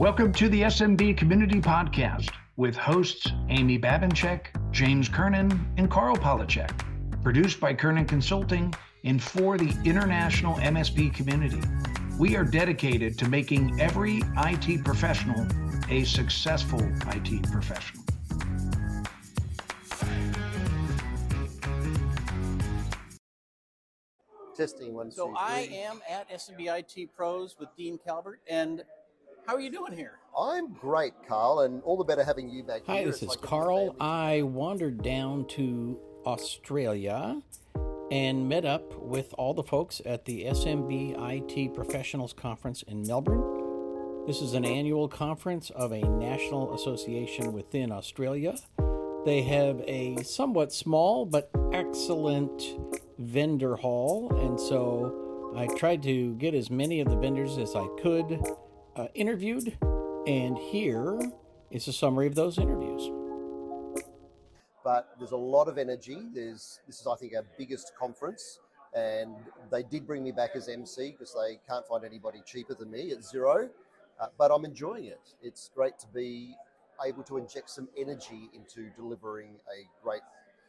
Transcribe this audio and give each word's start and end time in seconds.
Welcome 0.00 0.32
to 0.32 0.48
the 0.48 0.62
SMB 0.62 1.18
Community 1.18 1.60
Podcast 1.60 2.30
with 2.56 2.74
hosts 2.74 3.30
Amy 3.50 3.78
Babinchak, 3.78 4.46
James 4.72 5.10
Kernan, 5.10 5.74
and 5.76 5.90
Karl 5.90 6.16
Palachuk. 6.16 6.70
Produced 7.22 7.60
by 7.60 7.74
Kernan 7.74 8.06
Consulting 8.06 8.72
and 9.04 9.22
for 9.22 9.58
the 9.58 9.76
international 9.84 10.54
MSP 10.54 11.12
community. 11.12 11.60
We 12.18 12.34
are 12.34 12.44
dedicated 12.44 13.18
to 13.18 13.28
making 13.28 13.78
every 13.78 14.22
IT 14.38 14.86
professional 14.86 15.46
a 15.90 16.04
successful 16.04 16.80
IT 17.08 17.42
professional. 17.52 18.02
Testing 24.56 24.94
one. 24.94 25.10
So 25.10 25.28
two, 25.28 25.34
I 25.36 25.68
am 25.70 26.00
at 26.08 26.30
SMB 26.30 26.78
IT 26.78 27.14
Pros 27.14 27.56
with 27.60 27.68
Dean 27.76 27.98
Calvert, 28.02 28.40
and 28.48 28.82
how 29.50 29.56
are 29.56 29.60
you 29.60 29.70
doing 29.72 29.92
here? 29.92 30.20
I'm 30.38 30.72
great, 30.74 31.12
Karl, 31.26 31.62
and 31.62 31.82
all 31.82 31.96
the 31.96 32.04
better 32.04 32.22
having 32.22 32.48
you 32.48 32.62
back 32.62 32.82
Hi, 32.86 32.98
here. 32.98 33.06
this 33.06 33.16
It's 33.16 33.22
is 33.22 33.28
like 33.30 33.40
Karl. 33.40 33.96
I 33.98 34.42
wandered 34.42 35.02
down 35.02 35.44
to 35.48 35.98
Australia 36.24 37.42
and 38.12 38.48
met 38.48 38.64
up 38.64 38.94
with 38.94 39.34
all 39.36 39.52
the 39.52 39.64
folks 39.64 40.00
at 40.06 40.24
the 40.24 40.44
SMB 40.44 41.16
IT 41.18 41.74
Professionals 41.74 42.32
Conference 42.32 42.82
in 42.82 43.02
Melbourne. 43.02 44.24
This 44.24 44.40
is 44.40 44.54
an 44.54 44.64
annual 44.64 45.08
conference 45.08 45.70
of 45.70 45.90
a 45.90 46.00
national 46.00 46.72
association 46.72 47.52
within 47.52 47.90
Australia. 47.90 48.54
They 49.24 49.42
have 49.42 49.82
a 49.88 50.22
somewhat 50.22 50.72
small 50.72 51.26
but 51.26 51.50
excellent 51.72 52.62
vendor 53.18 53.74
hall, 53.74 54.32
and 54.46 54.60
so 54.60 55.52
I 55.56 55.66
tried 55.76 56.04
to 56.04 56.36
get 56.36 56.54
as 56.54 56.70
many 56.70 57.00
of 57.00 57.08
the 57.08 57.16
vendors 57.16 57.58
as 57.58 57.74
I 57.74 57.88
could 58.00 58.40
uh, 59.00 59.08
interviewed, 59.14 59.76
and 60.26 60.58
here 60.58 61.18
is 61.70 61.88
a 61.88 61.92
summary 61.92 62.26
of 62.26 62.34
those 62.34 62.58
interviews. 62.58 63.10
but 64.84 65.08
there's 65.18 65.32
a 65.32 65.36
lot 65.36 65.68
of 65.68 65.78
energy. 65.78 66.18
There's 66.34 66.80
this 66.86 67.00
is 67.00 67.06
I 67.06 67.16
think 67.16 67.34
our 67.34 67.44
biggest 67.56 67.92
conference, 67.98 68.58
and 68.94 69.34
they 69.70 69.82
did 69.82 70.06
bring 70.06 70.22
me 70.22 70.32
back 70.32 70.50
as 70.54 70.68
MC 70.68 71.12
because 71.12 71.34
they 71.34 71.58
can't 71.68 71.86
find 71.86 72.04
anybody 72.04 72.42
cheaper 72.44 72.74
than 72.74 72.90
me 72.90 73.12
at 73.12 73.24
zero. 73.24 73.70
Uh, 74.20 74.26
but 74.36 74.50
I'm 74.50 74.66
enjoying 74.66 75.06
it. 75.06 75.34
It's 75.42 75.70
great 75.74 75.98
to 76.00 76.06
be 76.14 76.54
able 77.06 77.22
to 77.22 77.38
inject 77.38 77.70
some 77.70 77.88
energy 77.96 78.50
into 78.52 78.90
delivering 78.94 79.52
a 79.74 79.88
great 80.04 80.20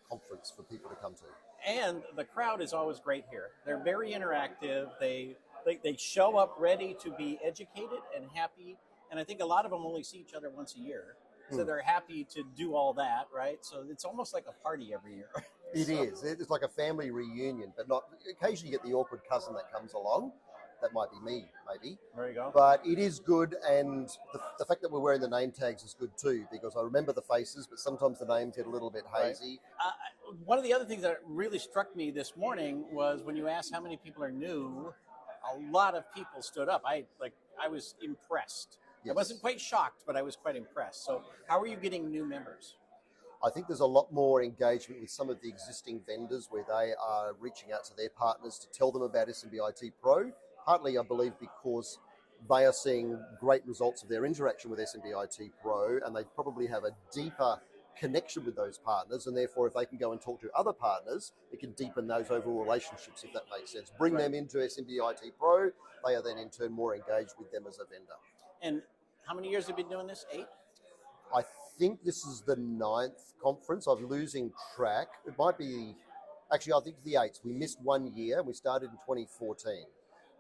conference 0.10 0.54
for 0.56 0.64
people 0.64 0.90
to 0.90 0.96
come 0.96 1.16
to. 1.16 1.26
And 1.68 2.02
the 2.16 2.24
crowd 2.24 2.62
is 2.62 2.72
always 2.72 3.00
great 3.00 3.26
here. 3.30 3.50
They're 3.66 3.84
very 3.84 4.14
interactive. 4.14 4.90
They, 5.02 5.36
they 5.66 5.80
they 5.84 5.96
show 5.98 6.38
up 6.38 6.56
ready 6.60 6.96
to 7.02 7.12
be 7.12 7.40
educated 7.44 8.00
and 8.16 8.26
happy. 8.34 8.78
And 9.10 9.20
I 9.20 9.24
think 9.24 9.42
a 9.42 9.46
lot 9.46 9.66
of 9.66 9.72
them 9.72 9.82
only 9.86 10.04
see 10.04 10.18
each 10.20 10.34
other 10.34 10.50
once 10.50 10.76
a 10.76 10.80
year, 10.80 11.16
so 11.50 11.58
Hmm. 11.60 11.66
they're 11.66 11.82
happy 11.82 12.24
to 12.34 12.44
do 12.56 12.76
all 12.76 12.94
that, 12.94 13.28
right? 13.36 13.58
So 13.62 13.84
it's 13.90 14.06
almost 14.06 14.34
like 14.34 14.46
a 14.48 14.54
party 14.64 14.94
every 14.94 15.16
year. 15.16 15.30
It 15.74 15.88
So- 15.88 16.04
is. 16.04 16.24
It's 16.24 16.50
like 16.50 16.64
a 16.64 16.68
family 16.68 17.12
reunion, 17.12 17.72
but 17.78 17.88
not. 17.88 18.04
Occasionally, 18.30 18.72
you 18.74 18.78
get 18.78 18.86
the 18.86 18.94
awkward 18.94 19.22
cousin 19.30 19.54
that 19.54 19.72
comes 19.72 19.94
along. 19.94 20.34
That 20.82 20.92
might 20.94 21.10
be 21.12 21.20
me, 21.22 21.46
maybe. 21.72 21.98
There 22.16 22.28
you 22.28 22.34
go. 22.34 22.52
But 22.54 22.86
it 22.86 22.98
is 23.00 23.20
good, 23.20 23.56
and 23.70 24.10
the, 24.34 24.42
the 24.60 24.66
fact 24.66 24.82
that 24.82 24.92
we're 24.92 25.00
wearing 25.00 25.22
the 25.22 25.30
name 25.30 25.52
tags 25.52 25.84
is 25.84 25.94
good 25.94 26.12
too, 26.18 26.46
because 26.52 26.76
I 26.76 26.82
remember 26.82 27.14
the 27.14 27.22
faces, 27.22 27.68
but 27.68 27.80
sometimes 27.80 28.20
the 28.20 28.26
names 28.26 28.58
get 28.58 28.66
a 28.66 28.70
little 28.70 28.90
bit 28.90 29.04
Right. 29.14 29.28
hazy. 29.28 29.62
Uh, 29.80 29.92
one 30.44 30.58
of 30.58 30.64
the 30.66 30.74
other 30.74 30.84
things 30.86 31.04
that 31.04 31.20
really 31.26 31.60
struck 31.60 31.96
me 31.96 32.12
this 32.12 32.36
morning 32.36 32.84
was 32.92 33.22
when 33.24 33.36
you 33.38 33.48
asked 33.48 33.72
how 33.74 33.80
many 33.80 33.96
people 33.96 34.24
are 34.24 34.32
new, 34.32 34.94
a 35.54 35.72
lot 35.72 35.96
of 35.96 36.04
people 36.14 36.42
stood 36.42 36.70
up. 36.70 36.84
I 36.86 37.06
like 37.20 37.34
I 37.62 37.68
was 37.68 37.96
impressed. 38.02 38.78
I 39.10 39.14
wasn't 39.14 39.42
quite 39.42 39.60
shocked, 39.60 40.04
but 40.06 40.16
I 40.16 40.22
was 40.22 40.36
quite 40.36 40.56
impressed. 40.56 41.06
So, 41.06 41.24
how 41.48 41.60
are 41.60 41.66
you 41.66 41.76
getting 41.76 42.10
new 42.10 42.24
members? 42.24 42.76
I 43.44 43.50
think 43.50 43.68
there's 43.68 43.80
a 43.80 43.86
lot 43.86 44.12
more 44.14 44.44
engagement 44.44 45.02
with 45.02 45.10
some 45.10 45.30
of 45.30 45.42
the 45.42 45.50
existing 45.50 46.02
vendors 46.06 46.48
where 46.52 46.64
they 46.68 46.94
are 47.02 47.34
reaching 47.40 47.72
out 47.72 47.84
to 47.86 47.96
their 47.98 48.10
partners 48.10 48.60
to 48.60 48.78
tell 48.78 48.92
them 48.92 49.02
about 49.02 49.28
SMBIT 49.28 49.94
Pro. 50.02 50.32
Partly, 50.64 51.00
I 51.00 51.02
believe, 51.02 51.34
because 51.40 51.98
they 52.48 52.66
are 52.66 52.74
seeing 52.74 53.20
great 53.40 53.66
results 53.66 54.04
of 54.04 54.10
their 54.10 54.26
interaction 54.26 54.70
with 54.70 54.80
SMBIT 54.80 55.52
Pro, 55.64 56.00
and 56.06 56.16
they 56.16 56.24
probably 56.36 56.68
have 56.68 56.84
a 56.84 56.92
deeper 57.12 57.60
connection 58.00 58.46
with 58.46 58.56
those 58.56 58.78
partners, 58.78 59.28
and 59.28 59.36
therefore, 59.36 59.68
if 59.68 59.74
they 59.74 59.86
can 59.86 59.98
go 59.98 60.12
and 60.12 60.22
talk 60.22 60.42
to 60.42 60.50
other 60.56 60.74
partners, 60.74 61.34
it 61.52 61.60
can 61.60 61.72
deepen 61.72 62.08
those 62.08 62.30
overall 62.30 62.64
relationships, 62.64 63.24
if 63.24 63.34
that 63.34 63.44
makes 63.56 63.72
sense. 63.72 63.92
Bring 63.98 64.16
them 64.16 64.34
into 64.34 64.58
SMBIT 64.58 65.32
Pro, 65.40 65.72
they 66.06 66.16
are 66.16 66.22
then 66.22 66.38
in 66.38 66.50
turn 66.50 66.72
more 66.72 66.96
engaged 66.96 67.34
with 67.38 67.52
them 67.52 67.64
as 67.68 67.80
a 67.80 67.86
vendor. 67.86 68.14
And 68.62 68.82
how 69.26 69.36
many 69.36 69.50
years 69.50 69.68
have 69.68 69.78
you 69.78 69.84
been 69.84 69.92
doing 69.92 70.08
this? 70.08 70.26
Eight. 70.32 70.48
I 71.36 71.44
think 71.78 72.04
this 72.04 72.26
is 72.26 72.42
the 72.42 72.56
ninth 72.56 73.34
conference. 73.42 73.88
I'm 73.88 74.08
losing 74.08 74.52
track. 74.76 75.08
It 75.26 75.38
might 75.38 75.58
be, 75.58 75.96
actually, 76.54 76.74
I 76.74 76.80
think 76.84 76.96
it's 76.98 77.06
the 77.06 77.22
eighth. 77.22 77.40
We 77.44 77.54
missed 77.54 77.80
one 77.82 78.14
year. 78.16 78.44
We 78.44 78.54
started 78.54 78.86
in 78.86 78.98
2014. 78.98 79.86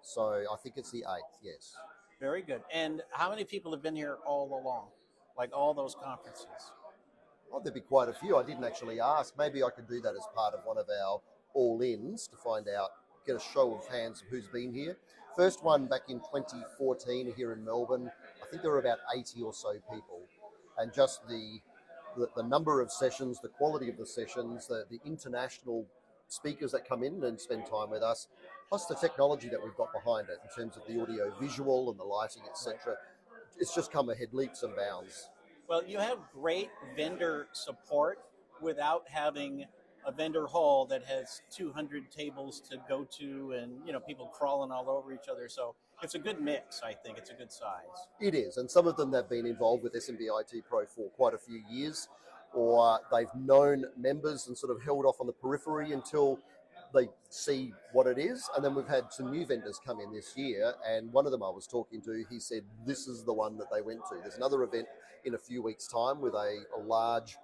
So 0.02 0.24
I 0.52 0.56
think 0.62 0.76
it's 0.78 0.92
the 0.92 1.00
eighth, 1.00 1.38
yes. 1.44 1.76
Very 2.20 2.42
good. 2.42 2.62
And 2.74 3.02
how 3.12 3.30
many 3.30 3.44
people 3.44 3.72
have 3.72 3.82
been 3.82 3.96
here 3.96 4.18
all 4.26 4.60
along, 4.62 4.88
like 5.38 5.52
all 5.54 5.74
those 5.74 5.96
conferences? 5.96 6.46
Oh, 7.54 7.60
there'd 7.60 7.74
be 7.74 7.82
quite 7.82 8.08
a 8.08 8.14
few. 8.14 8.38
I 8.38 8.44
didn't 8.44 8.64
actually 8.64 9.00
ask. 9.02 9.38
Maybe 9.38 9.64
I 9.64 9.70
could 9.70 9.88
do 9.88 10.00
that 10.02 10.14
as 10.14 10.26
part 10.34 10.54
of 10.54 10.62
one 10.64 10.78
of 10.78 10.88
our 11.04 11.22
all 11.54 11.82
ins 11.82 12.28
to 12.28 12.38
find 12.38 12.68
out, 12.70 12.90
get 13.28 13.36
a 13.36 13.40
show 13.40 13.76
of 13.76 13.86
hands 13.88 14.22
of 14.22 14.28
who's 14.30 14.48
been 14.48 14.74
here. 14.74 14.98
First 15.36 15.64
one 15.64 15.88
back 15.88 16.04
in 16.10 16.20
2014 16.20 17.34
here 17.36 17.54
in 17.54 17.64
Melbourne. 17.64 18.10
I 18.42 18.50
think 18.50 18.62
there 18.62 18.72
were 18.72 18.80
about 18.80 19.00
80 19.16 19.42
or 19.42 19.54
so 19.54 19.74
people. 19.92 20.22
And 20.78 20.94
just 20.94 21.28
the, 21.28 21.60
the, 22.18 22.28
the 22.36 22.44
number 22.44 22.82
of 22.82 22.92
sessions, 22.92 23.40
the 23.42 23.50
quality 23.50 23.90
of 23.90 23.98
the 23.98 24.06
sessions, 24.06 24.68
the, 24.68 24.86
the 24.90 25.00
international 25.06 25.86
speakers 26.28 26.72
that 26.72 26.88
come 26.88 27.04
in 27.04 27.24
and 27.24 27.40
spend 27.40 27.66
time 27.66 27.90
with 27.90 28.02
us, 28.02 28.28
plus 28.70 28.86
the 28.86 28.96
technology 28.96 29.50
that 29.50 29.62
we've 29.62 29.76
got 29.76 29.92
behind 29.94 30.30
it 30.30 30.38
in 30.44 30.64
terms 30.64 30.78
of 30.78 30.84
the 30.88 31.02
audio 31.02 31.34
visual 31.40 31.90
and 31.92 32.00
the 32.00 32.04
lighting, 32.04 32.44
etc. 32.50 32.96
It's 33.58 33.76
just 33.76 33.92
come 33.92 34.10
ahead 34.10 34.30
leaps 34.32 34.64
and 34.64 34.74
bounds. 34.76 35.30
Well, 35.72 35.86
you 35.88 36.00
have 36.00 36.18
great 36.34 36.70
vendor 36.98 37.48
support 37.54 38.20
without 38.62 39.04
having 39.08 39.64
a 40.06 40.12
vendor 40.12 40.46
hall 40.46 40.86
that 40.88 41.06
has 41.06 41.44
200 41.50 42.12
tables 42.12 42.62
to 42.70 42.78
go 42.90 43.08
to 43.20 43.54
and 43.54 43.72
you 43.86 43.94
know 43.94 44.02
people 44.02 44.26
crawling 44.38 44.70
all 44.70 44.90
over 44.90 45.14
each 45.14 45.30
other. 45.32 45.48
So 45.48 45.74
it's 46.04 46.14
a 46.14 46.20
good 46.20 46.42
mix. 46.42 46.82
I 46.84 46.92
think 46.92 47.18
it's 47.18 47.30
a 47.30 47.36
good 47.36 47.54
size. 47.54 47.86
It 48.20 48.36
is, 48.36 48.58
and 48.58 48.70
some 48.70 48.86
of 48.86 48.98
them 48.98 49.14
have 49.14 49.30
been 49.30 49.46
involved 49.46 49.84
with 49.84 49.94
SMBIT 49.94 50.64
Pro 50.68 50.86
for 50.88 51.10
quite 51.12 51.34
a 51.34 51.38
few 51.38 51.64
years, 51.72 52.10
or 52.54 53.00
they've 53.10 53.34
known 53.34 53.86
members 53.98 54.50
and 54.50 54.58
sort 54.58 54.76
of 54.76 54.84
held 54.84 55.06
off 55.06 55.22
on 55.22 55.28
the 55.28 55.32
periphery 55.32 55.94
until 55.94 56.38
they 56.94 57.10
see 57.30 57.74
what 57.94 58.08
it 58.08 58.18
is. 58.18 58.50
And 58.56 58.64
then 58.64 58.76
we've 58.76 58.88
had 58.88 59.12
some 59.12 59.32
new 59.32 59.46
vendors 59.46 59.80
come 59.86 60.00
in 60.00 60.12
this 60.12 60.34
year, 60.36 60.74
and 60.88 61.12
one 61.12 61.26
of 61.26 61.32
them 61.32 61.44
I 61.44 61.50
was 61.50 61.68
talking 61.68 62.02
to, 62.02 62.24
he 62.30 62.40
said 62.40 62.64
this 62.86 63.08
is 63.08 63.24
the 63.24 63.34
one 63.34 63.58
that 63.58 63.68
they 63.72 63.82
went 63.82 64.02
to. 64.10 64.16
There's 64.22 64.38
another 64.38 64.64
event 64.64 64.88
in 65.26 65.36
a 65.36 65.38
few 65.38 65.62
weeks' 65.62 65.88
time 65.88 66.20
with 66.20 66.34
a, 66.34 66.64
a 66.78 66.80
large 66.80 67.38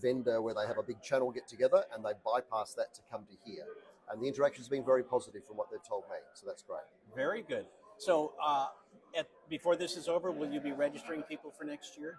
vendor 0.00 0.42
where 0.42 0.54
they 0.54 0.66
have 0.66 0.78
a 0.78 0.82
big 0.82 1.00
channel 1.02 1.30
get 1.30 1.48
together, 1.48 1.84
and 1.94 2.04
they 2.04 2.12
bypass 2.24 2.74
that 2.74 2.94
to 2.94 3.00
come 3.10 3.24
to 3.26 3.50
here. 3.50 3.64
And 4.10 4.22
the 4.22 4.26
interaction's 4.26 4.68
been 4.68 4.84
very 4.84 5.02
positive 5.02 5.44
from 5.46 5.56
what 5.56 5.70
they've 5.70 5.86
told 5.86 6.04
me, 6.10 6.16
so 6.34 6.46
that's 6.46 6.62
great. 6.62 6.80
Very 7.14 7.42
good. 7.42 7.66
So 7.98 8.32
uh, 8.42 8.68
at, 9.16 9.28
before 9.48 9.76
this 9.76 9.96
is 9.96 10.08
over, 10.08 10.30
will 10.30 10.50
you 10.50 10.60
be 10.60 10.72
registering 10.72 11.22
people 11.22 11.52
for 11.56 11.64
next 11.64 11.98
year? 11.98 12.16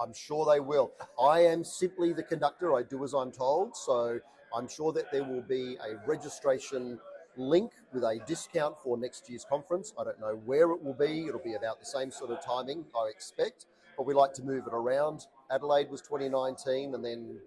I'm 0.00 0.12
sure 0.12 0.44
they 0.52 0.60
will. 0.60 0.92
I 1.20 1.40
am 1.40 1.62
simply 1.62 2.12
the 2.12 2.22
conductor. 2.22 2.74
I 2.74 2.82
do 2.82 3.04
as 3.04 3.14
I'm 3.14 3.30
told. 3.30 3.76
So 3.76 4.18
I'm 4.54 4.68
sure 4.68 4.92
that 4.92 5.10
there 5.10 5.24
will 5.24 5.42
be 5.42 5.76
a 5.76 5.96
registration 6.06 6.98
link 7.36 7.72
with 7.92 8.04
a 8.04 8.20
discount 8.26 8.76
for 8.82 8.96
next 8.96 9.28
year's 9.28 9.44
conference. 9.44 9.92
I 9.98 10.04
don't 10.04 10.20
know 10.20 10.40
where 10.44 10.70
it 10.70 10.82
will 10.82 10.94
be. 10.94 11.26
It'll 11.26 11.40
be 11.40 11.54
about 11.54 11.80
the 11.80 11.86
same 11.86 12.10
sort 12.10 12.30
of 12.30 12.44
timing, 12.44 12.84
I 12.96 13.08
expect. 13.10 13.66
But 13.96 14.06
we 14.06 14.14
like 14.14 14.32
to 14.34 14.42
move 14.42 14.66
it 14.66 14.72
around. 14.72 15.26
Adelaide 15.50 15.90
was 15.90 16.00
2019 16.00 16.94
and 16.94 17.04
then 17.04 17.38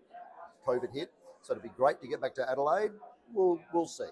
COVID 0.65 0.94
hit. 0.94 1.12
So 1.42 1.54
it'd 1.54 1.63
be 1.63 1.69
great 1.77 2.01
to 2.01 2.07
get 2.07 2.21
back 2.21 2.36
to 2.36 2.50
Adelaide. 2.50 2.92
We'll, 3.33 3.59
we'll 3.74 3.88
see. 3.88 4.06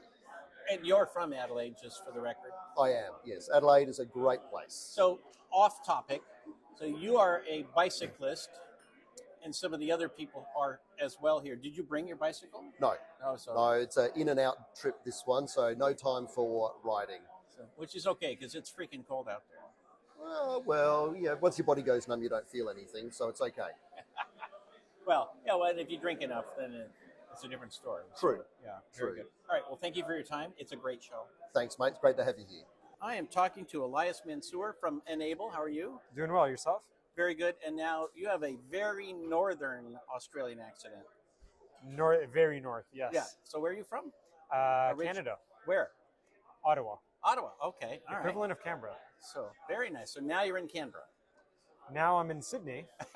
And 0.71 0.85
you're 0.85 1.05
from 1.05 1.33
Adelaide, 1.33 1.75
just 1.81 2.03
for 2.03 2.11
the 2.11 2.19
record. 2.19 2.51
I 2.79 2.89
am, 2.89 3.11
yes. 3.25 3.49
Adelaide 3.53 3.87
is 3.87 3.99
a 3.99 4.05
great 4.05 4.39
place. 4.49 4.73
So 4.73 5.19
off 5.51 5.85
topic. 5.85 6.21
So 6.79 6.85
you 6.85 7.17
are 7.17 7.43
a 7.49 7.65
bicyclist, 7.75 8.49
and 9.45 9.55
some 9.55 9.73
of 9.73 9.79
the 9.79 9.91
other 9.91 10.09
people 10.09 10.45
are 10.59 10.79
as 10.99 11.17
well 11.21 11.39
here. 11.39 11.55
Did 11.55 11.77
you 11.77 11.83
bring 11.83 12.07
your 12.07 12.17
bicycle? 12.17 12.63
No, 12.81 12.95
No, 13.21 13.37
so, 13.37 13.53
no, 13.53 13.69
it's 13.73 13.95
an 13.95 14.09
in 14.15 14.29
and 14.29 14.39
out 14.39 14.75
trip, 14.75 14.95
this 15.05 15.21
one. 15.25 15.47
So 15.47 15.73
no 15.77 15.93
time 15.93 16.27
for 16.27 16.73
riding. 16.83 17.21
so- 17.55 17.61
which 17.77 17.95
is 17.95 18.05
okay 18.07 18.35
because 18.37 18.55
it's 18.55 18.69
freaking 18.71 19.07
cold 19.07 19.29
out 19.29 19.43
there. 19.49 19.59
Well, 20.19 20.63
well, 20.65 21.15
yeah. 21.17 21.33
Once 21.39 21.57
your 21.57 21.65
body 21.65 21.83
goes 21.83 22.07
numb, 22.07 22.21
you 22.23 22.29
don't 22.29 22.49
feel 22.49 22.69
anything, 22.69 23.11
so 23.11 23.29
it's 23.29 23.39
okay. 23.41 23.69
Well, 25.07 25.35
yeah. 25.45 25.53
Well, 25.53 25.71
if 25.77 25.91
you 25.91 25.99
drink 25.99 26.21
enough, 26.23 26.45
then 26.57 26.73
it's 27.31 27.43
a 27.43 27.47
different 27.47 27.71
story. 27.73 28.01
True. 28.19 28.41
Yeah. 28.63 28.71
Very 28.97 29.11
True. 29.11 29.15
good. 29.17 29.25
All 29.47 29.55
right. 29.55 29.61
Well, 29.69 29.77
thank 29.79 29.95
you 29.95 30.03
for 30.03 30.15
your 30.15 30.23
time. 30.23 30.51
It's 30.57 30.71
a 30.71 30.75
great 30.75 31.03
show. 31.03 31.25
Thanks, 31.53 31.77
mate. 31.77 31.89
It's 31.89 31.99
great 31.99 32.17
to 32.17 32.25
have 32.25 32.39
you 32.39 32.45
here. 32.49 32.63
I 33.03 33.13
am 33.13 33.27
talking 33.27 33.65
to 33.65 33.83
Elias 33.85 34.23
Mansour 34.25 34.75
from 34.79 35.03
N-able. 35.07 35.51
How 35.51 35.61
are 35.61 35.69
you? 35.69 35.99
Doing 36.15 36.33
well. 36.33 36.49
Yourself? 36.49 36.81
Very 37.15 37.33
good. 37.33 37.55
And 37.65 37.75
now 37.75 38.07
you 38.15 38.27
have 38.27 38.43
a 38.43 38.57
very 38.69 39.13
northern 39.13 39.97
Australian 40.13 40.59
accent. 40.59 40.93
North, 41.87 42.27
very 42.33 42.59
north. 42.59 42.85
Yes. 42.93 43.11
Yeah. 43.13 43.23
So 43.43 43.59
where 43.59 43.71
are 43.71 43.75
you 43.75 43.83
from? 43.83 44.11
Uh, 44.53 44.91
Orig- 44.93 45.07
Canada, 45.07 45.37
Where? 45.65 45.89
Ottawa, 46.63 46.95
Ottawa. 47.23 47.49
Okay. 47.63 47.99
All 48.07 48.15
right. 48.15 48.19
equivalent 48.19 48.51
of 48.51 48.63
Canberra. 48.63 48.95
So 49.19 49.47
very 49.67 49.89
nice. 49.89 50.11
So 50.13 50.19
now 50.19 50.43
you're 50.43 50.57
in 50.57 50.67
Canberra. 50.67 51.03
Now 51.93 52.17
I'm 52.17 52.31
in 52.31 52.41
Sydney. 52.41 52.85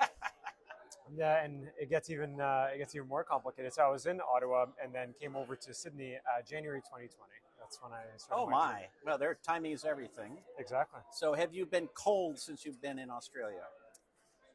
yeah, 1.16 1.42
and 1.44 1.68
it 1.80 1.90
gets 1.90 2.10
even 2.10 2.40
uh, 2.40 2.68
it 2.74 2.78
gets 2.78 2.94
even 2.94 3.08
more 3.08 3.24
complicated. 3.24 3.72
So 3.72 3.82
I 3.82 3.88
was 3.88 4.06
in 4.06 4.20
Ottawa 4.20 4.66
and 4.82 4.94
then 4.94 5.14
came 5.20 5.36
over 5.36 5.56
to 5.56 5.74
Sydney 5.74 6.16
uh, 6.16 6.42
January 6.48 6.80
2020. 6.80 7.10
That's 7.58 7.78
when 7.82 7.92
I 7.92 8.02
started. 8.16 8.42
Oh 8.42 8.46
my 8.46 8.72
my. 8.72 8.86
Well, 9.04 9.18
their 9.18 9.36
timing 9.46 9.72
is 9.72 9.84
everything. 9.84 10.38
Exactly. 10.58 11.00
So 11.12 11.34
have 11.34 11.54
you 11.54 11.66
been 11.66 11.88
cold 11.94 12.38
since 12.38 12.64
you've 12.64 12.80
been 12.80 12.98
in 12.98 13.10
Australia? 13.10 13.62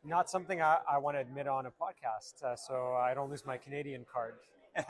Not 0.05 0.29
something 0.29 0.61
I, 0.61 0.77
I 0.89 0.99
want 0.99 1.17
to 1.17 1.21
admit 1.21 1.47
on 1.47 1.65
a 1.65 1.71
podcast, 1.71 2.43
uh, 2.43 2.55
so 2.55 2.93
I 2.93 3.15
don't 3.15 3.29
lose 3.29 3.43
my 3.45 3.57
Canadian 3.57 4.05
card. 4.11 4.35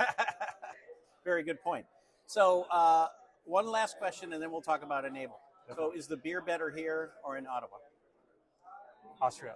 Very 1.23 1.41
good 1.41 1.61
point. 1.61 1.85
So 2.27 2.65
uh, 2.69 3.07
one 3.45 3.65
last 3.67 3.97
question, 3.97 4.33
and 4.33 4.41
then 4.41 4.51
we'll 4.51 4.61
talk 4.61 4.83
about 4.83 5.05
N-able. 5.05 5.39
So 5.75 5.93
is 5.95 6.07
the 6.07 6.17
beer 6.17 6.41
better 6.41 6.69
here 6.69 7.11
or 7.23 7.37
in 7.37 7.47
Ottawa? 7.47 7.77
Australia. 9.21 9.55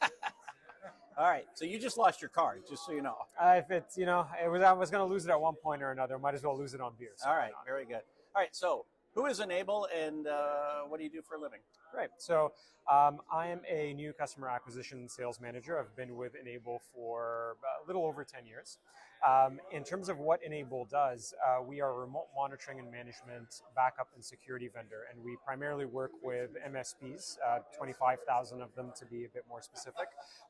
All 1.18 1.28
right. 1.28 1.44
So 1.54 1.64
you 1.64 1.78
just 1.78 1.98
lost 1.98 2.22
your 2.22 2.30
card, 2.30 2.62
just 2.68 2.86
so 2.86 2.92
you 2.92 3.02
know. 3.02 3.16
Uh, 3.40 3.60
if 3.62 3.70
it's 3.70 3.98
you 3.98 4.06
know, 4.06 4.26
it 4.42 4.48
was 4.48 4.62
I 4.62 4.72
was 4.72 4.90
going 4.90 5.06
to 5.06 5.12
lose 5.12 5.26
it 5.26 5.30
at 5.30 5.40
one 5.40 5.54
point 5.54 5.82
or 5.82 5.90
another. 5.90 6.18
Might 6.18 6.34
as 6.34 6.42
well 6.42 6.56
lose 6.56 6.74
it 6.74 6.80
on 6.80 6.92
beer. 6.98 7.10
so 7.16 7.28
All 7.28 7.36
right. 7.36 7.52
Very 7.66 7.84
good. 7.84 8.00
All 8.34 8.40
right. 8.40 8.54
So 8.54 8.86
who 9.14 9.26
is 9.26 9.40
N-able, 9.40 9.88
and 9.96 10.26
uh, 10.26 10.82
what 10.88 10.98
do 10.98 11.04
you 11.04 11.10
do 11.10 11.20
for 11.22 11.34
a 11.34 11.40
living? 11.40 11.60
Right. 11.94 12.08
So 12.18 12.52
um, 12.90 13.20
I 13.30 13.48
am 13.48 13.60
a 13.68 13.92
new 13.94 14.12
customer 14.12 14.48
acquisition 14.48 15.08
sales 15.08 15.40
manager. 15.40 15.78
I've 15.78 15.94
been 15.94 16.16
with 16.16 16.34
N-able 16.40 16.80
for 16.94 17.56
a 17.84 17.86
little 17.86 18.06
over 18.06 18.24
10 18.24 18.46
years. 18.46 18.78
Um, 19.26 19.58
in 19.72 19.82
terms 19.82 20.08
of 20.08 20.18
what 20.18 20.40
N-able 20.46 20.86
does, 20.90 21.34
uh, 21.44 21.60
we 21.62 21.80
are 21.80 21.90
a 21.90 21.94
remote 21.94 22.28
monitoring 22.36 22.78
and 22.78 22.90
management 22.90 23.62
backup 23.74 24.08
and 24.14 24.24
security 24.24 24.70
vendor, 24.72 25.06
and 25.12 25.22
we 25.22 25.36
primarily 25.44 25.84
work 25.84 26.12
with 26.22 26.50
MSPs, 26.66 27.36
uh, 27.46 27.58
25,000 27.76 28.62
of 28.62 28.74
them 28.76 28.92
to 28.96 29.04
be 29.06 29.24
a 29.24 29.28
bit 29.28 29.44
more 29.48 29.60
specific, 29.60 30.06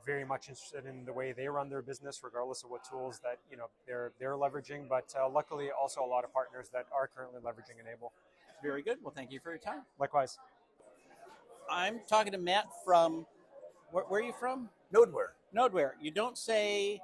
very 0.04 0.24
much 0.24 0.48
interested 0.48 0.84
in 0.84 1.04
the 1.04 1.12
way 1.12 1.30
they 1.30 1.46
run 1.46 1.68
their 1.68 1.82
business, 1.82 2.20
regardless 2.24 2.64
of 2.64 2.70
what 2.70 2.82
tools 2.84 3.20
that 3.22 3.38
you 3.48 3.56
know 3.56 3.66
they're 3.86 4.10
they're 4.18 4.32
leveraging. 4.32 4.88
But 4.88 5.14
uh, 5.16 5.28
luckily, 5.28 5.68
also 5.70 6.04
a 6.04 6.06
lot 6.06 6.24
of 6.24 6.32
partners 6.32 6.68
that 6.72 6.86
are 6.92 7.08
currently 7.14 7.40
leveraging 7.40 7.78
N-able. 7.78 8.12
Very 8.64 8.82
good. 8.82 8.98
Well, 9.00 9.12
thank 9.14 9.30
you 9.30 9.38
for 9.38 9.50
your 9.50 9.58
time. 9.58 9.82
Likewise, 10.00 10.38
I'm 11.70 12.00
talking 12.08 12.32
to 12.32 12.38
Matt 12.38 12.66
from, 12.84 13.26
where, 13.92 14.04
where 14.04 14.20
are 14.20 14.24
you 14.24 14.32
from? 14.32 14.68
Nodeware. 14.92 15.34
Nodeware. 15.54 15.92
You 16.00 16.10
don't 16.10 16.36
say 16.36 17.00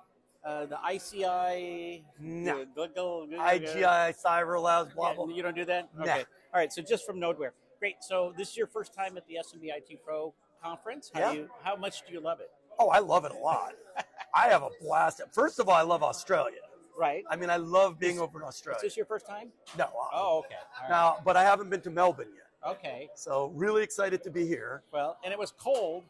uh, 0.48 0.64
the 0.66 0.78
ICI, 0.94 2.04
No. 2.20 2.64
the 2.64 2.88
Gluggle- 2.88 3.28
IGI, 3.30 4.14
Cyber 4.24 4.60
Labs, 4.62 4.94
blah, 4.94 5.12
blah. 5.14 5.26
You 5.28 5.42
don't 5.42 5.54
do 5.54 5.64
that? 5.66 5.88
Nah. 5.94 6.02
Okay. 6.04 6.24
All 6.54 6.60
right. 6.60 6.72
So 6.72 6.80
just 6.82 7.04
from 7.04 7.20
Nodeware. 7.20 7.50
Great. 7.78 7.96
So 8.00 8.32
this 8.36 8.48
is 8.50 8.56
your 8.56 8.66
first 8.66 8.94
time 8.94 9.16
at 9.16 9.26
the 9.26 9.34
SMB 9.34 9.64
IT 9.76 9.98
Pro 10.04 10.32
conference. 10.62 11.10
How, 11.12 11.20
Yeah. 11.20 11.32
do 11.32 11.38
you, 11.38 11.48
how 11.62 11.76
much 11.76 12.06
do 12.06 12.12
you 12.12 12.20
love 12.20 12.40
it? 12.40 12.50
Oh, 12.78 12.88
I 12.88 13.00
love 13.00 13.24
it 13.24 13.32
a 13.32 13.38
lot. 13.38 13.74
I 14.34 14.48
have 14.48 14.62
a 14.62 14.70
blast. 14.80 15.20
First 15.32 15.58
of 15.58 15.68
all, 15.68 15.74
I 15.74 15.82
love 15.82 16.02
Australia. 16.02 16.60
Right. 16.96 17.24
I 17.30 17.36
mean, 17.36 17.50
I 17.50 17.56
love 17.56 17.98
being 17.98 18.16
Is- 18.16 18.20
over 18.22 18.40
in 18.40 18.44
Australia. 18.46 18.78
Is 18.78 18.82
this 18.82 18.96
your 18.96 19.06
first 19.06 19.26
time? 19.26 19.52
No. 19.76 19.84
uh, 19.84 19.88
Oh, 20.12 20.38
okay. 20.38 20.54
All 20.76 20.82
right. 20.82 20.90
Now, 20.90 21.18
but 21.24 21.36
I 21.36 21.44
haven't 21.44 21.68
been 21.70 21.80
to 21.82 21.90
Melbourne 21.90 22.28
yet. 22.34 22.44
Okay. 22.72 23.08
So 23.14 23.52
really 23.54 23.82
excited 23.84 24.22
to 24.24 24.30
be 24.30 24.46
here. 24.46 24.82
Well, 24.92 25.18
and 25.22 25.32
it 25.32 25.38
was 25.38 25.52
cold 25.52 26.04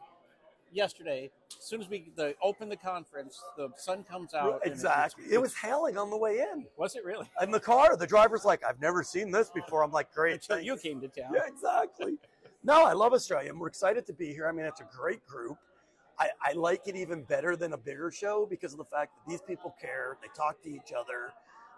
yesterday. 0.71 1.29
As 1.57 1.65
soon 1.65 1.81
as 1.81 1.89
we 1.89 2.11
the, 2.15 2.35
opened 2.41 2.71
the 2.71 2.77
conference, 2.77 3.41
the 3.57 3.69
sun 3.77 4.03
comes 4.03 4.33
out. 4.33 4.55
it's- 4.63 4.71
exactly. 4.71 5.23
it's- 5.25 5.35
It 5.35 5.41
was 5.41 5.55
hailing 5.55 5.97
on 5.97 6.09
the 6.09 6.17
way 6.17 6.39
in. 6.39 6.65
Was 6.77 6.95
it 6.95 7.03
really? 7.05 7.29
In 7.41 7.51
the 7.51 7.59
car, 7.59 7.95
the 7.97 8.07
driver's 8.07 8.45
like, 8.45 8.63
I've 8.63 8.79
never 8.79 9.03
seen 9.03 9.31
this 9.31 9.49
before. 9.49 9.83
I'm 9.83 9.91
like, 9.91 10.13
great. 10.13 10.33
Until 10.35 10.55
thanks." 10.57 10.65
you 10.67 10.77
came 10.77 11.01
to 11.01 11.07
town. 11.07 11.31
Yeah, 11.33 11.47
exactly. 11.47 12.17
No, 12.63 12.83
I 12.85 12.93
love 12.93 13.13
Australia. 13.13 13.49
and 13.51 13.59
We're 13.59 13.67
excited 13.67 14.05
to 14.07 14.13
be 14.13 14.33
here. 14.33 14.47
I 14.47 14.51
mean, 14.51 14.65
it's 14.65 14.81
a 14.81 14.87
great 14.95 15.25
group. 15.25 15.57
I, 16.19 16.29
I 16.43 16.51
like 16.53 16.81
it 16.87 16.97
even 16.97 17.23
better 17.23 17.55
than 17.55 17.71
a 17.73 17.77
bigger 17.77 18.11
show 18.11 18.45
because 18.45 18.73
of 18.73 18.77
the 18.79 18.85
fact 18.85 19.13
that 19.15 19.29
these 19.31 19.41
people 19.41 19.73
care. 19.79 20.17
They 20.21 20.27
talk 20.35 20.61
to 20.63 20.69
each 20.69 20.91
other. 20.97 21.31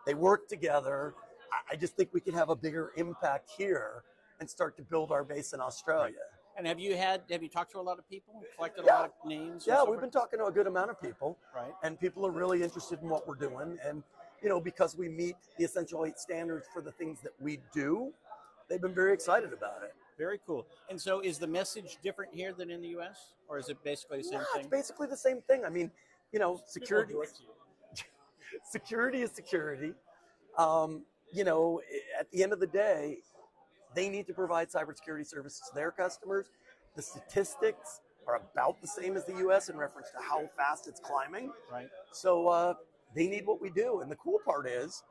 They 0.08 0.16
work 0.16 0.48
together. 0.48 1.14
I, 1.52 1.74
I 1.74 1.76
just 1.76 1.96
think 1.96 2.10
we 2.12 2.22
can 2.22 2.34
have 2.34 2.50
a 2.50 2.56
bigger 2.56 2.92
impact 2.98 3.52
here 3.56 4.04
and 4.40 4.50
start 4.50 4.76
to 4.78 4.82
build 4.82 5.12
our 5.12 5.24
base 5.24 5.54
in 5.54 5.60
Australia. 5.62 6.16
And 6.58 6.68
have 6.68 6.80
you 6.80 6.96
had? 6.96 7.22
Have 7.32 7.42
you 7.42 7.50
talked 7.50 7.72
to 7.72 7.80
a 7.80 7.82
lot 7.82 7.98
of 7.98 8.08
people? 8.10 8.44
Collected 8.56 8.86
Yeah. 8.86 8.92
a 8.92 9.02
lot 9.02 9.14
of 9.22 9.28
names? 9.30 9.66
Yeah, 9.66 9.84
we've 9.84 10.00
been 10.00 10.12
talking 10.12 10.40
to 10.40 10.46
a 10.46 10.52
good 10.52 10.68
amount 10.68 10.90
of 10.90 11.02
people, 11.02 11.38
right. 11.56 11.74
and 11.84 12.00
people 12.00 12.26
are 12.26 12.32
really 12.32 12.62
interested 12.62 13.02
in 13.02 13.10
what 13.10 13.28
we're 13.28 13.36
doing. 13.36 13.80
And, 13.84 14.04
you 14.42 14.50
know, 14.50 14.60
because 14.60 14.96
we 14.98 15.08
meet 15.10 15.36
the 15.58 15.64
essential 15.64 16.06
eight 16.06 16.20
standards 16.20 16.68
for 16.74 16.82
the 16.82 16.92
things 16.92 17.22
that 17.22 17.34
we 17.40 17.60
do, 17.74 18.14
they've 18.68 18.82
been 18.82 18.94
very 18.94 19.14
excited 19.14 19.54
about 19.54 19.84
it. 19.84 19.94
Very 20.18 20.40
cool. 20.46 20.68
And 20.90 21.02
so, 21.02 21.20
is 21.22 21.40
the 21.40 21.48
message 21.48 21.98
different 22.04 22.34
here 22.34 22.54
than 22.54 22.70
in 22.70 22.82
the 22.82 22.90
U.S., 22.90 23.34
or 23.48 23.58
is 23.58 23.70
it 23.70 23.82
basically 23.84 24.20
the 24.20 24.24
same 24.26 24.34
Yeah, 24.34 24.44
thing? 24.54 24.62
it's 24.62 24.70
basically 24.70 25.08
the 25.08 25.18
same 25.18 25.42
thing. 25.42 25.66
I 25.66 25.70
mean, 25.70 25.90
you 26.32 26.40
know, 26.40 26.62
security. 26.68 27.16
security 28.70 29.22
is 29.22 29.32
security. 29.32 29.94
Um, 30.58 31.04
you 31.34 31.44
know, 31.44 31.82
at 32.20 32.30
the 32.32 32.44
end 32.44 32.54
of 32.54 32.60
the 32.60 32.68
day, 32.68 33.20
they 33.96 34.10
need 34.10 34.28
to 34.28 34.34
provide 34.34 34.70
cybersecurity 34.70 35.26
services 35.28 35.62
to 35.70 35.76
their 35.76 35.92
customers. 35.92 36.48
The 36.96 37.02
statistics 37.02 38.02
are 38.28 38.36
about 38.54 38.82
the 38.82 38.88
same 38.88 39.16
as 39.18 39.26
the 39.26 39.34
U.S. 39.40 39.70
in 39.70 39.78
reference 39.78 40.10
to 40.12 40.18
how 40.22 40.48
fast 40.58 40.88
it's 40.88 41.00
climbing. 41.00 41.52
Right. 41.72 41.88
So 42.12 42.48
uh, 42.48 42.74
they 43.16 43.28
need 43.28 43.46
what 43.46 43.62
we 43.62 43.70
do. 43.70 44.02
And 44.02 44.12
the 44.12 44.16
cool 44.16 44.40
part 44.46 44.68
is, 44.68 45.04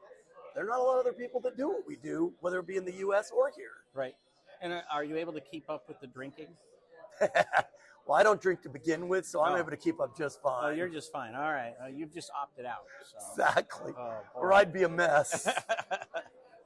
there 0.55 0.65
are 0.65 0.69
not 0.69 0.79
a 0.81 0.83
lot 0.83 0.95
of 0.95 1.01
other 1.01 1.13
people 1.13 1.41
that 1.41 1.57
do 1.57 1.69
what 1.69 1.87
we 1.87 1.97
do, 1.97 2.33
whether 2.41 2.59
it 2.61 2.67
be 2.67 2.77
in 2.77 2.85
the 2.85 2.95
U.S. 2.95 3.31
or 3.35 3.51
here. 3.57 3.85
Right. 3.95 4.15
And 4.63 4.73
uh, 4.73 4.81
are 4.93 5.05
you 5.05 5.17
able 5.17 5.33
to 5.33 5.41
keep 5.41 5.69
up 5.69 5.85
with 5.89 6.01
the 6.01 6.07
drinking? 6.07 6.49
well, 7.21 8.17
I 8.19 8.23
don't 8.23 8.41
drink 8.41 8.63
to 8.63 8.69
begin 8.69 9.09
with, 9.09 9.27
so 9.27 9.43
I'm 9.43 9.55
Oh. 9.55 9.59
able 9.59 9.71
to 9.71 9.77
keep 9.77 10.01
up 10.01 10.17
just 10.17 10.41
fine. 10.43 10.65
Oh, 10.65 10.71
you're 10.71 10.89
just 10.89 11.13
fine. 11.13 11.35
All 11.35 11.53
right. 11.53 11.75
Uh, 11.83 11.89
you've 11.89 12.13
just 12.13 12.31
opted 12.41 12.67
out. 12.67 12.85
So. 13.11 13.43
exactly. 13.43 13.93
Oh, 13.99 14.19
or. 14.35 14.53
I'd 14.53 14.73
be 14.73 14.83
a 14.85 14.89
mess. 14.89 15.49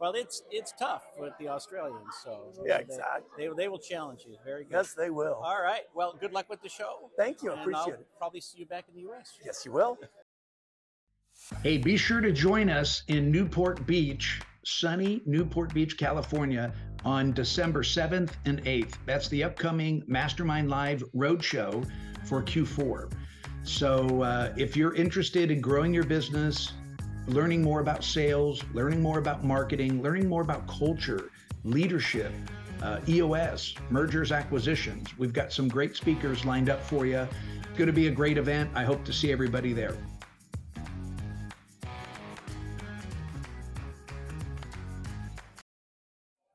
well, 0.00 0.12
it's 0.12 0.42
it's 0.50 0.72
tough 0.78 1.02
with 1.18 1.32
the 1.38 1.48
Australians. 1.48 2.14
So 2.22 2.52
Yeah, 2.66 2.78
they- 2.78 2.82
exactly. 2.84 3.48
They, 3.48 3.54
they 3.56 3.68
will 3.68 3.78
challenge 3.78 4.24
you. 4.26 4.36
Very 4.44 4.64
good. 4.64 4.72
yes, 4.72 4.94
they 4.94 5.10
will. 5.10 5.34
All 5.34 5.62
right. 5.62 5.82
Well, 5.94 6.16
good 6.20 6.32
luck 6.32 6.48
with 6.50 6.62
the 6.62 6.68
show. 6.68 7.10
Thank 7.16 7.42
you. 7.42 7.50
I 7.50 7.54
and 7.54 7.60
appreciate 7.62 7.94
I'll 7.94 8.00
it. 8.00 8.06
Probably 8.18 8.40
see 8.40 8.58
you 8.58 8.66
back 8.66 8.84
in 8.88 8.94
the 8.94 9.00
U.S. 9.02 9.38
Yes, 9.44 9.64
you 9.64 9.72
will. 9.72 9.98
Hey, 11.62 11.78
be 11.78 11.96
sure 11.96 12.20
to 12.20 12.32
join 12.32 12.70
us 12.70 13.02
in 13.08 13.30
Newport 13.30 13.86
Beach, 13.86 14.40
sunny 14.64 15.20
Newport 15.26 15.74
Beach, 15.74 15.98
California, 15.98 16.72
on 17.04 17.32
December 17.32 17.82
7th 17.82 18.30
and 18.46 18.62
8th. 18.64 18.94
That's 19.04 19.28
the 19.28 19.44
upcoming 19.44 20.02
Mastermind 20.06 20.70
Live 20.70 21.02
Roadshow 21.14 21.86
for 22.24 22.42
Q4. 22.42 23.12
So, 23.64 24.22
uh, 24.22 24.52
if 24.56 24.76
you're 24.76 24.94
interested 24.94 25.50
in 25.50 25.60
growing 25.60 25.92
your 25.92 26.04
business, 26.04 26.72
learning 27.26 27.62
more 27.62 27.80
about 27.80 28.04
sales, 28.04 28.62
learning 28.72 29.00
more 29.00 29.18
about 29.18 29.44
marketing, 29.44 30.02
learning 30.02 30.28
more 30.28 30.42
about 30.42 30.66
culture, 30.66 31.30
leadership, 31.64 32.32
uh, 32.82 33.00
EOS, 33.08 33.74
mergers, 33.90 34.32
acquisitions. 34.32 35.16
We've 35.16 35.32
got 35.32 35.52
some 35.52 35.68
great 35.68 35.96
speakers 35.96 36.44
lined 36.44 36.68
up 36.68 36.82
for 36.82 37.06
you. 37.06 37.18
It's 37.18 37.78
Going 37.78 37.86
to 37.86 37.92
be 37.92 38.08
a 38.08 38.10
great 38.10 38.36
event. 38.38 38.70
I 38.74 38.84
hope 38.84 39.04
to 39.04 39.12
see 39.12 39.32
everybody 39.32 39.72
there. 39.72 39.96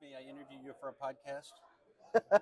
May 0.02 0.14
I 0.16 0.22
interview 0.22 0.60
you 0.64 0.74
for 0.80 0.90
a 0.90 0.94
podcast? 0.94 1.52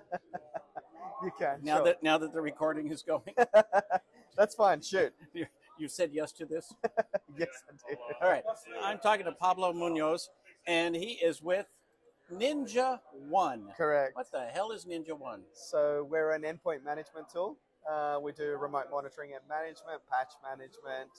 You 1.20 1.32
can. 1.36 1.58
Now 1.64 1.78
sure. 1.78 1.84
that 1.86 2.00
now 2.00 2.16
that 2.18 2.32
the 2.32 2.40
recording 2.40 2.92
is 2.92 3.02
going, 3.02 3.34
That's 4.36 4.54
fine. 4.54 4.80
Shoot. 4.80 5.12
you, 5.78 5.88
said 5.88 6.10
yes 6.12 6.32
to 6.32 6.46
this. 6.46 6.72
yes, 7.38 7.48
I 7.68 7.88
did. 7.88 7.98
All 8.20 8.28
right, 8.28 8.44
I'm 8.82 8.98
talking 8.98 9.24
to 9.24 9.32
Pablo 9.32 9.72
Munoz, 9.72 10.28
and 10.66 10.94
he 10.94 11.12
is 11.12 11.42
with 11.42 11.66
Ninja 12.32 13.00
One. 13.28 13.68
Correct. 13.76 14.16
What 14.16 14.30
the 14.30 14.46
hell 14.46 14.70
is 14.72 14.84
Ninja 14.84 15.18
One? 15.18 15.42
So 15.52 16.06
we're 16.10 16.32
an 16.32 16.42
endpoint 16.42 16.84
management 16.84 17.28
tool. 17.32 17.56
Uh, 17.90 18.18
we 18.22 18.32
do 18.32 18.56
remote 18.60 18.86
monitoring 18.90 19.32
and 19.32 19.40
management, 19.48 20.02
patch 20.10 20.32
management, 20.42 21.10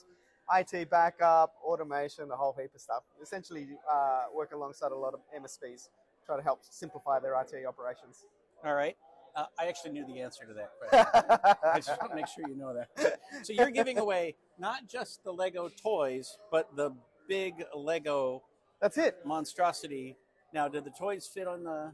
IT 0.54 0.90
backup, 0.90 1.54
automation, 1.64 2.28
the 2.28 2.36
whole 2.36 2.54
heap 2.58 2.70
of 2.74 2.80
stuff. 2.80 3.02
Essentially, 3.22 3.68
uh, 3.90 4.24
work 4.34 4.52
alongside 4.52 4.92
a 4.92 4.96
lot 4.96 5.14
of 5.14 5.20
MSPs, 5.36 5.88
try 6.24 6.36
to 6.36 6.42
help 6.42 6.60
simplify 6.62 7.18
their 7.18 7.34
IT 7.40 7.66
operations. 7.66 8.24
All 8.64 8.74
right. 8.74 8.96
Uh, 9.36 9.44
I 9.58 9.66
actually 9.66 9.92
knew 9.92 10.04
the 10.06 10.20
answer 10.20 10.44
to 10.44 10.54
that 10.54 10.70
question. 10.78 11.56
I 11.72 11.76
just 11.76 12.00
want 12.00 12.12
to 12.12 12.16
make 12.16 12.26
sure 12.26 12.44
you 12.48 12.56
know 12.56 12.74
that. 12.74 13.20
So 13.42 13.52
you're 13.52 13.70
giving 13.70 13.98
away 13.98 14.34
not 14.60 14.86
just 14.86 15.24
the 15.24 15.32
Lego 15.32 15.70
toys, 15.82 16.36
but 16.50 16.68
the 16.76 16.92
big 17.26 17.64
Lego 17.74 18.42
That's 18.80 18.98
it. 18.98 19.16
monstrosity. 19.24 20.16
Now, 20.52 20.68
did 20.68 20.84
the 20.84 20.90
toys 20.90 21.26
fit 21.26 21.48
on 21.48 21.64
the 21.64 21.90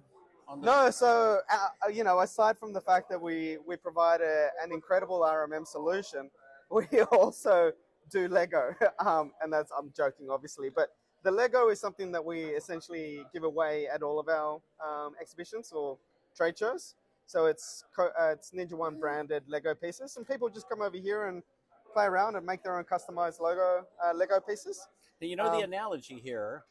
on 0.49 0.61
the? 0.61 0.67
No, 0.67 0.91
so 0.91 1.39
uh, 1.51 1.89
you 1.89 2.03
know, 2.05 2.21
aside 2.21 2.59
from 2.59 2.73
the 2.73 2.81
fact 2.81 3.09
that 3.11 3.21
we 3.21 3.59
we 3.67 3.77
provide 3.77 4.21
a, 4.21 4.49
an 4.63 4.73
incredible 4.73 5.21
RMM 5.21 5.67
solution, 5.67 6.31
we 6.71 6.87
also 7.13 7.73
do 8.11 8.29
Lego, 8.29 8.75
um, 8.99 9.33
and 9.41 9.53
that's 9.53 9.71
I'm 9.77 9.93
joking, 9.97 10.29
obviously, 10.31 10.69
but 10.69 10.91
the 11.23 11.31
Lego 11.31 11.69
is 11.69 11.81
something 11.81 12.13
that 12.13 12.25
we 12.25 12.45
essentially 12.45 13.25
give 13.33 13.45
away 13.45 13.89
at 13.89 14.03
all 14.03 14.19
of 14.19 14.29
our 14.29 14.61
um, 14.85 15.15
exhibitions 15.21 15.73
or 15.73 15.99
trade 16.37 16.59
shows. 16.59 16.95
So 17.27 17.47
it's 17.47 17.85
co- 17.95 18.13
uh, 18.19 18.31
it's 18.33 18.53
Ninja 18.53 18.75
One 18.75 19.01
branded 19.01 19.43
Lego 19.49 19.75
pieces, 19.75 20.17
and 20.17 20.27
people 20.27 20.49
just 20.49 20.69
come 20.69 20.83
over 20.83 20.97
here 20.97 21.27
and 21.27 21.43
play 21.97 22.05
around 22.05 22.37
and 22.37 22.45
make 22.45 22.63
their 22.63 22.77
own 22.77 22.85
customized 22.85 23.41
logo 23.41 23.87
uh, 24.05 24.13
Lego 24.15 24.39
pieces. 24.39 24.87
You 25.21 25.35
know, 25.35 25.45
the 25.45 25.65
um, 25.65 25.73
analogy 25.73 26.21
here 26.23 26.65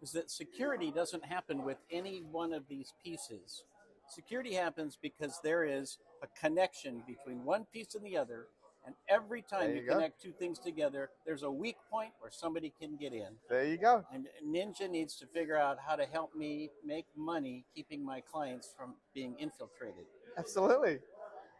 is 0.00 0.12
that 0.12 0.30
security 0.30 0.92
doesn't 0.92 1.24
happen 1.24 1.64
with 1.64 1.78
any 1.90 2.22
one 2.30 2.52
of 2.52 2.62
these 2.68 2.94
pieces. 3.04 3.64
Security 4.08 4.54
happens 4.54 4.96
because 5.02 5.40
there 5.42 5.64
is 5.64 5.98
a 6.22 6.28
connection 6.40 7.02
between 7.08 7.44
one 7.44 7.66
piece 7.72 7.96
and 7.96 8.04
the 8.04 8.16
other, 8.16 8.46
and 8.86 8.94
every 9.08 9.42
time 9.42 9.62
There 9.62 9.74
you, 9.74 9.82
you 9.82 9.90
connect 9.90 10.22
two 10.22 10.32
things 10.32 10.60
together, 10.60 11.10
there's 11.26 11.42
a 11.42 11.50
weak 11.50 11.76
point 11.90 12.12
where 12.20 12.30
somebody 12.30 12.72
can 12.80 12.96
get 12.96 13.12
in. 13.12 13.30
There 13.50 13.64
you 13.64 13.78
go. 13.78 14.04
And 14.14 14.28
Ninja 14.46 14.88
needs 14.88 15.16
to 15.16 15.26
figure 15.26 15.56
out 15.56 15.78
how 15.84 15.96
to 15.96 16.04
help 16.04 16.36
me 16.36 16.70
make 16.86 17.06
money 17.16 17.64
keeping 17.74 18.04
my 18.04 18.20
clients 18.20 18.72
from 18.76 18.94
being 19.12 19.34
infiltrated. 19.40 20.04
Absolutely. 20.38 21.00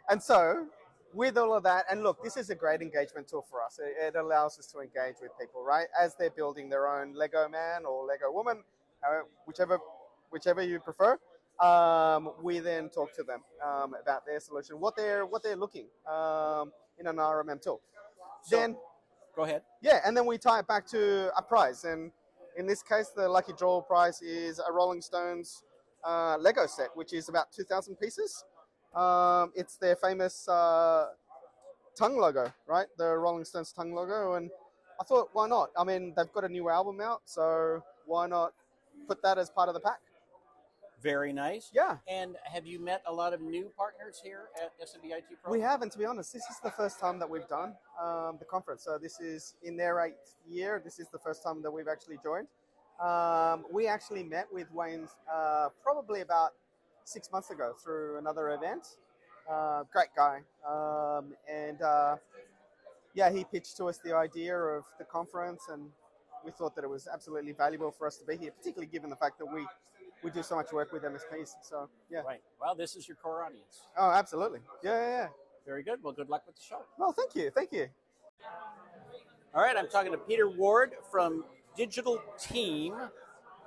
And 0.09 0.23
so, 0.23 0.67
with 1.15 1.37
all 1.37 1.55
of 1.55 1.63
that, 1.65 1.85
and 1.91 2.03
look, 2.03 2.23
this 2.23 2.37
is 2.37 2.51
a 2.51 2.55
great 2.55 2.81
engagement 2.81 3.29
tool 3.29 3.45
for 3.51 3.63
us. 3.63 3.79
It, 3.79 4.15
it 4.15 4.19
allows 4.19 4.59
us 4.59 4.67
to 4.69 4.81
engage 4.81 5.17
with 5.21 5.31
people, 5.39 5.63
right, 5.65 5.87
as 6.01 6.15
they're 6.17 6.31
building 6.31 6.69
their 6.71 6.87
own 6.89 7.15
Lego 7.15 7.49
man 7.49 7.85
or 7.85 8.05
Lego 8.07 8.31
woman, 8.33 8.63
whichever, 9.47 9.79
whichever 10.31 10.63
you 10.63 10.81
prefer. 10.81 11.19
Um, 11.61 12.33
we 12.43 12.59
then 12.59 12.89
talk 12.89 13.15
to 13.15 13.23
them 13.23 13.43
um, 13.65 13.95
about 14.01 14.27
their 14.27 14.41
solution, 14.41 14.81
what 14.81 14.97
they're 14.97 15.27
what 15.27 15.43
they're 15.43 15.57
looking 15.57 15.87
um, 16.11 16.73
in 16.99 17.07
an 17.07 17.17
RMM 17.17 17.63
tool. 17.63 17.81
So- 18.43 18.57
then, 18.57 18.77
Go 19.37 19.45
ahead. 19.45 19.63
yeah, 19.81 20.01
and 20.05 20.17
then 20.17 20.27
we 20.27 20.37
tie 20.39 20.59
it 20.59 20.67
back 20.67 20.87
to 20.89 21.31
a 21.37 21.43
prize. 21.43 21.85
And 21.85 22.11
in 22.57 22.67
this 22.67 22.83
case, 22.83 23.09
the 23.15 23.29
lucky 23.29 23.53
draw 23.57 23.81
prize 23.81 24.21
is 24.21 24.59
a 24.59 24.71
Rolling 24.73 25.01
Stones 25.01 25.63
uh, 26.05 26.37
Lego 26.39 26.67
set, 26.67 26.89
which 26.95 27.13
is 27.13 27.29
about 27.29 27.53
2,000 27.53 27.97
pieces. 27.97 28.45
Um, 28.95 29.53
it's 29.55 29.77
their 29.77 29.97
famous 29.97 30.49
uh, 30.49 31.09
tongue 31.97 32.19
logo, 32.19 32.53
right? 32.67 32.87
The 32.99 33.17
Rolling 33.17 33.45
Stones 33.45 33.73
tongue 33.73 33.95
logo. 33.95 34.35
And 34.35 34.51
I 35.01 35.05
thought, 35.05 35.31
why 35.33 35.49
not? 35.49 35.71
I 35.77 35.85
mean, 35.85 36.13
they've 36.17 36.33
got 36.33 36.45
a 36.45 36.49
new 36.49 36.69
album 36.69 37.01
out, 37.01 37.23
so 37.25 37.83
why 38.07 38.27
not 38.27 38.53
put 39.09 39.23
that 39.23 39.39
as 39.39 39.51
part 39.51 39.69
of 39.69 39.75
the 39.75 39.81
pack? 39.81 40.01
Very 41.03 41.33
nice. 41.33 41.71
Yeah. 41.75 41.97
And 42.07 42.37
have 42.45 42.65
you 42.65 42.79
met 42.79 43.03
a 43.07 43.13
lot 43.13 43.33
of 43.33 43.41
new 43.41 43.73
partners 43.77 44.21
here 44.23 44.43
at 44.63 44.71
SMBIT 44.81 45.25
Pro? 45.43 45.53
We 45.53 45.61
haven't, 45.61 45.91
to 45.93 45.99
be 45.99 46.05
honest. 46.05 46.33
This 46.33 46.45
is 46.49 46.61
the 46.63 46.71
first 46.71 47.01
time 47.01 47.19
that 47.19 47.29
we've 47.29 47.49
done 47.49 47.75
um, 48.01 48.37
the 48.39 48.45
conference. 48.45 48.85
So 48.85 48.99
this 48.99 49.19
is 49.19 49.55
in 49.65 49.77
their 49.77 49.99
eighth 50.01 50.37
year. 50.49 50.81
This 50.85 51.01
is 51.01 51.09
the 51.09 51.19
first 51.19 51.43
time 51.43 51.61
that 51.63 51.71
we've 51.73 51.89
actually 51.89 52.19
joined. 52.23 52.47
Um, 53.01 53.65
we 53.73 53.89
actually 53.89 54.23
met 54.23 54.47
with 54.53 54.73
Wayne 54.73 55.09
uh, 55.33 55.71
probably 55.83 56.21
about 56.21 56.53
six 57.05 57.31
months 57.33 57.51
ago 57.51 57.75
through 57.83 58.19
another 58.19 58.51
event. 58.51 58.87
Uh, 59.51 59.85
great 59.93 60.09
guy. 60.17 60.41
Um, 60.69 61.35
and 61.51 61.81
uh, 61.83 62.17
yeah, 63.15 63.31
he 63.31 63.45
pitched 63.45 63.77
to 63.79 63.87
us 63.87 63.99
the 64.05 64.15
idea 64.15 64.57
of 64.57 64.85
the 64.99 65.05
conference, 65.05 65.65
and 65.71 65.89
we 66.45 66.53
thought 66.53 66.75
that 66.77 66.85
it 66.85 66.91
was 66.91 67.09
absolutely 67.13 67.53
valuable 67.53 67.91
for 67.91 68.07
us 68.07 68.17
to 68.19 68.25
be 68.25 68.37
here, 68.37 68.53
particularly 68.53 68.91
given 68.91 69.11
the 69.11 69.17
fact 69.17 69.39
that 69.39 69.47
we, 69.47 69.67
we 70.23 70.31
do 70.31 70.43
so 70.43 70.57
much 70.57 70.73
work 70.73 70.93
with 70.93 71.03
MSPs. 71.03 71.51
So 71.63 71.89
yeah. 72.11 72.21
Right. 72.21 72.41
Well, 72.61 72.75
this 72.75 72.97
is 72.97 73.09
your 73.09 73.17
core 73.17 73.45
audience. 73.45 73.83
Oh, 73.97 74.11
absolutely. 74.11 74.61
Yeah, 74.83 74.97
yeah, 74.97 75.09
yeah. 75.09 75.29
Very 75.67 75.83
good. 75.83 76.03
Well, 76.03 76.13
good 76.13 76.29
luck 76.29 76.43
with 76.47 76.57
the 76.57 76.63
show. 76.63 76.83
Well, 76.99 77.13
thank 77.13 77.35
you. 77.37 77.51
Thank 77.51 77.73
you. 77.73 77.89
All 79.55 79.63
right, 79.63 79.77
I'm 79.77 79.89
talking 79.89 80.13
to 80.13 80.19
Peter 80.19 80.49
Ward 80.49 80.95
from 81.11 81.45
Dijital 81.79 82.19
Team. 82.41 82.95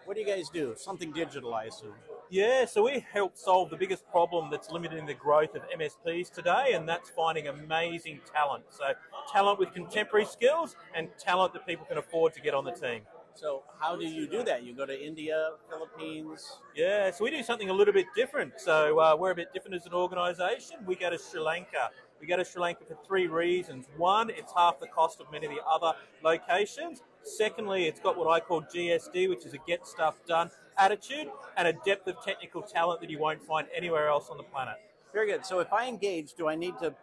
What 0.06 0.16
do 0.16 0.22
you 0.22 0.28
guys 0.28 0.50
do? 0.50 0.74
Something 0.76 1.12
digital, 1.12 1.54
I 1.54 1.66
assume. 1.66 1.94
Yeah, 2.30 2.66
so 2.66 2.84
we 2.84 3.06
help 3.14 3.38
solve 3.38 3.70
the 3.70 3.78
biggest 3.78 4.10
problem 4.10 4.50
that's 4.50 4.72
limiting 4.72 5.06
the 5.06 5.14
growth 5.14 5.56
of 5.56 5.62
MSPs 5.70 6.32
today, 6.32 6.74
and 6.74 6.90
that's 6.90 7.10
finding 7.10 7.48
amazing 7.48 8.22
talent. 8.32 8.64
So, 8.70 8.86
talent 9.32 9.60
with 9.60 9.74
contemporary 9.74 10.26
skills 10.26 10.76
and 10.96 11.10
talent 11.20 11.54
that 11.54 11.68
people 11.68 11.86
can 11.86 12.00
afford 12.00 12.34
to 12.34 12.42
get 12.42 12.56
on 12.56 12.64
the 12.64 12.72
team. 12.72 13.02
So, 13.36 13.64
how 13.80 13.96
do 13.96 14.06
you 14.08 14.28
do 14.28 14.44
that? 14.44 14.64
You 14.64 14.74
go 14.74 14.86
to 14.88 15.06
India, 15.06 15.52
Philippines. 15.70 16.60
Yeah, 16.76 17.12
so 17.12 17.26
we 17.26 17.32
do 17.32 17.44
something 17.44 17.70
a 17.70 17.74
little 17.74 17.94
bit 17.94 18.08
different. 18.16 18.54
So, 18.58 19.00
uh, 19.00 19.16
we're 19.20 19.32
a 19.32 19.36
bit 19.36 19.54
different 19.54 19.76
as 19.76 19.86
an 19.86 19.94
organisation. 19.94 20.78
We 20.86 20.96
go 20.96 21.12
to 21.12 21.20
Sri 21.20 21.40
Lanka. 21.40 21.92
We 22.20 22.26
go 22.26 22.38
to 22.38 22.46
Sri 22.46 22.62
Lanka 22.62 22.86
for 22.86 22.98
three 23.06 23.28
reasons. 23.28 23.88
One, 23.98 24.32
it's 24.32 24.52
half 24.56 24.80
the 24.80 24.88
cost 24.88 25.22
of 25.22 25.32
many 25.32 25.46
of 25.46 25.52
the 25.52 25.62
other 25.64 25.96
locations. 26.24 27.04
Secondly, 27.26 27.86
it's 27.86 28.00
got 28.00 28.18
what 28.18 28.30
I 28.30 28.40
call 28.40 28.62
GSD, 28.62 29.30
which 29.30 29.46
is 29.46 29.54
a 29.54 29.58
get 29.66 29.88
stuff 29.88 30.16
done 30.28 30.52
attitude 30.78 31.28
and 31.58 31.68
a 31.68 31.74
depth 31.74 32.08
of 32.08 32.24
technical 32.24 32.62
talent 32.62 33.02
that 33.02 33.10
you 33.10 33.18
won't 33.18 33.42
find 33.42 33.68
anywhere 33.76 34.08
else 34.08 34.30
on 34.30 34.38
the 34.38 34.44
planet. 34.44 34.76
Very 35.12 35.28
good. 35.28 35.46
So, 35.46 35.60
if 35.60 35.74
I 35.74 35.88
engage, 35.88 36.34
do 36.34 36.48
I 36.48 36.56
need 36.56 36.78
to 36.82 36.94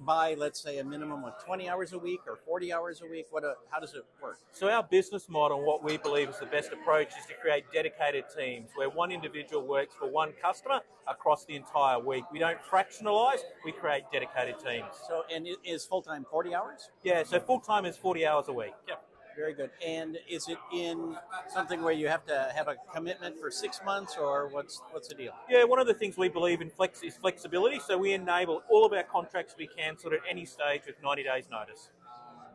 buy, 0.00 0.34
let's 0.34 0.60
say, 0.60 0.78
a 0.78 0.84
minimum 0.84 1.24
of 1.24 1.32
20 1.44 1.68
hours 1.68 1.92
a 1.92 1.98
week 1.98 2.20
or 2.26 2.36
40 2.36 2.72
hours 2.72 3.02
a 3.02 3.10
week? 3.10 3.26
What? 3.30 3.44
A, 3.44 3.54
how 3.70 3.80
does 3.80 3.94
it 3.94 4.04
work? 4.22 4.38
So 4.52 4.68
our 4.68 4.82
business 4.82 5.28
model, 5.28 5.64
what 5.64 5.82
we 5.82 5.96
believe 5.96 6.28
is 6.28 6.38
the 6.38 6.46
best 6.46 6.72
approach, 6.72 7.08
is 7.08 7.26
to 7.26 7.34
create 7.34 7.64
dedicated 7.72 8.24
teams 8.36 8.70
where 8.74 8.90
one 8.90 9.10
individual 9.10 9.66
works 9.66 9.94
for 9.98 10.08
one 10.08 10.32
customer 10.40 10.80
across 11.08 11.44
the 11.44 11.56
entire 11.56 11.98
week. 11.98 12.24
We 12.30 12.38
don't 12.38 12.58
fractionalize; 12.70 13.40
we 13.64 13.72
create 13.72 14.04
dedicated 14.12 14.56
teams. 14.58 14.86
So, 15.08 15.24
and 15.34 15.48
is 15.64 15.84
full 15.84 16.02
time 16.02 16.26
40 16.30 16.54
hours? 16.54 16.90
Yeah, 17.02 17.22
so 17.24 17.40
full 17.40 17.60
time 17.60 17.84
is 17.84 17.96
forty 17.96 18.26
hours 18.26 18.48
a 18.48 18.52
week. 18.52 18.74
Yep. 18.88 19.02
Very 19.36 19.52
good. 19.52 19.70
And 19.86 20.18
is 20.28 20.48
it 20.48 20.56
in 20.72 21.16
something 21.52 21.82
where 21.82 21.92
you 21.92 22.08
have 22.08 22.24
to 22.24 22.50
have 22.54 22.68
a 22.68 22.76
commitment 22.92 23.38
for 23.38 23.50
six 23.50 23.80
months, 23.84 24.16
or 24.18 24.48
what's 24.48 24.80
what's 24.92 25.08
the 25.08 25.14
deal? 25.14 25.32
Yeah, 25.48 25.64
one 25.64 25.78
of 25.78 25.86
the 25.86 25.94
things 25.94 26.16
we 26.16 26.30
believe 26.30 26.62
in 26.62 26.70
flex 26.70 27.02
is 27.02 27.16
flexibility. 27.16 27.78
So 27.78 27.98
we 27.98 28.12
enable 28.12 28.62
all 28.70 28.86
of 28.86 28.92
our 28.94 29.02
contracts 29.02 29.52
to 29.52 29.58
be 29.58 29.66
cancelled 29.66 30.14
at 30.14 30.20
any 30.28 30.46
stage 30.46 30.82
with 30.86 30.96
ninety 31.02 31.22
days 31.22 31.48
notice. 31.50 31.90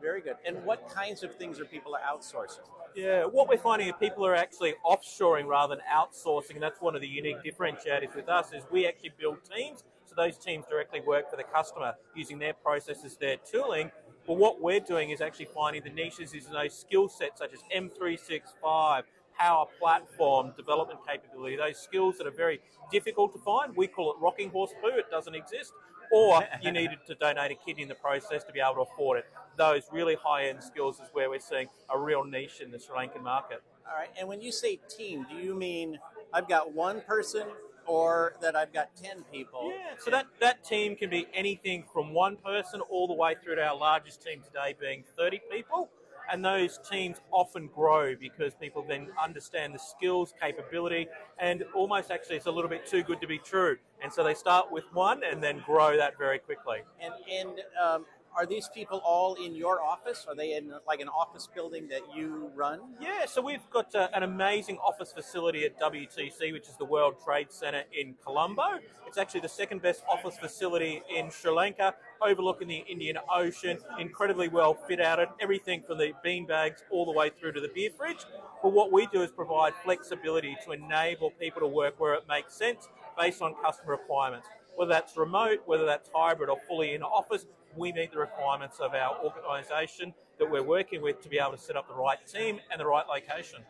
Very 0.00 0.20
good. 0.20 0.34
And 0.44 0.64
what 0.64 0.88
kinds 0.88 1.22
of 1.22 1.32
things 1.36 1.60
are 1.60 1.64
people 1.64 1.96
outsourcing? 2.04 2.66
Yeah, 2.96 3.24
what 3.24 3.48
we're 3.48 3.56
finding 3.56 3.86
is 3.86 3.94
people 4.00 4.26
are 4.26 4.34
actually 4.34 4.74
offshoring 4.84 5.46
rather 5.46 5.76
than 5.76 5.84
outsourcing. 5.88 6.54
And 6.54 6.62
that's 6.62 6.80
one 6.80 6.96
of 6.96 7.00
the 7.00 7.06
unique 7.06 7.38
differentiators 7.44 8.14
with 8.16 8.28
us 8.28 8.52
is 8.52 8.64
we 8.72 8.88
actually 8.88 9.12
build 9.16 9.38
teams. 9.44 9.84
So 10.04 10.14
those 10.16 10.36
teams 10.36 10.66
directly 10.68 11.00
work 11.00 11.30
for 11.30 11.36
the 11.36 11.44
customer 11.44 11.94
using 12.16 12.40
their 12.40 12.52
processes, 12.52 13.16
their 13.16 13.36
tooling. 13.36 13.92
But 14.26 14.34
what 14.34 14.60
we're 14.60 14.80
doing 14.80 15.10
is 15.10 15.20
actually 15.20 15.48
finding 15.54 15.82
the 15.82 15.90
niches 15.90 16.32
is 16.34 16.46
in 16.46 16.52
those 16.52 16.78
skill 16.78 17.08
sets 17.08 17.40
such 17.40 17.52
as 17.52 17.60
M365, 17.74 19.02
Power 19.38 19.66
Platform, 19.78 20.52
development 20.56 21.00
capability, 21.06 21.56
those 21.56 21.78
skills 21.78 22.18
that 22.18 22.26
are 22.26 22.32
very 22.32 22.60
difficult 22.90 23.32
to 23.34 23.40
find. 23.40 23.74
We 23.74 23.86
call 23.86 24.12
it 24.12 24.16
rocking 24.20 24.50
horse 24.50 24.72
poo, 24.80 24.90
it 24.90 25.10
doesn't 25.10 25.34
exist. 25.34 25.72
Or 26.12 26.44
you 26.62 26.70
needed 26.72 26.98
to 27.06 27.14
donate 27.14 27.50
a 27.50 27.54
kidney 27.54 27.82
in 27.82 27.88
the 27.88 27.94
process 27.94 28.44
to 28.44 28.52
be 28.52 28.60
able 28.60 28.84
to 28.84 28.92
afford 28.92 29.18
it. 29.18 29.26
Those 29.56 29.84
really 29.90 30.16
high 30.22 30.48
end 30.48 30.62
skills 30.62 30.96
is 30.96 31.08
where 31.12 31.28
we're 31.30 31.40
seeing 31.40 31.68
a 31.90 31.98
real 31.98 32.24
niche 32.24 32.60
in 32.60 32.70
the 32.70 32.78
Sri 32.78 32.96
Lankan 32.96 33.22
market. 33.22 33.62
All 33.88 33.98
right. 33.98 34.10
And 34.18 34.28
when 34.28 34.40
you 34.40 34.52
say 34.52 34.78
team, 34.88 35.26
do 35.28 35.36
you 35.36 35.54
mean 35.54 35.98
I've 36.32 36.48
got 36.48 36.72
one 36.72 37.00
person 37.00 37.44
or 37.86 38.34
that 38.40 38.56
I've 38.56 38.72
got 38.72 38.94
10 38.96 39.24
people. 39.32 39.70
Yeah, 39.70 39.94
so 39.98 40.10
that, 40.10 40.26
that 40.40 40.64
team 40.64 40.96
can 40.96 41.10
be 41.10 41.26
anything 41.34 41.84
from 41.92 42.12
one 42.12 42.36
person 42.36 42.80
all 42.80 43.06
the 43.06 43.14
way 43.14 43.34
through 43.42 43.56
to 43.56 43.62
our 43.62 43.76
largest 43.76 44.22
team 44.22 44.40
today 44.42 44.74
being 44.78 45.04
30 45.16 45.40
people. 45.50 45.90
And 46.30 46.44
those 46.44 46.78
teams 46.88 47.18
often 47.30 47.66
grow 47.66 48.14
because 48.14 48.54
people 48.54 48.84
then 48.88 49.08
understand 49.22 49.74
the 49.74 49.78
skills, 49.78 50.32
capability, 50.40 51.08
and 51.38 51.64
almost 51.74 52.10
actually 52.10 52.36
it's 52.36 52.46
a 52.46 52.50
little 52.50 52.70
bit 52.70 52.86
too 52.86 53.02
good 53.02 53.20
to 53.20 53.26
be 53.26 53.38
true. 53.38 53.76
And 54.02 54.12
so 54.12 54.22
they 54.22 54.34
start 54.34 54.70
with 54.70 54.84
one 54.92 55.22
and 55.24 55.42
then 55.42 55.62
grow 55.66 55.96
that 55.96 56.16
very 56.18 56.38
quickly. 56.38 56.78
And, 57.00 57.14
and 57.30 57.60
um, 57.82 58.06
are 58.36 58.46
these 58.46 58.68
people 58.74 59.00
all 59.04 59.34
in 59.34 59.54
your 59.54 59.82
office? 59.82 60.26
Are 60.28 60.34
they 60.34 60.54
in 60.56 60.72
like 60.86 61.00
an 61.00 61.08
office 61.08 61.48
building 61.54 61.88
that 61.88 62.00
you 62.14 62.50
run? 62.54 62.80
Yeah, 63.00 63.26
so 63.26 63.42
we've 63.42 63.68
got 63.70 63.94
uh, 63.94 64.08
an 64.14 64.22
amazing 64.22 64.78
office 64.78 65.12
facility 65.12 65.64
at 65.64 65.78
WTC, 65.80 66.52
which 66.52 66.68
is 66.68 66.76
the 66.78 66.84
World 66.84 67.16
Trade 67.24 67.52
Center 67.52 67.82
in 67.92 68.14
Colombo. 68.24 68.78
It's 69.06 69.18
actually 69.18 69.40
the 69.40 69.48
second 69.48 69.82
best 69.82 70.02
office 70.08 70.38
facility 70.38 71.02
in 71.14 71.30
Sri 71.30 71.50
Lanka, 71.50 71.94
overlooking 72.26 72.68
the 72.68 72.84
Indian 72.88 73.18
Ocean, 73.32 73.78
incredibly 73.98 74.48
well 74.48 74.74
fit 74.74 75.00
out, 75.00 75.18
everything 75.40 75.82
from 75.86 75.98
the 75.98 76.12
bean 76.22 76.46
bags 76.46 76.84
all 76.90 77.04
the 77.04 77.12
way 77.12 77.30
through 77.30 77.52
to 77.52 77.60
the 77.60 77.70
beer 77.74 77.90
fridge. 77.96 78.24
But 78.62 78.72
what 78.72 78.92
we 78.92 79.06
do 79.06 79.22
is 79.22 79.30
provide 79.30 79.74
flexibility 79.84 80.56
to 80.64 80.72
enable 80.72 81.30
people 81.32 81.60
to 81.60 81.66
work 81.66 82.00
where 82.00 82.14
it 82.14 82.24
makes 82.28 82.54
sense 82.54 82.88
based 83.18 83.42
on 83.42 83.54
customer 83.62 83.92
requirements. 83.92 84.48
Whether 84.76 84.90
that's 84.90 85.16
remote, 85.16 85.62
whether 85.66 85.84
that's 85.84 86.08
hybrid 86.14 86.48
or 86.48 86.58
fully 86.66 86.94
in 86.94 87.02
office, 87.02 87.44
we 87.76 87.92
meet 87.92 88.12
the 88.12 88.18
requirements 88.18 88.80
of 88.80 88.94
our 88.94 89.16
organisation 89.24 90.14
that 90.38 90.50
we're 90.50 90.62
working 90.62 91.02
with 91.02 91.20
to 91.22 91.28
be 91.28 91.38
able 91.38 91.52
to 91.52 91.58
set 91.58 91.76
up 91.76 91.88
the 91.88 91.94
right 91.94 92.18
team 92.26 92.60
and 92.70 92.80
the 92.80 92.86
right 92.86 93.06
location. 93.06 93.60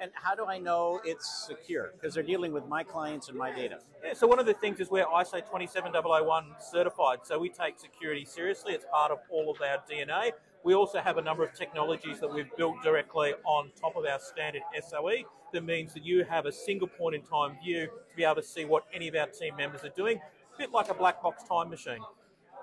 And 0.00 0.12
how 0.14 0.34
do 0.34 0.46
I 0.46 0.58
know 0.58 1.00
it's 1.04 1.46
secure? 1.46 1.90
Because 1.92 2.14
they're 2.14 2.22
dealing 2.22 2.52
with 2.52 2.66
my 2.66 2.84
clients 2.84 3.28
and 3.28 3.36
my 3.36 3.52
data. 3.52 3.78
Yeah, 4.04 4.14
so 4.14 4.28
one 4.28 4.38
of 4.38 4.46
the 4.46 4.54
things 4.54 4.78
is 4.78 4.90
we're 4.90 5.04
ISO 5.04 5.42
27001 5.44 6.44
certified, 6.60 7.18
so 7.24 7.38
we 7.38 7.48
take 7.48 7.80
security 7.80 8.24
seriously. 8.24 8.74
It's 8.74 8.84
part 8.92 9.10
of 9.10 9.18
all 9.28 9.50
of 9.50 9.60
our 9.60 9.82
DNA. 9.90 10.32
We 10.62 10.74
also 10.74 11.00
have 11.00 11.18
a 11.18 11.22
number 11.22 11.42
of 11.42 11.52
technologies 11.52 12.20
that 12.20 12.32
we've 12.32 12.54
built 12.56 12.76
directly 12.82 13.34
on 13.44 13.70
top 13.80 13.96
of 13.96 14.04
our 14.04 14.20
standard 14.20 14.62
SOE. 14.86 15.24
That 15.52 15.64
means 15.64 15.94
that 15.94 16.04
you 16.04 16.24
have 16.24 16.46
a 16.46 16.52
single 16.52 16.88
point 16.88 17.16
in 17.16 17.22
time 17.22 17.56
view 17.64 17.86
to 17.86 18.16
be 18.16 18.22
able 18.22 18.36
to 18.36 18.42
see 18.42 18.64
what 18.64 18.84
any 18.92 19.08
of 19.08 19.16
our 19.16 19.26
team 19.26 19.56
members 19.56 19.82
are 19.82 19.92
doing, 19.96 20.20
a 20.54 20.58
bit 20.58 20.70
like 20.70 20.90
a 20.90 20.94
black 20.94 21.22
box 21.22 21.42
time 21.42 21.70
machine. 21.70 22.00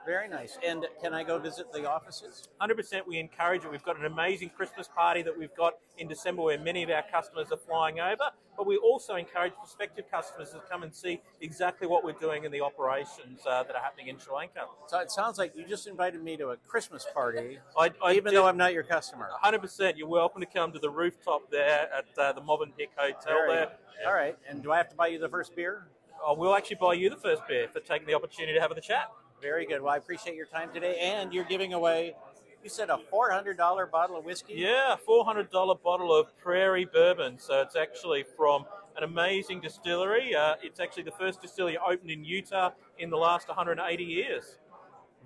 Very 0.06 0.28
nice. 0.28 0.60
And 0.64 0.86
can 1.02 1.14
I 1.16 1.24
go 1.24 1.40
visit 1.40 1.74
the 1.74 1.90
offices? 1.90 2.48
100% 2.62 3.08
we 3.08 3.18
encourage 3.18 3.66
it. 3.66 3.72
We've 3.72 3.84
got 3.84 4.00
an 4.00 4.06
amazing 4.06 4.50
Christmas 4.56 4.88
party 4.88 5.24
that 5.24 5.36
we've 5.38 5.56
got 5.56 5.74
in 5.98 6.08
December 6.08 6.44
where 6.44 6.60
many 6.60 6.84
of 6.84 6.92
our 6.92 7.04
customers 7.12 7.52
are 7.52 7.58
flying 7.58 8.00
over, 8.00 8.30
but 8.56 8.68
we 8.68 8.78
also 8.78 9.16
encourage 9.16 9.54
prospective 9.56 10.06
customers 10.12 10.52
to 10.52 10.60
come 10.70 10.84
and 10.84 10.94
see 10.94 11.22
exactly 11.42 11.88
what 11.88 12.04
we're 12.04 12.12
doing 12.14 12.44
in 12.44 12.52
the 12.52 12.62
operations 12.62 13.40
uh, 13.50 13.64
that 13.64 13.76
are 13.76 13.82
happening 13.82 14.08
in 14.10 14.20
Sri 14.20 14.36
Lanka. 14.36 14.66
So 14.88 15.00
it 15.00 15.10
sounds 15.10 15.40
like 15.40 15.56
you 15.56 15.66
just 15.68 15.88
invited 15.88 16.22
me 16.24 16.38
to 16.38 16.50
a 16.50 16.58
Christmas 16.68 17.08
party, 17.12 17.58
I, 17.76 17.90
I 18.04 18.12
even 18.12 18.26
did- 18.26 18.34
though 18.36 18.46
I'm 18.48 18.58
not 18.58 18.74
your 18.74 18.84
customer. 18.84 19.30
100%. 19.44 19.98
You're 19.98 20.08
welcome 20.08 20.42
to 20.42 20.48
come 20.48 20.72
to 20.74 20.80
the 20.80 20.90
rooftop 20.90 21.50
there 21.50 21.90
at 21.92 22.06
uh, 22.20 22.32
the 22.34 22.42
Mövenpick 22.42 22.90
Hotel 22.96 23.18
Very 23.26 23.56
there. 23.56 23.66
good. 23.66 24.08
All 24.08 24.14
right. 24.14 24.38
And 24.48 24.62
do 24.62 24.72
I 24.72 24.78
have 24.78 24.90
to 24.90 24.96
buy 24.96 25.08
you 25.08 25.18
the 25.18 25.30
first 25.30 25.56
beer? 25.56 25.88
I 26.26 26.32
will 26.32 26.54
actually 26.54 26.78
buy 26.78 26.94
you 26.94 27.10
the 27.10 27.18
first 27.18 27.42
beer 27.48 27.68
for 27.74 27.80
taking 27.80 28.08
the 28.08 28.14
opportunity 28.14 28.54
to 28.54 28.62
have 28.62 28.74
the 28.76 28.82
chat. 28.82 29.10
Very 29.42 29.66
good. 29.66 29.82
Well, 29.82 29.94
I 29.94 29.98
appreciate 29.98 30.36
your 30.36 30.46
time 30.46 30.70
today. 30.74 30.98
And 31.02 31.34
you're 31.34 31.44
giving 31.46 31.74
away, 31.74 32.16
you 32.64 32.70
said 32.70 32.90
a 32.90 33.00
$400 33.14 33.92
bottle 33.92 34.18
of 34.18 34.26
whiskey? 34.26 34.54
Yeah, 34.56 34.96
$400 35.08 35.82
bottle 35.84 36.16
of 36.16 36.36
Prairie 36.38 36.86
Bourbon. 36.86 37.38
So 37.38 37.62
it's 37.62 37.76
actually 37.76 38.24
from 38.36 38.66
an 38.98 39.04
amazing 39.04 39.62
distillery. 39.62 40.36
Uh, 40.36 40.56
it's 40.64 40.80
actually 40.80 41.04
the 41.04 41.12
first 41.12 41.42
distillery 41.42 41.78
opened 41.78 42.10
in 42.12 42.24
Utah 42.24 42.72
in 42.98 43.10
the 43.10 43.18
last 43.18 43.48
180 43.48 44.04
years. 44.04 44.58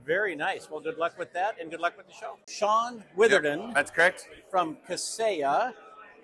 Very 0.06 0.36
nice. 0.36 0.70
Well, 0.70 0.80
good 0.80 0.98
luck 0.98 1.18
with 1.18 1.32
that 1.34 1.56
and 1.62 1.70
good 1.70 1.80
luck 1.82 1.96
with 1.98 2.07
the 2.07 2.14
show. 2.14 2.38
Shaun 2.48 3.03
Witherden 3.16 3.74
That's 3.74 3.92
correct. 3.92 4.27
from 4.50 4.77
Kaseya. 4.88 5.74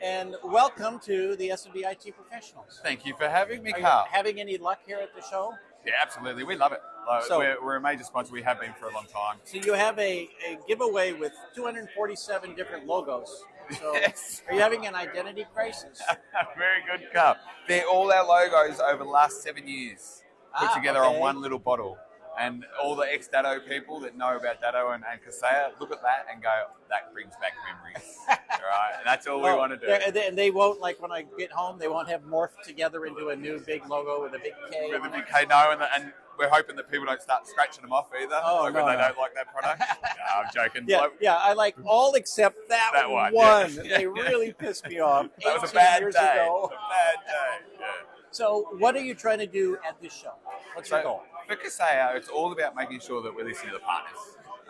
And 0.01 0.35
welcome 0.43 0.99
to 1.05 1.35
the 1.37 1.51
S&B 1.51 1.85
IT 1.85 2.13
Professionals. 2.15 2.81
Thank 2.83 3.05
you 3.05 3.15
for 3.15 3.29
having 3.29 3.63
me, 3.63 3.71
Are 3.73 3.79
Karl. 3.79 4.05
having 4.11 4.41
any 4.41 4.57
luck 4.57 4.79
here 4.85 4.97
at 5.01 5.15
the 5.15 5.21
show? 5.21 5.53
Yeah, 5.85 5.93
absolutely. 6.01 6.43
We 6.43 6.55
love 6.57 6.73
it. 6.73 6.81
So- 7.27 7.39
we're, 7.39 7.63
we're 7.63 7.75
a 7.77 7.81
major 7.81 8.03
sponsor. 8.03 8.31
We 8.33 8.41
have 8.43 8.59
been 8.59 8.73
for 8.79 8.87
a 8.89 8.93
long 8.93 9.05
time. 9.05 9.37
So 9.43 9.57
you 9.57 9.73
have 9.73 9.97
a, 9.99 10.29
a 10.47 10.57
giveaway 10.67 11.13
with 11.13 11.33
247 11.55 12.55
different 12.55 12.85
logos. 12.87 13.43
So 13.81 13.93
Yes. 13.95 14.43
are 14.47 14.53
you 14.53 14.59
having 14.59 14.85
an 14.85 14.93
identity 14.93 15.43
crisis? 15.51 15.99
Very 16.55 16.81
good, 16.87 17.11
cup. 17.11 17.37
They're 17.67 17.87
all 17.87 18.11
our 18.11 18.23
logos 18.23 18.79
over 18.79 19.03
the 19.03 19.09
last 19.09 19.41
seven 19.41 19.67
years 19.67 20.21
put 20.55 20.69
Ah, 20.69 20.75
together 20.75 21.03
okay. 21.03 21.15
on 21.15 21.19
one 21.19 21.41
little 21.41 21.57
bottle. 21.57 21.97
And 22.39 22.63
all 22.83 22.95
the 22.95 23.11
ex 23.11 23.27
Datto 23.27 23.59
people 23.67 23.99
that 24.01 24.15
know 24.15 24.35
about 24.37 24.61
Datto 24.61 24.91
and, 24.91 25.03
and 25.09 25.19
Kaseya 25.19 25.79
look 25.79 25.91
at 25.91 26.01
that 26.03 26.27
and 26.31 26.43
go, 26.43 26.65
that 26.89 27.11
brings 27.11 27.33
back 27.41 27.53
memories. 27.65 28.17
all 28.29 28.35
right? 28.37 28.93
And 28.99 29.07
that's 29.07 29.25
all 29.25 29.41
we 29.41 29.49
Oh, 29.49 29.57
want 29.57 29.71
to 29.71 29.77
do. 29.77 30.11
they- 30.11 30.27
And 30.27 30.37
they 30.37 30.51
won't, 30.51 30.79
like 30.79 31.01
when 31.01 31.11
I 31.11 31.23
get 31.35 31.51
home, 31.51 31.79
they 31.79 31.87
won't 31.87 32.07
have 32.09 32.21
morphed 32.21 32.61
together 32.65 33.07
into 33.07 33.29
a 33.29 33.35
new 33.35 33.59
big 33.65 33.87
logo 33.89 34.21
with 34.21 34.35
a 34.35 34.39
big 34.39 34.53
K. 34.69 34.89
With 34.91 34.99
a 34.99 35.03
the 35.05 35.09
big 35.09 35.25
K, 35.25 35.45
no, 35.49 35.71
and, 35.71 35.81
and 35.95 36.13
we're 36.37 36.49
hoping 36.49 36.75
that 36.75 36.89
people 36.91 37.05
don't 37.05 37.21
start 37.21 37.47
scratching 37.47 37.81
them 37.81 37.93
off 37.93 38.07
either 38.19 38.39
Oh, 38.43 38.63
like 38.63 38.73
no, 38.73 38.83
when 38.85 38.95
they 38.95 39.01
no. 39.01 39.07
don't 39.09 39.17
like 39.17 39.33
that 39.35 39.51
product. 39.53 39.79
no, 40.03 40.41
I'm 40.43 40.45
joking. 40.53 40.85
Yeah, 40.87 40.97
Like, 41.01 41.11
yeah, 41.21 41.35
I 41.35 41.53
like 41.53 41.75
all 41.85 42.13
except 42.15 42.57
that, 42.69 42.91
That 42.93 43.09
one, 43.09 43.33
yeah. 43.33 43.67
They 43.97 44.07
really 44.07 44.53
pissed 44.53 44.87
me 44.87 44.99
off. 44.99 45.27
that 45.43 45.61
was 45.61 45.71
a 45.71 45.73
bad 45.73 46.01
years 46.01 46.15
day. 46.15 46.31
ago. 46.33 46.71
A 46.73 46.89
bad 46.89 47.25
day. 47.25 47.77
Yeah. 47.79 47.85
So, 48.31 48.67
what 48.79 48.95
are 48.95 49.01
you 49.01 49.15
trying 49.15 49.39
to 49.39 49.47
do 49.47 49.77
at 49.87 50.01
this 50.01 50.13
show? 50.13 50.33
What's 50.73 50.89
your 50.89 51.03
goal? 51.03 51.23
for 51.47 51.53
it's 51.53 52.27
all 52.29 52.51
about 52.51 52.75
making 52.75 52.99
sure 52.99 53.21
that 53.21 53.33
we're 53.33 53.45
listening 53.45 53.71
to 53.73 53.77
the 53.77 53.83
partners. 53.83 54.17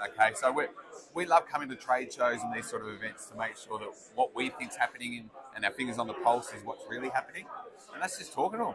Okay, 0.10 0.32
so 0.36 0.52
we 0.52 0.66
we 1.14 1.26
love 1.26 1.48
coming 1.48 1.70
to 1.70 1.76
trade 1.76 2.12
shows 2.12 2.42
and 2.44 2.54
these 2.54 2.70
sort 2.70 2.82
of 2.82 2.90
events 2.90 3.28
to 3.28 3.38
make 3.38 3.56
sure 3.58 3.80
that 3.80 3.88
what 4.16 4.36
we 4.36 4.50
think's 4.50 4.76
happening 4.76 5.18
and, 5.20 5.30
and 5.56 5.66
our 5.66 5.72
fingers 5.72 5.98
on 5.98 6.08
the 6.08 6.14
pulse 6.14 6.54
is 6.54 6.64
what's 6.66 6.84
really 6.90 7.08
happening. 7.10 7.46
And 7.94 8.02
that's 8.04 8.18
just 8.18 8.34
talking 8.34 8.60
to 8.60 8.66
them, 8.66 8.74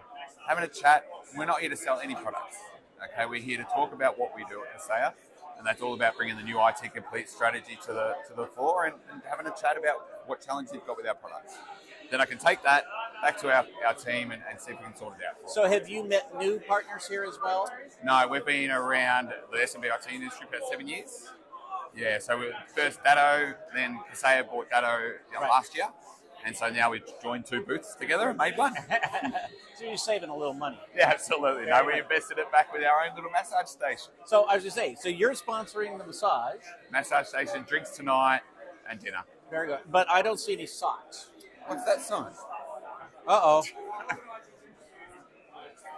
having 0.49 0.65
a 0.65 0.69
chat. 0.69 1.05
We're 1.37 1.45
not 1.45 1.61
here 1.61 1.69
to 1.69 1.77
sell 1.77 2.01
any 2.01 2.15
products. 2.15 2.57
Okay, 3.03 3.25
we're 3.27 3.41
here 3.41 3.57
to 3.57 3.65
talk 3.65 3.93
about 3.95 4.19
what 4.19 4.35
we 4.37 4.45
do 4.45 4.63
at 4.63 4.79
Kaseya, 4.79 5.13
and 5.57 5.67
that's 5.67 5.81
all 5.81 5.95
about 5.95 6.17
bringing 6.17 6.37
the 6.37 6.43
new 6.43 6.61
IT 6.67 6.93
complete 6.95 7.31
strategy 7.31 7.79
to 7.87 7.93
the 7.93 8.15
to 8.29 8.35
the 8.35 8.47
floor 8.47 8.85
and, 8.85 8.95
and 9.11 9.23
having 9.29 9.47
a 9.47 9.55
chat 9.59 9.79
about 9.79 9.97
what 10.27 10.45
challenges 10.45 10.75
you've 10.75 10.87
got 10.87 10.97
with 10.99 11.07
our 11.07 11.15
products. 11.15 11.55
Then 12.11 12.21
I 12.21 12.27
can 12.27 12.39
take 12.39 12.63
that 12.65 12.85
back 13.23 13.39
to 13.41 13.49
our, 13.55 13.67
our 13.87 13.95
team 13.95 14.33
and, 14.33 14.43
and 14.51 14.61
see 14.61 14.73
if 14.73 14.79
we 14.79 14.85
can 14.85 14.97
sort 14.97 15.15
it 15.19 15.25
out. 15.25 15.51
So, 15.51 15.67
have 15.67 15.89
you 15.89 16.05
met 16.07 16.37
new 16.39 16.61
partners 16.61 17.07
here 17.09 17.25
as 17.25 17.39
well? 17.43 17.71
no, 18.05 18.27
we've 18.31 18.45
been 18.45 18.71
around 18.71 19.29
the 19.51 19.59
SMB 19.59 19.85
IT 19.85 20.13
industry 20.13 20.47
for 20.51 20.57
about 20.57 20.69
seven 20.69 20.87
years. 20.87 21.31
Yeah, 21.97 22.19
so 22.19 22.39
we 22.39 22.53
first 22.77 23.03
Datto, 23.03 23.55
then 23.75 23.99
Kaseya 24.13 24.47
bought 24.49 24.71
Datto 24.71 24.99
you 24.99 25.35
know, 25.35 25.41
Right. 25.41 25.51
last 25.51 25.75
year, 25.75 25.87
and 26.45 26.57
so 26.57 26.69
now 26.71 26.91
we've 26.91 27.05
joined 27.23 27.47
two 27.47 27.63
booths 27.63 27.95
together 27.95 28.31
and 28.31 28.39
made 28.39 28.57
one. 28.57 28.75
so 29.77 29.85
you're 29.85 29.97
saving 29.97 30.29
a 30.31 30.37
little 30.37 30.55
money. 30.55 30.79
yeah, 30.97 31.09
absolutely. 31.09 31.67
No, 31.67 31.85
we 31.85 31.99
invested 31.99 32.39
it 32.39 32.51
back 32.53 32.73
with 32.73 32.83
our 32.83 33.07
own 33.09 33.15
little 33.15 33.31
massage 33.31 33.67
station. 33.69 34.13
So 34.27 34.45
I 34.49 34.55
was 34.55 34.65
just 34.65 34.77
saying, 34.77 34.97
so 35.01 35.09
you're 35.09 35.35
sponsoring 35.35 35.99
the 35.99 36.05
massage. 36.05 36.61
Massage 36.93 37.27
station, 37.27 37.65
drinks 37.69 37.91
tonight, 37.91 38.41
and 38.89 38.99
dinner. 39.01 39.23
Very 39.51 39.67
good. 39.69 39.81
But 39.91 40.09
I 40.11 40.23
don't 40.23 40.39
see 40.41 40.53
any 40.55 40.67
socks. 40.67 41.27
What's 41.67 41.85
that 41.85 42.01
sign? 42.01 42.33
Uh 43.27 43.41
oh. 43.43 43.63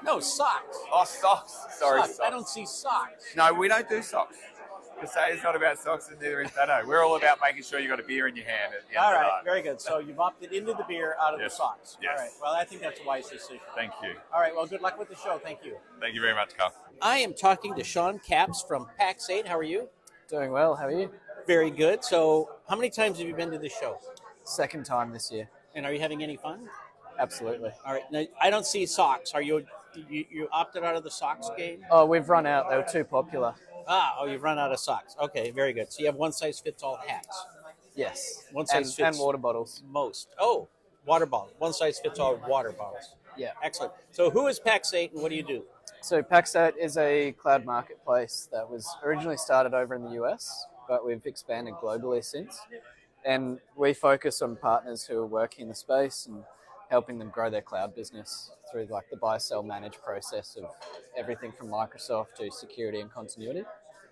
No 0.05 0.19
socks. 0.19 0.79
Oh, 0.93 1.05
socks. 1.05 1.57
Sorry, 1.79 2.01
Socks. 2.01 2.17
socks. 2.17 2.27
I 2.27 2.31
don't 2.31 2.49
see 2.49 2.67
socks. 2.67 3.25
No, 3.37 3.53
we 3.55 3.69
don't 3.69 3.89
do 3.89 4.03
socks. 4.03 4.37
Kaseya's 5.03 5.43
not 5.43 5.57
about 5.57 5.79
socks, 5.79 6.09
and 6.09 6.21
neither 6.21 6.43
is 6.43 6.51
Datto. 6.53 6.87
We're 6.87 7.03
all 7.03 7.17
about 7.17 7.39
making 7.43 7.65
sure 7.65 7.81
you 7.81 7.89
got 7.89 7.99
a 7.99 8.05
beer 8.05 8.29
in 8.29 8.37
your 8.37 8.45
hand. 8.45 8.73
At 8.75 8.89
the 8.89 8.97
end 8.97 9.05
All 9.05 9.15
of 9.15 9.45
the 9.45 9.51
very 9.51 9.61
good. 9.63 9.81
So 9.81 9.99
you've 9.99 10.21
opted 10.21 10.53
into 10.53 10.73
the 10.75 10.85
beer 10.89 11.17
out 11.21 11.35
of 11.35 11.41
Yes. 11.41 11.53
the 11.53 11.57
socks. 11.57 11.99
Yes. 12.01 12.13
All 12.19 12.25
right. 12.25 12.33
Well, 12.41 12.53
I 12.53 12.65
think 12.65 12.83
that's 12.83 13.01
a 13.01 13.05
wise 13.05 13.29
decision. 13.29 13.61
Thank 13.75 13.93
you. 14.03 14.15
All 14.33 14.41
right. 14.41 14.55
Well, 14.55 14.67
good 14.67 14.81
luck 14.81 14.99
with 14.99 15.09
the 15.09 15.17
show. 15.17 15.41
Thank 15.43 15.65
you. 15.65 15.77
Thank 16.01 16.15
you 16.15 16.21
very 16.21 16.35
much, 16.35 16.57
Karl. 16.57 16.73
I 17.01 17.19
am 17.19 17.35
talking 17.35 17.75
to 17.75 17.83
Shaun 17.83 18.21
Capps 18.21 18.63
from 18.63 18.87
Pax8. 19.01 19.47
How 19.47 19.59
are 19.59 19.65
you? 19.65 19.89
Doing 20.29 20.53
well. 20.53 20.77
How 20.77 20.87
are 20.87 20.93
you? 20.93 21.11
Very 21.47 21.71
good. 21.71 22.05
So, 22.05 22.51
how 22.69 22.77
many 22.77 22.89
times 22.91 23.19
have 23.19 23.27
you 23.27 23.35
been 23.35 23.51
to 23.51 23.59
the 23.59 23.69
show? 23.69 23.99
Second 24.45 24.85
time 24.87 25.13
this 25.13 25.33
year. 25.33 25.49
And 25.75 25.85
are 25.85 25.93
you 25.93 25.99
having 26.01 26.23
any 26.23 26.37
fun? 26.37 26.69
Absolutely. 27.19 27.71
All 27.85 27.93
right. 27.93 28.05
Now, 28.13 28.25
I 28.41 28.51
don't 28.51 28.67
see 28.67 28.87
socks. 28.87 29.33
Are 29.35 29.43
you 29.43 29.67
you, 30.09 30.25
you 30.31 30.49
opted 30.53 30.85
out 30.85 30.97
of 30.97 31.05
the 31.05 31.11
socks 31.11 31.51
game? 31.57 31.85
Oh, 31.91 32.07
we've 32.07 32.29
run 32.29 32.47
out. 32.47 32.71
They 32.71 32.77
were 32.77 32.87
too 32.91 33.05
popular. 33.05 33.55
Ah, 33.87 34.17
oh, 34.19 34.27
you've 34.27 34.43
run 34.43 34.59
out 34.59 34.73
of 34.73 34.79
socks. 34.79 35.17
Okay, 35.21 35.51
very 35.51 35.73
good. 35.73 35.93
So 35.93 36.01
you 36.01 36.07
have 36.07 36.17
one 36.17 36.33
size 36.33 36.61
fits 36.61 36.83
all 36.83 36.99
hats. 37.07 37.45
Yes. 37.95 38.45
One 38.53 38.67
size 38.67 38.99
and 38.99 39.07
fits 39.07 39.19
water 39.19 39.39
bottles. 39.39 39.83
most. 39.91 40.29
Oh, 40.39 40.69
water 41.07 41.27
bottle. 41.27 41.53
One 41.59 41.73
size 41.73 41.99
fits 41.99 42.19
all 42.19 42.37
water 42.49 42.73
bottles. 42.73 43.15
Yeah. 43.37 43.53
Excellent. 43.63 43.93
So 44.11 44.31
who 44.31 44.47
is 44.47 44.61
Pax8 44.61 45.13
and 45.13 45.23
what 45.23 45.31
do 45.31 45.37
you 45.37 45.43
do? 45.43 45.65
So 46.01 46.23
Pax8 46.23 46.77
is 46.77 46.97
a 46.97 47.33
cloud 47.33 47.65
marketplace 47.65 48.49
that 48.53 48.69
was 48.69 48.89
originally 49.05 49.37
started 49.37 49.75
over 49.75 49.95
in 49.95 50.03
the 50.03 50.23
US, 50.23 50.67
but 50.89 51.05
we've 51.07 51.25
expanded 51.27 51.75
globally 51.75 52.25
since. 52.25 52.61
And 53.25 53.61
we 53.77 53.95
focus 53.95 54.43
on 54.43 54.57
partners 54.57 55.05
who 55.05 55.19
are 55.19 55.27
working 55.27 55.63
in 55.63 55.69
the 55.69 55.75
space 55.75 56.27
and 56.27 56.43
helping 56.93 57.19
them 57.19 57.31
grow 57.31 57.49
their 57.49 57.63
cloud 57.63 57.95
business 57.95 58.51
through 58.71 58.87
like 58.91 59.09
the 59.11 59.17
buy, 59.17 59.39
sell, 59.39 59.63
manage 59.63 59.97
process 60.05 60.57
of 60.57 60.67
everything 61.17 61.51
from 61.51 61.69
Microsoft 61.69 62.35
to 62.37 62.51
security 62.51 63.01
and 63.01 63.11
continuity. 63.11 63.65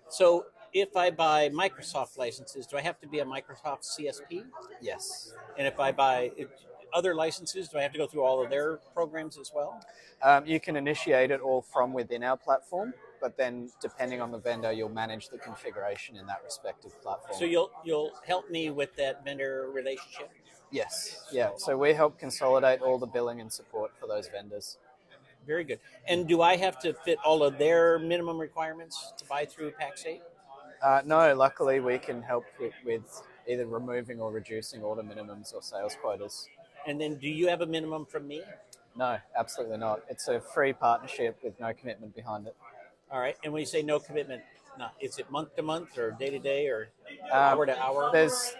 So 0.09 0.47
if 0.73 0.97
I 0.97 1.11
buy 1.11 1.49
Microsoft 1.49 2.17
licenses, 2.17 2.65
do 2.65 2.77
I 2.77 2.81
have 2.81 2.99
to 3.01 3.07
be 3.07 3.19
a 3.19 3.25
Microsoft 3.25 3.83
CSP? 3.83 4.45
Yes. 4.81 5.31
And 5.59 5.67
if 5.67 5.79
I 5.79 5.91
buy 5.91 6.31
other 6.91 7.13
licenses, 7.13 7.69
do 7.69 7.77
I 7.77 7.83
have 7.83 7.91
to 7.91 7.99
go 7.99 8.07
through 8.07 8.23
all 8.23 8.43
of 8.43 8.49
their 8.49 8.77
programs 8.95 9.37
as 9.37 9.51
well? 9.53 9.79
Um, 10.23 10.47
you 10.47 10.59
can 10.59 10.75
initiate 10.75 11.29
it 11.29 11.39
all 11.39 11.61
from 11.61 11.93
within 11.93 12.23
our 12.23 12.35
platform, 12.35 12.95
but 13.21 13.37
then 13.37 13.69
depending 13.79 14.21
on 14.21 14.31
the 14.31 14.39
vendor, 14.39 14.71
you'll 14.71 14.89
manage 14.89 15.29
the 15.29 15.37
configuration 15.37 16.17
in 16.17 16.25
that 16.25 16.41
respective 16.43 16.99
platform. 17.03 17.37
So 17.37 17.45
you'll 17.45 17.71
you'll 17.85 18.11
help 18.25 18.49
me 18.49 18.71
with 18.71 18.95
that 18.95 19.23
vendor 19.23 19.69
relationship. 19.71 20.31
Yes, 20.71 21.23
yeah. 21.31 21.49
So 21.57 21.77
we 21.77 21.93
help 21.93 22.17
consolidate 22.17 22.81
all 22.81 22.97
the 22.97 23.05
billing 23.05 23.41
and 23.41 23.51
support 23.51 23.91
for 23.99 24.07
those 24.07 24.27
vendors. 24.29 24.77
Very 25.45 25.63
good. 25.63 25.79
And 26.07 26.27
do 26.27 26.41
I 26.41 26.55
have 26.55 26.79
to 26.79 26.93
fit 26.93 27.17
all 27.25 27.43
of 27.43 27.57
their 27.57 27.99
minimum 27.99 28.39
requirements 28.39 29.13
to 29.17 29.25
buy 29.25 29.45
through 29.45 29.71
Pax8? 29.71 30.21
Uh, 30.81 31.01
no, 31.05 31.35
luckily 31.35 31.79
we 31.79 31.97
can 31.97 32.21
help 32.21 32.45
with, 32.59 32.73
with 32.85 33.01
either 33.47 33.65
removing 33.65 34.19
or 34.19 34.31
reducing 34.31 34.81
order 34.81 35.03
minimums 35.03 35.53
or 35.53 35.61
sales 35.61 35.95
quotas. 36.01 36.47
And 36.87 36.99
then 36.99 37.15
do 37.15 37.27
you 37.27 37.47
have 37.49 37.61
a 37.61 37.65
minimum 37.65 38.05
from 38.05 38.27
me? 38.27 38.41
No, 38.95 39.17
absolutely 39.37 39.77
not. 39.77 40.01
It's 40.09 40.27
a 40.27 40.39
free 40.39 40.73
partnership 40.73 41.37
with 41.43 41.59
no 41.59 41.73
commitment 41.73 42.15
behind 42.15 42.47
it. 42.47 42.55
All 43.11 43.19
right. 43.19 43.35
And 43.43 43.51
when 43.53 43.59
you 43.59 43.65
say 43.65 43.81
no 43.81 43.99
commitment, 43.99 44.41
not 44.77 44.93
is 44.99 45.17
it 45.17 45.29
month 45.29 45.55
to 45.55 45.61
month 45.61 45.97
or 45.97 46.11
day 46.11 46.29
to 46.29 46.39
day 46.39 46.67
or 46.67 46.89
Um, 47.25 47.29
hour 47.33 47.65
to 47.65 47.79
hour? 47.79 48.09
There's 48.11 48.53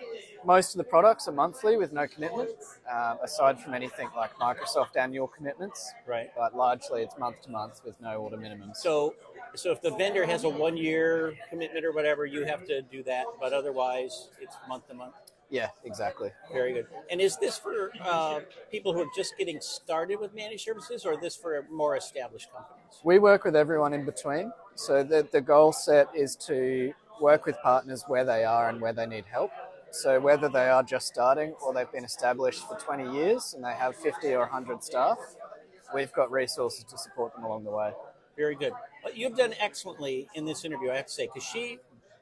most 0.46 0.74
of 0.74 0.78
the 0.78 0.84
products 0.84 1.28
are 1.28 1.32
monthly 1.32 1.78
with 1.78 1.92
no 1.94 2.08
commitment, 2.08 2.50
um, 2.92 3.18
aside 3.24 3.60
from 3.60 3.74
anything 3.74 4.10
like 4.16 4.34
Microsoft 4.36 4.96
annual 4.96 5.28
commitments. 5.28 5.94
Right. 6.08 6.32
But 6.36 6.56
largely 6.56 7.04
it's 7.04 7.18
month 7.18 7.42
to 7.44 7.52
month 7.52 7.82
with 7.86 8.00
no 8.02 8.18
order 8.18 8.38
minimum. 8.38 8.72
So, 8.74 9.16
so 9.56 9.72
if 9.72 9.82
the 9.82 9.92
vendor 9.92 10.26
has 10.26 10.44
a 10.44 10.50
one 10.50 10.78
year 10.78 11.36
commitment 11.50 11.86
or 11.86 11.92
whatever, 11.92 12.26
you 12.26 12.46
have 12.46 12.66
to 12.66 12.82
do 12.82 13.04
that. 13.04 13.26
But 13.40 13.54
otherwise, 13.54 14.30
it's 14.40 14.56
month 14.68 14.88
to 14.88 14.94
month. 14.94 15.14
Yeah, 15.50 15.68
exactly. 15.84 16.32
Very 16.54 16.72
good. 16.72 16.88
And 17.10 17.20
is 17.20 17.36
this 17.36 17.58
for 17.58 17.92
uh, 18.02 18.40
people 18.72 18.94
who 18.94 19.02
are 19.02 19.12
just 19.14 19.38
getting 19.38 19.60
started 19.60 20.18
with 20.18 20.34
managed 20.34 20.64
services, 20.64 21.06
or 21.06 21.18
this 21.18 21.36
for 21.36 21.68
more 21.70 21.98
established 21.98 22.50
companies? 22.54 23.02
We 23.04 23.20
work 23.20 23.44
with 23.44 23.58
everyone 23.58 23.94
in 23.94 24.06
between. 24.06 24.54
So 24.76 25.04
the, 25.04 25.28
the 25.30 25.42
goal 25.42 25.74
set 25.74 26.08
is 26.16 26.38
to 26.48 26.94
work 27.20 27.46
with 27.46 27.58
partners 27.62 28.06
where 28.08 28.24
they 28.24 28.46
are 28.46 28.70
and 28.70 28.80
where 28.80 28.94
they 28.94 29.06
need 29.06 29.26
help. 29.30 29.52
So 29.92 30.20
whether 30.20 30.48
they 30.48 30.70
are 30.70 30.84
just 30.84 31.08
starting 31.08 31.54
or 31.62 31.74
they've 31.74 31.92
been 31.92 32.06
established 32.06 32.68
for 32.68 32.78
20 32.78 33.14
years 33.14 33.54
and 33.54 33.64
they 33.64 33.74
have 33.74 33.96
50 33.96 34.34
or 34.34 34.42
100 34.42 34.84
staff, 34.84 35.18
we've 35.94 36.12
got 36.14 36.32
resources 36.32 36.86
to 36.86 36.98
support 36.98 37.36
them 37.36 37.44
along 37.44 37.66
the 37.66 37.72
way. 37.72 37.92
Very 38.38 38.56
good. 38.56 38.72
You've 39.14 39.36
done 39.36 39.54
excellently 39.60 40.30
in 40.34 40.46
this 40.46 40.64
interview, 40.64 40.92
I 40.92 40.96
have 40.96 41.08
to 41.08 41.12
say, 41.12 41.28
because 41.28 41.44
she 41.44 41.80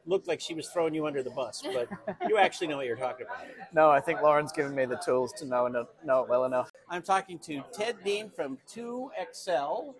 looked 0.08 0.28
like 0.28 0.42
she 0.42 0.56
was 0.56 0.68
throwing 0.70 0.96
you 0.96 1.06
under 1.06 1.22
the 1.22 1.30
bus, 1.30 1.64
but 1.74 1.88
you 2.28 2.38
actually 2.38 2.68
know 2.68 2.78
what 2.78 2.88
you're 2.88 2.96
talking 2.96 3.28
about. 3.28 3.46
No, 3.74 3.92
I 3.92 4.00
think 4.00 4.22
Lauren's 4.22 4.52
given 4.52 4.74
me 4.74 4.86
the 4.86 4.98
tools 4.98 5.32
to 5.34 5.46
know, 5.46 5.68
know 6.04 6.24
it 6.24 6.30
well 6.30 6.46
enough. 6.46 6.72
I'm 6.90 7.04
talking 7.04 7.38
to 7.40 7.64
Ted 7.72 7.98
Deane 8.04 8.32
from 8.32 8.58
2Excel, 8.68 9.94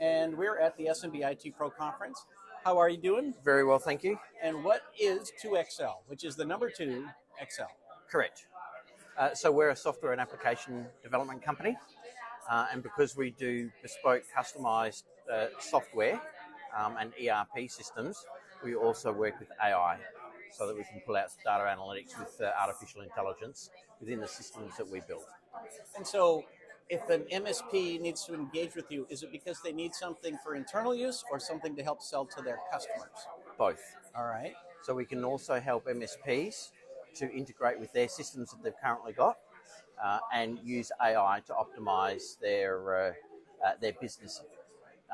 and 0.00 0.36
we're 0.36 0.58
at 0.60 0.76
the 0.76 0.86
SMB 0.86 1.44
IT 1.44 1.56
Pro 1.56 1.70
Conference. 1.70 2.24
How 2.66 2.78
are 2.78 2.88
you 2.88 2.96
doing? 2.96 3.32
Very 3.44 3.62
well, 3.62 3.78
thank 3.78 4.02
you. 4.02 4.18
And 4.42 4.64
what 4.64 4.82
is 5.00 5.30
2Excel, 5.40 5.98
which 6.08 6.24
is 6.24 6.34
the 6.34 6.44
number 6.44 6.68
two 6.68 7.06
XL? 7.38 7.70
Correct. 8.10 8.46
Uh, 9.16 9.32
so 9.34 9.52
we're 9.52 9.70
a 9.70 9.76
software 9.76 10.10
and 10.10 10.20
application 10.20 10.84
development 11.00 11.44
company, 11.44 11.76
uh, 12.50 12.66
and 12.72 12.82
because 12.82 13.16
we 13.16 13.30
do 13.30 13.70
bespoke, 13.82 14.24
customized 14.36 15.04
uh, 15.32 15.46
software 15.60 16.20
um, 16.76 16.96
and 16.98 17.12
ERP 17.24 17.70
systems, 17.70 18.26
we 18.64 18.74
also 18.74 19.12
work 19.12 19.38
with 19.38 19.52
AI 19.62 19.98
so 20.50 20.66
that 20.66 20.76
we 20.76 20.82
can 20.82 21.00
pull 21.06 21.14
out 21.14 21.28
data 21.44 21.62
analytics 21.62 22.18
with 22.18 22.36
uh, 22.40 22.50
artificial 22.60 23.02
intelligence 23.02 23.70
within 24.00 24.18
the 24.18 24.26
systems 24.26 24.76
that 24.76 24.90
we 24.90 25.00
build. 25.06 25.22
And 25.96 26.04
so, 26.04 26.42
if 26.88 27.08
an 27.10 27.24
MSP 27.32 28.00
needs 28.00 28.24
to 28.24 28.34
engage 28.34 28.74
with 28.74 28.90
you, 28.90 29.06
is 29.10 29.22
it 29.22 29.32
because 29.32 29.60
they 29.62 29.72
need 29.72 29.94
something 29.94 30.38
for 30.42 30.54
internal 30.54 30.94
use 30.94 31.24
or 31.30 31.40
something 31.40 31.74
to 31.76 31.82
help 31.82 32.02
sell 32.02 32.24
to 32.26 32.42
their 32.42 32.58
customers? 32.72 33.26
Both. 33.58 33.82
All 34.16 34.24
right. 34.24 34.54
So 34.82 34.94
we 34.94 35.04
can 35.04 35.24
also 35.24 35.58
help 35.58 35.86
MSPs 35.86 36.70
to 37.16 37.30
integrate 37.32 37.80
with 37.80 37.92
their 37.92 38.08
systems 38.08 38.50
that 38.50 38.62
they've 38.62 38.80
currently 38.80 39.12
got 39.12 39.36
uh, 40.02 40.18
and 40.32 40.58
use 40.62 40.92
AI 41.02 41.40
to 41.46 41.54
optimize 41.54 42.38
their 42.38 43.08
uh, 43.08 43.12
uh, 43.66 43.72
their 43.80 43.92
business. 44.00 44.42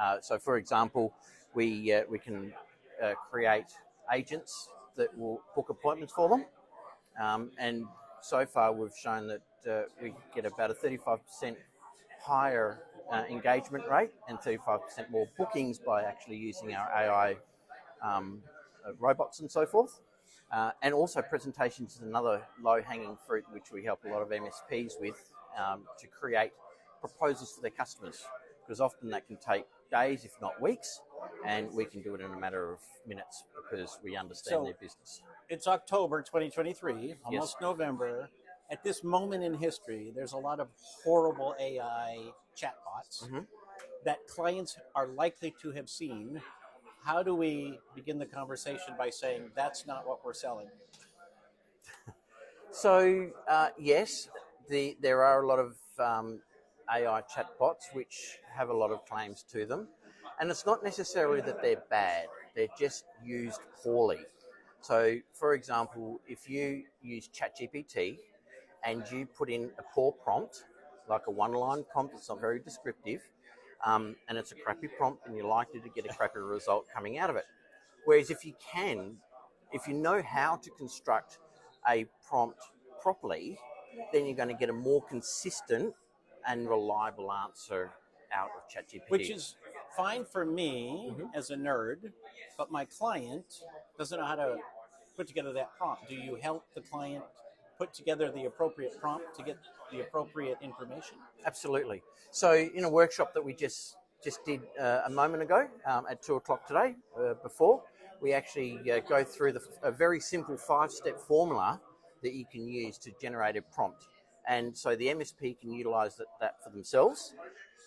Uh, 0.01 0.19
so, 0.21 0.39
for 0.39 0.57
example, 0.57 1.15
we 1.55 1.93
uh, 1.93 2.03
we 2.09 2.19
can 2.19 2.53
uh, 3.03 3.15
create 3.31 3.67
agents 4.13 4.69
that 4.97 5.17
will 5.17 5.41
book 5.55 5.71
appointments 5.71 6.13
for 6.13 6.29
them, 6.29 6.45
um, 7.21 7.51
and 7.59 7.85
so 8.21 8.45
far 8.45 8.73
we've 8.73 8.97
shown 8.97 9.27
that 9.29 9.41
uh, 9.71 9.83
we 10.01 10.15
get 10.35 10.47
about 10.47 10.71
a 10.71 10.75
35% 10.75 11.57
higher 12.21 12.83
uh, 13.13 13.25
engagement 13.29 13.85
rate 13.91 14.11
and 14.29 14.39
35% 14.39 15.11
more 15.11 15.27
bookings 15.37 15.79
by 15.79 16.03
actually 16.03 16.37
using 16.37 16.75
our 16.75 16.89
AI 16.91 17.37
um, 18.03 18.43
uh, 18.87 18.93
robots 18.99 19.41
and 19.41 19.51
so 19.51 19.67
forth. 19.67 20.01
Uh, 20.51 20.71
and 20.83 20.93
also 20.93 21.23
presentations 21.23 21.95
is 21.97 22.01
another 22.03 22.43
low-hanging 22.63 23.17
fruit 23.27 23.45
which 23.53 23.73
we 23.73 23.85
help 23.85 24.01
a 24.05 24.09
lot 24.09 24.21
of 24.21 24.29
MSPs 24.29 25.01
with 25.01 25.31
um, 25.59 25.83
to 25.99 26.07
create 26.07 26.53
proposals 27.01 27.53
for 27.53 27.63
their 27.63 27.71
customers 27.71 28.25
because 28.65 28.81
often 28.81 29.09
that 29.11 29.27
can 29.27 29.37
take 29.37 29.65
days 29.91 30.25
if 30.25 30.33
not 30.41 30.61
weeks 30.61 31.01
and 31.47 31.73
we 31.73 31.85
can 31.85 32.03
do 32.03 32.15
it 32.15 32.21
in 32.21 32.31
a 32.33 32.39
matter 32.39 32.73
of 32.73 32.81
minutes 33.07 33.45
because 33.71 33.99
we 34.03 34.17
understand 34.17 34.61
So- 34.61 34.65
their 34.65 34.75
business. 34.75 35.23
It's 35.49 35.67
October 35.67 36.23
2023, 36.23 37.17
almost 37.25 37.61
November. 37.61 38.31
At 38.71 38.83
this 38.83 39.05
moment 39.05 39.45
in 39.45 39.55
history, 39.55 40.13
there's 40.15 40.33
a 40.33 40.39
lot 40.39 40.61
of 40.61 40.69
horrible 41.05 41.55
AI 41.61 42.33
chatbots 42.57 43.29
Mhm. 43.29 43.47
that 44.05 44.27
clients 44.27 44.79
are 44.95 45.07
likely 45.07 45.55
to 45.63 45.71
have 45.73 45.89
seen. 45.91 46.43
How 47.03 47.23
do 47.23 47.35
we 47.35 47.79
begin 47.95 48.19
the 48.19 48.27
conversation 48.27 48.97
by 48.97 49.11
saying 49.11 49.53
that's 49.55 49.87
not 49.87 50.07
what 50.07 50.25
we're 50.25 50.35
selling? 50.35 50.71
So 52.71 53.31
uh, 53.49 53.69
yes, 53.79 54.31
the, 54.69 54.97
there 55.01 55.23
are 55.23 55.43
a 55.43 55.47
lot 55.47 55.59
of 55.59 55.77
um, 55.99 56.41
AI 56.91 57.23
chatbots 57.23 57.93
which 57.93 58.39
have 58.51 58.71
a 58.71 58.73
lot 58.73 58.91
of 58.91 59.05
claims 59.05 59.43
to 59.53 59.67
them, 59.67 59.89
and 60.41 60.51
it's 60.51 60.65
not 60.65 60.83
necessarily 60.83 61.43
that 61.43 61.61
they're 61.61 61.83
bad; 61.91 62.29
they're 62.55 62.69
just 62.79 63.05
used 63.23 63.61
poorly. 63.83 64.25
So, 64.81 65.19
for 65.35 65.53
example, 65.53 66.21
if 66.27 66.49
you 66.49 66.85
use 67.03 67.29
ChatGPT 67.29 68.19
and 68.85 69.05
you 69.11 69.27
put 69.27 69.51
in 69.51 69.71
a 69.79 69.83
poor 69.95 70.13
prompt, 70.13 70.65
like 71.09 71.23
a 71.29 71.31
one-line 71.31 71.85
prompt 71.93 72.15
that's 72.15 72.29
not 72.29 72.41
very 72.41 72.59
descriptive, 72.61 73.21
um, 73.85 74.17
and 74.29 74.39
it's 74.39 74.53
a 74.53 74.55
crappy 74.57 74.89
prompt, 74.89 75.27
and 75.27 75.37
you're 75.37 75.47
likely 75.47 75.81
to 75.81 75.89
get 75.89 76.05
a 76.07 76.15
crappy 76.15 76.39
result 76.41 76.87
coming 76.95 77.19
out 77.19 77.31
of 77.31 77.37
it. 77.37 77.45
Whereas 78.05 78.31
if 78.31 78.45
you 78.45 78.55
can, 78.73 79.17
if 79.73 79.87
you 79.89 79.95
know 79.95 80.23
how 80.23 80.57
to 80.57 80.71
construct 80.71 81.39
a 81.89 82.07
prompt 82.29 82.61
properly, 83.01 83.59
then 84.13 84.27
you're 84.27 84.37
going 84.37 84.49
to 84.49 84.55
get 84.55 84.71
a 84.71 84.73
more 84.73 85.03
consistent 85.03 85.95
and 86.49 86.69
reliable 86.69 87.33
answer 87.33 87.91
out 88.35 88.49
of 88.57 88.69
ChatGPT. 88.71 89.09
Which 89.11 89.31
is 89.31 89.57
fine 89.97 90.25
for 90.25 90.45
me 90.45 91.13
Mm-hmm. 91.13 91.27
as 91.35 91.51
a 91.51 91.57
nerd, 91.57 92.13
but 92.57 92.71
my 92.71 92.85
client 92.87 93.45
doesn't 93.99 94.19
know 94.19 94.25
how 94.27 94.37
to 94.37 94.57
put 95.17 95.27
together 95.29 95.53
that 95.53 95.77
prompt. 95.77 96.09
Do 96.09 96.15
you 96.15 96.37
help 96.37 96.65
the 96.75 96.81
client 96.81 97.25
put 97.83 97.93
together 97.93 98.31
the 98.31 98.45
appropriate 98.45 98.95
prompt 99.01 99.35
to 99.37 99.43
get 99.43 99.59
the 99.91 100.01
appropriate 100.03 100.57
information? 100.63 101.17
Absolutely. 101.45 102.01
So, 102.31 102.55
in 102.55 102.85
a 102.85 102.89
workshop 102.89 103.35
that 103.35 103.45
we 103.45 103.55
just 103.55 103.97
just 104.23 104.45
did 104.45 104.61
uh, 104.81 105.01
a 105.07 105.11
moment 105.11 105.43
ago 105.43 105.67
um, 105.85 106.05
at 106.09 106.23
two 106.23 106.37
o'clock 106.37 106.65
today, 106.65 106.95
uh, 107.19 107.35
before 107.43 107.83
we 108.21 108.33
actually 108.33 108.73
uh, 108.93 109.01
go 109.15 109.25
through 109.25 109.53
the, 109.57 109.63
a 109.83 109.91
very 109.91 110.21
simple 110.21 110.57
five-step 110.57 111.19
formula 111.19 111.81
that 112.23 112.35
you 112.35 112.45
can 112.53 112.69
use 112.69 112.99
to 112.99 113.11
generate 113.21 113.57
a 113.57 113.63
prompt, 113.63 114.07
and 114.47 114.79
so 114.83 114.95
the 114.95 115.09
MSP 115.19 115.59
can 115.61 115.73
utilize 115.73 116.15
that, 116.19 116.29
that 116.41 116.55
for 116.63 116.71
themselves. 116.71 117.35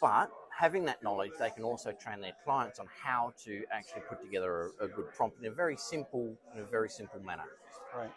But 0.02 0.30
having 0.64 0.84
that 0.90 1.02
knowledge, 1.02 1.32
they 1.40 1.52
can 1.52 1.64
also 1.64 1.94
train 1.94 2.20
their 2.20 2.38
clients 2.44 2.80
on 2.80 2.88
how 3.02 3.34
to 3.46 3.64
actually 3.72 4.04
put 4.10 4.22
together 4.22 4.72
a, 4.82 4.86
a 4.86 4.88
good 4.90 5.08
prompt 5.16 5.40
in 5.40 5.46
a 5.46 5.56
very 5.64 5.78
simple, 5.78 6.36
in 6.54 6.60
a 6.60 6.66
very 6.66 6.90
simple 6.90 7.22
manner. 7.22 7.48
Right. 7.98 8.12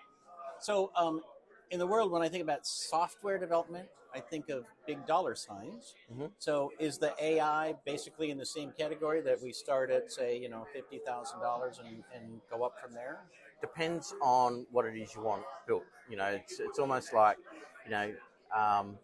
So, 0.60 0.90
um, 0.96 1.22
in 1.70 1.78
the 1.78 1.86
world, 1.86 2.10
when 2.10 2.22
I 2.22 2.28
think 2.28 2.42
about 2.42 2.66
software 2.66 3.38
development, 3.38 3.88
I 4.14 4.20
think 4.20 4.48
of 4.48 4.64
big 4.86 5.06
dollar 5.06 5.34
signs. 5.34 5.94
Mhm. 6.12 6.30
So, 6.38 6.72
is 6.78 6.98
the 6.98 7.14
AI 7.22 7.74
basically 7.84 8.30
in 8.30 8.38
the 8.38 8.46
same 8.46 8.72
category 8.72 9.20
that 9.22 9.40
we 9.42 9.52
start 9.52 9.90
at, 9.90 10.10
say, 10.10 10.36
you 10.38 10.48
know, 10.48 10.66
fifty 10.72 10.98
thousand 10.98 11.40
dollars 11.40 11.78
and 11.78 12.04
and 12.14 12.40
go 12.50 12.64
up 12.64 12.78
from 12.80 12.92
there? 12.92 13.20
depends 13.60 14.14
on 14.22 14.64
what 14.70 14.84
it 14.86 14.96
is 14.96 15.12
you 15.16 15.20
want 15.20 15.42
built. 15.66 15.82
You 16.08 16.16
know, 16.16 16.26
it's, 16.26 16.60
it's 16.60 16.78
almost 16.78 17.12
like, 17.12 17.38
you 17.84 17.90
know, 17.90 18.14
um, 18.56 18.96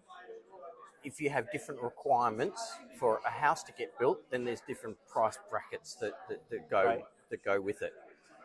if 1.02 1.20
you 1.20 1.28
have 1.30 1.50
different 1.50 1.82
requirements 1.82 2.60
for 2.98 3.20
a 3.26 3.30
house 3.30 3.62
to 3.64 3.72
get 3.72 3.98
built, 3.98 4.20
then 4.30 4.44
there's 4.44 4.60
different 4.60 4.96
price 5.08 5.38
brackets 5.50 5.94
that, 5.96 6.12
that, 6.28 6.48
that 6.50 6.70
go 6.70 6.84
Right. 6.84 7.04
that 7.30 7.44
go 7.44 7.60
with 7.60 7.82
it. 7.82 7.92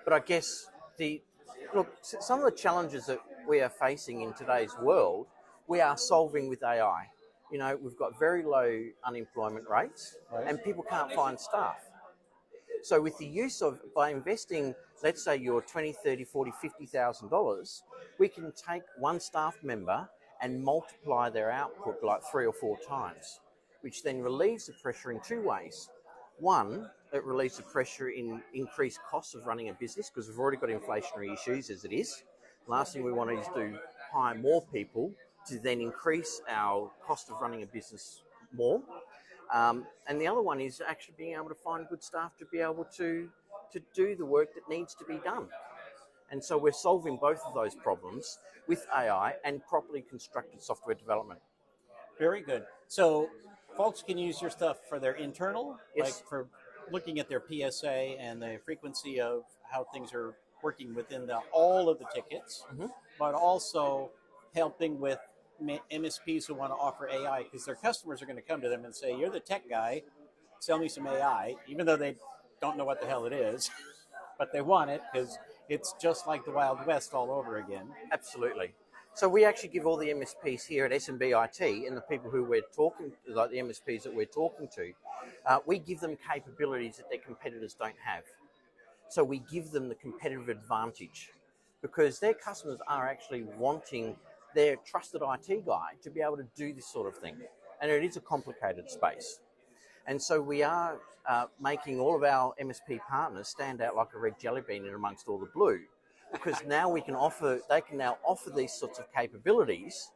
But 0.04 0.14
I 0.14 0.20
guess 0.20 0.68
the 0.98 1.22
look 1.76 1.96
some 2.02 2.40
of 2.40 2.46
the 2.46 2.52
challenges 2.58 3.06
that 3.06 3.20
we 3.50 3.62
are 3.62 3.70
facing 3.70 4.22
in 4.22 4.32
today's 4.34 4.78
world, 4.80 5.26
we 5.68 5.82
are 5.82 5.98
solving 5.98 6.48
with 6.48 6.64
AI. 6.64 7.08
You 7.52 7.58
know, 7.58 7.76
we've 7.82 7.98
got 7.98 8.18
very 8.20 8.44
low 8.44 8.84
unemployment 9.04 9.68
rates, 9.68 10.18
and 10.46 10.64
people 10.64 10.84
can't 10.88 11.12
find 11.14 11.38
staff. 11.38 11.80
So 12.84 13.02
with 13.02 13.18
the 13.18 13.26
use 13.26 13.64
of 13.64 13.80
by 13.96 14.12
investing, 14.12 14.76
let's 15.04 15.24
say 15.24 15.36
you're 15.36 15.62
20, 15.62 15.94
30, 15.94 16.24
40, 16.24 16.52
50,000 16.62 17.30
dollars, 17.30 17.84
we 18.20 18.28
can 18.28 18.54
take 18.54 18.84
one 19.00 19.20
staff 19.20 19.58
member 19.64 20.08
and 20.42 20.64
multiply 20.64 21.30
their 21.30 21.52
output 21.52 22.04
like 22.04 22.22
three 22.32 22.46
or 22.46 22.54
four 22.54 22.78
times, 22.88 23.40
which 23.82 24.04
then 24.04 24.22
relieves 24.22 24.68
the 24.68 24.74
pressure 24.74 25.12
in 25.12 25.20
two 25.22 25.42
ways. 25.42 25.90
One, 26.38 26.88
it 27.12 27.24
relieves 27.26 27.58
the 27.58 27.64
pressure 27.64 28.10
in 28.10 28.42
increased 28.54 29.00
costs 29.10 29.34
of 29.34 29.48
running 29.48 29.70
a 29.70 29.74
business 29.74 30.10
because 30.10 30.30
we've 30.30 30.40
already 30.40 30.58
got 30.58 30.70
inflationary 30.70 31.34
issues 31.34 31.72
as 31.72 31.84
it 31.84 31.92
is. 31.92 32.24
Last 32.70 32.94
thing 32.94 33.04
we 33.04 33.12
want 33.12 33.32
is 33.32 33.48
to 33.56 33.80
hire 34.12 34.36
more 34.36 34.62
people 34.72 35.12
to 35.48 35.58
then 35.58 35.82
increase 35.82 36.40
our 36.48 36.92
cost 37.04 37.32
of 37.32 37.42
running 37.42 37.64
a 37.64 37.66
business 37.66 38.22
more. 38.56 38.80
Um, 39.52 39.88
and 40.08 40.22
the 40.22 40.28
other 40.28 40.44
one 40.44 40.62
is 40.62 40.80
actually 40.88 41.16
being 41.18 41.34
able 41.34 41.50
to 41.50 41.56
find 41.56 41.88
good 41.90 42.04
staff 42.04 42.38
to 42.38 42.46
be 42.46 42.60
able 42.60 42.86
to 42.98 43.28
to 43.74 43.82
do 43.96 44.16
the 44.16 44.26
work 44.26 44.54
that 44.54 44.70
needs 44.70 44.94
to 44.96 45.04
be 45.06 45.18
done. 45.24 45.48
And 46.32 46.44
so 46.44 46.58
we're 46.60 46.72
solving 46.72 47.18
both 47.18 47.42
of 47.46 47.56
those 47.56 47.74
problems 47.74 48.38
with 48.68 48.86
AI 48.96 49.34
and 49.44 49.66
properly 49.66 50.04
constructed 50.08 50.62
software 50.62 50.96
development. 50.96 51.40
Very 52.20 52.42
good. 52.42 52.66
So, 52.88 53.30
folks 53.78 54.04
can 54.04 54.18
use 54.18 54.42
your 54.42 54.50
stuff 54.50 54.78
for 54.88 55.00
their 55.00 55.14
internal, 55.14 55.80
Yes. 55.96 56.06
like 56.06 56.28
for 56.28 56.48
looking 56.92 57.20
at 57.20 57.30
their 57.30 57.42
PSA 57.48 58.18
and 58.20 58.42
the 58.42 58.60
frequency 58.66 59.20
of 59.22 59.44
how 59.72 59.86
things 59.94 60.14
are 60.14 60.36
working 60.62 60.94
within 60.94 61.26
the, 61.28 61.38
all 61.52 61.90
of 61.90 62.00
the 62.00 62.06
tickets, 62.14 62.66
Mhm. 62.74 62.92
but 63.18 63.34
also 63.34 64.12
helping 64.56 65.00
with 65.00 65.20
MSPs 65.92 66.46
who 66.46 66.54
want 66.54 66.72
to 66.72 66.78
offer 66.78 67.08
AI 67.10 67.44
because 67.44 67.66
their 67.66 67.76
customers 67.76 68.22
are 68.22 68.26
going 68.26 68.38
to 68.38 68.42
come 68.42 68.62
to 68.62 68.70
them 68.70 68.86
and 68.86 68.96
say, 68.96 69.14
"You're 69.16 69.30
the 69.30 69.40
tech 69.42 69.68
guy, 69.70 70.04
sell 70.60 70.80
me 70.80 70.88
some 70.88 71.06
AI," 71.08 71.56
even 71.68 71.86
though 71.86 71.98
they 71.98 72.16
don't 72.62 72.78
know 72.78 72.86
what 72.86 73.02
the 73.02 73.08
hell 73.08 73.26
it 73.26 73.34
is, 73.34 73.70
but 74.38 74.52
they 74.54 74.62
want 74.62 74.90
it 74.90 75.02
because 75.12 75.38
it's 75.68 75.94
just 76.02 76.28
like 76.28 76.46
the 76.46 76.52
Wild 76.52 76.86
West 76.86 77.14
all 77.14 77.32
over 77.32 77.58
again. 77.58 77.94
Absolutely. 78.12 78.74
So 79.14 79.28
we 79.28 79.44
actually 79.44 79.70
give 79.70 79.86
all 79.86 79.98
the 79.98 80.10
MSPs 80.12 80.66
here 80.66 80.86
at 80.86 80.92
SMBIT 80.92 81.86
and 81.88 81.98
the 81.98 82.02
people 82.02 82.30
who 82.32 82.44
we're 82.44 82.62
talking, 82.74 83.12
like 83.28 83.52
the 83.52 83.58
MSPs 83.60 84.04
that 84.04 84.16
we're 84.16 84.26
talking 84.26 84.68
to, 84.76 84.94
uh, 85.46 85.60
we 85.66 85.78
give 85.80 86.00
them 86.00 86.18
capabilities 86.32 86.98
that 86.98 87.10
their 87.10 87.20
competitors 87.20 87.74
don't 87.74 87.98
have. 88.04 88.24
So 89.10 89.24
we 89.24 89.40
give 89.52 89.72
them 89.72 89.90
the 89.90 89.96
competitive 89.96 90.50
advantage 90.50 91.32
because 91.82 92.20
their 92.20 92.34
customers 92.34 92.80
are 92.88 93.08
actually 93.08 93.44
wanting 93.58 94.16
their 94.56 94.76
trusted 94.78 95.22
IT 95.22 95.66
guy 95.66 95.90
to 96.04 96.10
be 96.10 96.22
able 96.22 96.38
to 96.38 96.48
do 96.56 96.74
this 96.74 96.88
sort 96.88 97.08
of 97.08 97.20
thing. 97.20 97.36
And 97.82 97.92
it 97.92 98.04
is 98.04 98.18
a 98.18 98.22
complicated 98.22 98.90
space. 98.90 99.40
And 100.06 100.22
so 100.22 100.42
we 100.42 100.64
are 100.64 101.00
uh, 101.28 101.46
making 101.62 102.00
all 102.00 102.16
of 102.16 102.24
our 102.24 102.54
MSP 102.62 103.00
partners 103.10 103.48
stand 103.48 103.82
out 103.82 103.96
like 103.96 104.10
a 104.16 104.20
red 104.20 104.40
jelly 104.40 104.62
bean 104.68 104.86
in 104.86 104.94
amongst 104.94 105.28
all 105.28 105.40
the 105.40 105.50
blue 105.54 105.80
because 106.32 106.56
now 106.68 106.90
we 106.90 107.02
can 107.02 107.16
offer, 107.16 107.60
they 107.70 107.82
can 107.82 107.98
now 107.98 108.18
offer 108.24 108.50
these 108.50 108.74
sorts 108.74 109.00
of 109.00 109.06
capabilities 109.14 110.12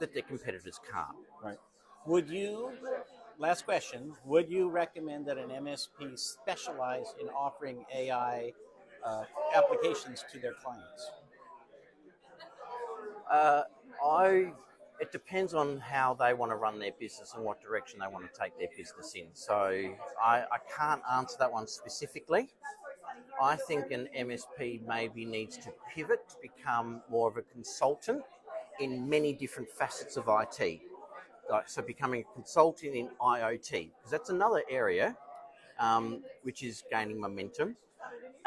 that 0.00 0.12
their 0.12 0.22
competitors 0.22 0.80
can't. 0.90 1.16
Right. 1.42 1.58
Would 2.06 2.28
you, 2.28 2.72
last 3.42 3.64
question, 3.64 4.12
would 4.24 4.48
you 4.48 4.70
recommend 4.70 5.26
that 5.26 5.36
an 5.36 5.48
MSP 5.48 6.16
specialize 6.16 7.12
in 7.20 7.28
offering 7.30 7.84
AI 7.92 8.52
uh, 9.04 9.24
applications 9.54 10.24
to 10.32 10.38
their 10.38 10.54
clients? 10.54 11.10
Uh, 13.30 13.62
I. 14.04 14.52
It 15.00 15.10
depends 15.10 15.52
on 15.52 15.80
how 15.80 16.14
they 16.14 16.32
want 16.32 16.52
to 16.52 16.56
run 16.56 16.78
their 16.78 16.92
business 17.00 17.32
and 17.34 17.44
what 17.44 17.60
direction 17.60 17.98
they 17.98 18.06
want 18.06 18.32
to 18.32 18.40
take 18.40 18.56
their 18.56 18.68
business 18.76 19.14
in. 19.16 19.26
So 19.32 19.54
I, 20.22 20.44
I 20.44 20.58
can't 20.78 21.02
answer 21.12 21.34
that 21.40 21.52
one 21.52 21.66
specifically. 21.66 22.50
I 23.42 23.56
think 23.56 23.90
an 23.90 24.08
MSP 24.16 24.86
maybe 24.86 25.24
needs 25.24 25.56
to 25.56 25.72
pivot 25.92 26.28
to 26.28 26.36
become 26.40 27.02
more 27.10 27.28
of 27.28 27.36
a 27.36 27.42
consultant 27.42 28.22
in 28.78 29.08
many 29.08 29.32
different 29.32 29.68
facets 29.70 30.16
of 30.16 30.28
IT. 30.28 30.82
Like, 31.52 31.68
so 31.68 31.82
becoming 31.82 32.24
a 32.28 32.34
consultant 32.34 32.94
in 32.94 33.08
IoT, 33.20 33.70
because 33.70 34.10
that's 34.10 34.30
another 34.30 34.62
area 34.70 35.14
um, 35.78 36.22
which 36.44 36.62
is 36.62 36.82
gaining 36.90 37.20
momentum. 37.20 37.76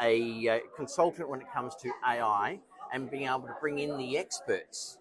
A 0.00 0.48
uh, 0.48 0.58
consultant 0.76 1.28
when 1.28 1.40
it 1.40 1.46
comes 1.54 1.76
to 1.76 1.90
AI 2.04 2.58
and 2.92 3.08
being 3.08 3.28
able 3.28 3.42
to 3.42 3.54
bring 3.60 3.78
in 3.78 3.96
the 3.96 4.18
experts 4.18 4.98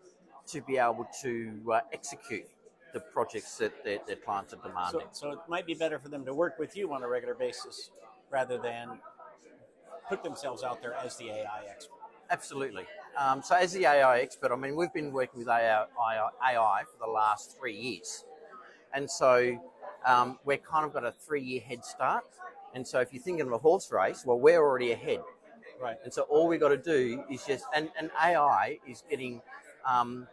to 0.48 0.62
be 0.62 0.78
able 0.78 1.08
to 1.24 1.60
uh, 1.74 1.80
execute 1.92 2.46
the 2.94 3.00
projects 3.00 3.58
that 3.58 3.84
their, 3.84 3.98
their 4.06 4.16
clients 4.18 4.54
are 4.54 4.58
So, 4.58 4.68
demanding. 4.70 5.08
so 5.12 5.32
it 5.32 5.40
might 5.50 5.66
be 5.66 5.74
better 5.74 5.98
for 5.98 6.10
them 6.10 6.24
to 6.26 6.34
work 6.34 6.60
with 6.60 6.78
you 6.78 6.94
on 6.94 7.02
a 7.02 7.08
regular 7.08 7.34
basis 7.34 7.90
rather 8.30 8.60
than 8.60 9.00
put 10.08 10.24
themselves 10.24 10.62
out 10.64 10.80
there 10.80 10.94
as 10.94 11.18
the 11.18 11.30
AI 11.32 11.64
expert. 11.70 11.98
Absolutely. 12.30 12.86
Um, 13.18 13.42
so, 13.42 13.56
as 13.56 13.74
the 13.74 13.86
AI 13.86 14.20
expert, 14.20 14.52
I 14.52 14.56
mean, 14.56 14.76
we've 14.76 14.94
been 14.94 15.12
working 15.12 15.40
with 15.40 15.48
AI, 15.50 15.86
AI 16.44 16.84
for 16.92 17.06
the 17.06 17.12
last 17.12 17.58
three 17.58 17.76
years. 17.76 18.26
And 18.94 19.10
so, 19.10 19.58
um, 20.06 20.40
we're 20.46 20.58
kind 20.58 20.86
of 20.86 20.94
got 20.94 21.06
a 21.06 21.14
three 21.14 21.42
year 21.44 21.62
head 21.62 21.86
start. 21.86 22.26
And 22.74 22.88
so, 22.88 23.00
if 23.00 23.14
you're 23.14 23.24
thinking 23.24 23.46
of 23.48 23.54
a 23.54 23.58
horse 23.58 23.92
race, 23.92 24.24
well, 24.26 24.40
we're 24.40 24.60
already 24.62 24.92
ahead. 24.92 25.22
Right. 25.82 25.98
And 26.04 26.14
so, 26.14 26.24
all 26.24 26.48
we've 26.48 26.60
got 26.60 26.70
to 26.70 26.78
do 26.78 27.24
is 27.32 27.46
just, 27.46 27.66
and, 27.76 27.90
and 27.98 28.12
AI 28.22 28.80
is 28.88 29.04
getting, 29.10 29.42
um, 29.86 30.28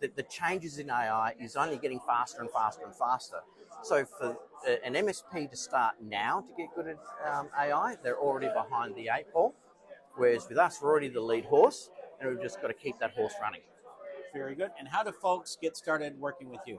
the, 0.00 0.10
the 0.16 0.24
changes 0.24 0.78
in 0.78 0.90
AI 0.90 1.34
is 1.40 1.56
only 1.56 1.78
getting 1.78 2.00
faster 2.06 2.40
and 2.40 2.50
faster 2.50 2.84
and 2.84 2.94
faster. 2.96 3.40
So, 3.82 4.04
for 4.04 4.36
uh, 4.68 4.76
an 4.84 4.94
MSP 4.94 5.50
to 5.50 5.56
start 5.56 5.96
now 6.02 6.40
to 6.42 6.54
get 6.56 6.74
good 6.74 6.88
at 6.88 7.32
um, 7.32 7.48
AI, 7.58 7.96
they're 8.02 8.18
already 8.18 8.48
behind 8.48 8.96
the 8.96 9.10
eight 9.16 9.32
ball. 9.32 9.54
Whereas 10.16 10.48
with 10.48 10.58
us, 10.58 10.80
we're 10.82 10.90
already 10.90 11.08
the 11.08 11.20
lead 11.20 11.44
horse, 11.44 11.90
and 12.20 12.30
we've 12.30 12.42
just 12.42 12.60
got 12.60 12.68
to 12.68 12.74
keep 12.74 12.98
that 12.98 13.12
horse 13.12 13.34
running. 13.40 13.60
Very 14.32 14.54
good. 14.54 14.70
And 14.78 14.88
how 14.88 15.02
do 15.02 15.12
folks 15.12 15.56
get 15.60 15.76
started 15.76 16.18
working 16.18 16.50
with 16.50 16.60
you? 16.66 16.78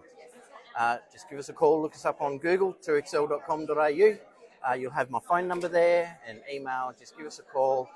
Uh, 0.77 0.97
just 1.11 1.29
give 1.29 1.39
us 1.39 1.49
a 1.49 1.53
call, 1.53 1.81
look 1.81 1.95
us 1.95 2.05
up 2.05 2.21
on 2.21 2.37
Google, 2.37 2.75
2xl.com.au. 2.85 4.17
Uh, 4.67 4.73
you'll 4.73 4.91
have 4.91 5.09
my 5.09 5.19
phone 5.27 5.47
number 5.47 5.67
there 5.67 6.19
and 6.27 6.39
email. 6.51 6.91
Just 6.99 7.17
give 7.17 7.25
us 7.25 7.39
a 7.39 7.43
call. 7.43 7.87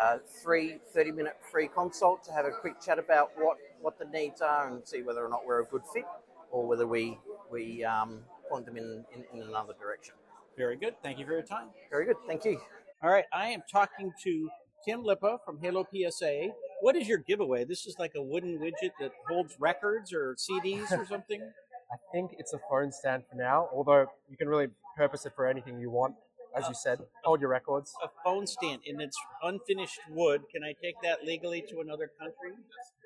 Uh, 0.00 0.18
three 0.42 0.78
30 0.94 1.10
minute 1.10 1.36
free 1.50 1.66
consult 1.66 2.22
to 2.24 2.32
have 2.32 2.44
a 2.44 2.52
quick 2.52 2.80
chat 2.80 3.00
about 3.00 3.32
what, 3.36 3.56
what 3.80 3.98
the 3.98 4.04
needs 4.04 4.40
are 4.40 4.68
and 4.68 4.86
see 4.86 5.02
whether 5.02 5.24
or 5.24 5.28
not 5.28 5.44
we're 5.44 5.62
a 5.62 5.64
good 5.64 5.82
fit 5.92 6.04
or 6.52 6.66
whether 6.68 6.86
we, 6.86 7.18
we 7.50 7.82
um, 7.82 8.20
point 8.48 8.64
them 8.64 8.76
in, 8.76 9.04
in, 9.12 9.24
in 9.34 9.48
another 9.48 9.74
direction. 9.80 10.14
Very 10.56 10.76
good. 10.76 10.94
Thank 11.02 11.18
you 11.18 11.26
for 11.26 11.32
your 11.32 11.42
time. 11.42 11.68
Very 11.90 12.06
good. 12.06 12.16
Thank 12.28 12.44
you. 12.44 12.60
All 13.02 13.10
right. 13.10 13.24
I 13.32 13.48
am 13.48 13.62
talking 13.70 14.12
to 14.22 14.50
Tim 14.84 15.02
Lippa 15.02 15.38
from 15.44 15.58
Halo 15.60 15.86
PSA. 15.92 16.48
What 16.80 16.96
is 16.96 17.08
your 17.08 17.18
giveaway? 17.18 17.64
This 17.64 17.86
is 17.86 17.96
like 17.98 18.12
a 18.16 18.22
wooden 18.22 18.58
widget 18.58 18.92
that 19.00 19.12
holds 19.28 19.56
records 19.58 20.12
or 20.12 20.36
CDs 20.36 20.90
or 20.92 21.06
something? 21.06 21.40
I 21.92 21.96
think 22.12 22.32
it's 22.38 22.52
a 22.52 22.60
phone 22.70 22.92
stand 22.92 23.22
for 23.30 23.36
now, 23.36 23.68
although 23.72 24.06
you 24.28 24.36
can 24.36 24.48
really 24.48 24.68
purpose 24.96 25.24
it 25.24 25.32
for 25.34 25.46
anything 25.46 25.80
you 25.80 25.90
want. 25.90 26.14
As 26.56 26.66
you 26.68 26.74
said, 26.74 26.98
hold 27.24 27.40
your 27.40 27.50
records. 27.50 27.92
A 28.02 28.08
phone 28.24 28.46
stand 28.46 28.80
and 28.86 29.00
it's 29.00 29.16
unfinished 29.42 30.00
wood. 30.10 30.42
Can 30.52 30.64
I 30.64 30.74
take 30.82 30.96
that 31.02 31.24
legally 31.24 31.62
to 31.68 31.80
another 31.80 32.10
country? 32.18 32.52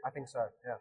I 0.05 0.11
think 0.11 0.29
so, 0.29 0.47
yeah. 0.67 0.75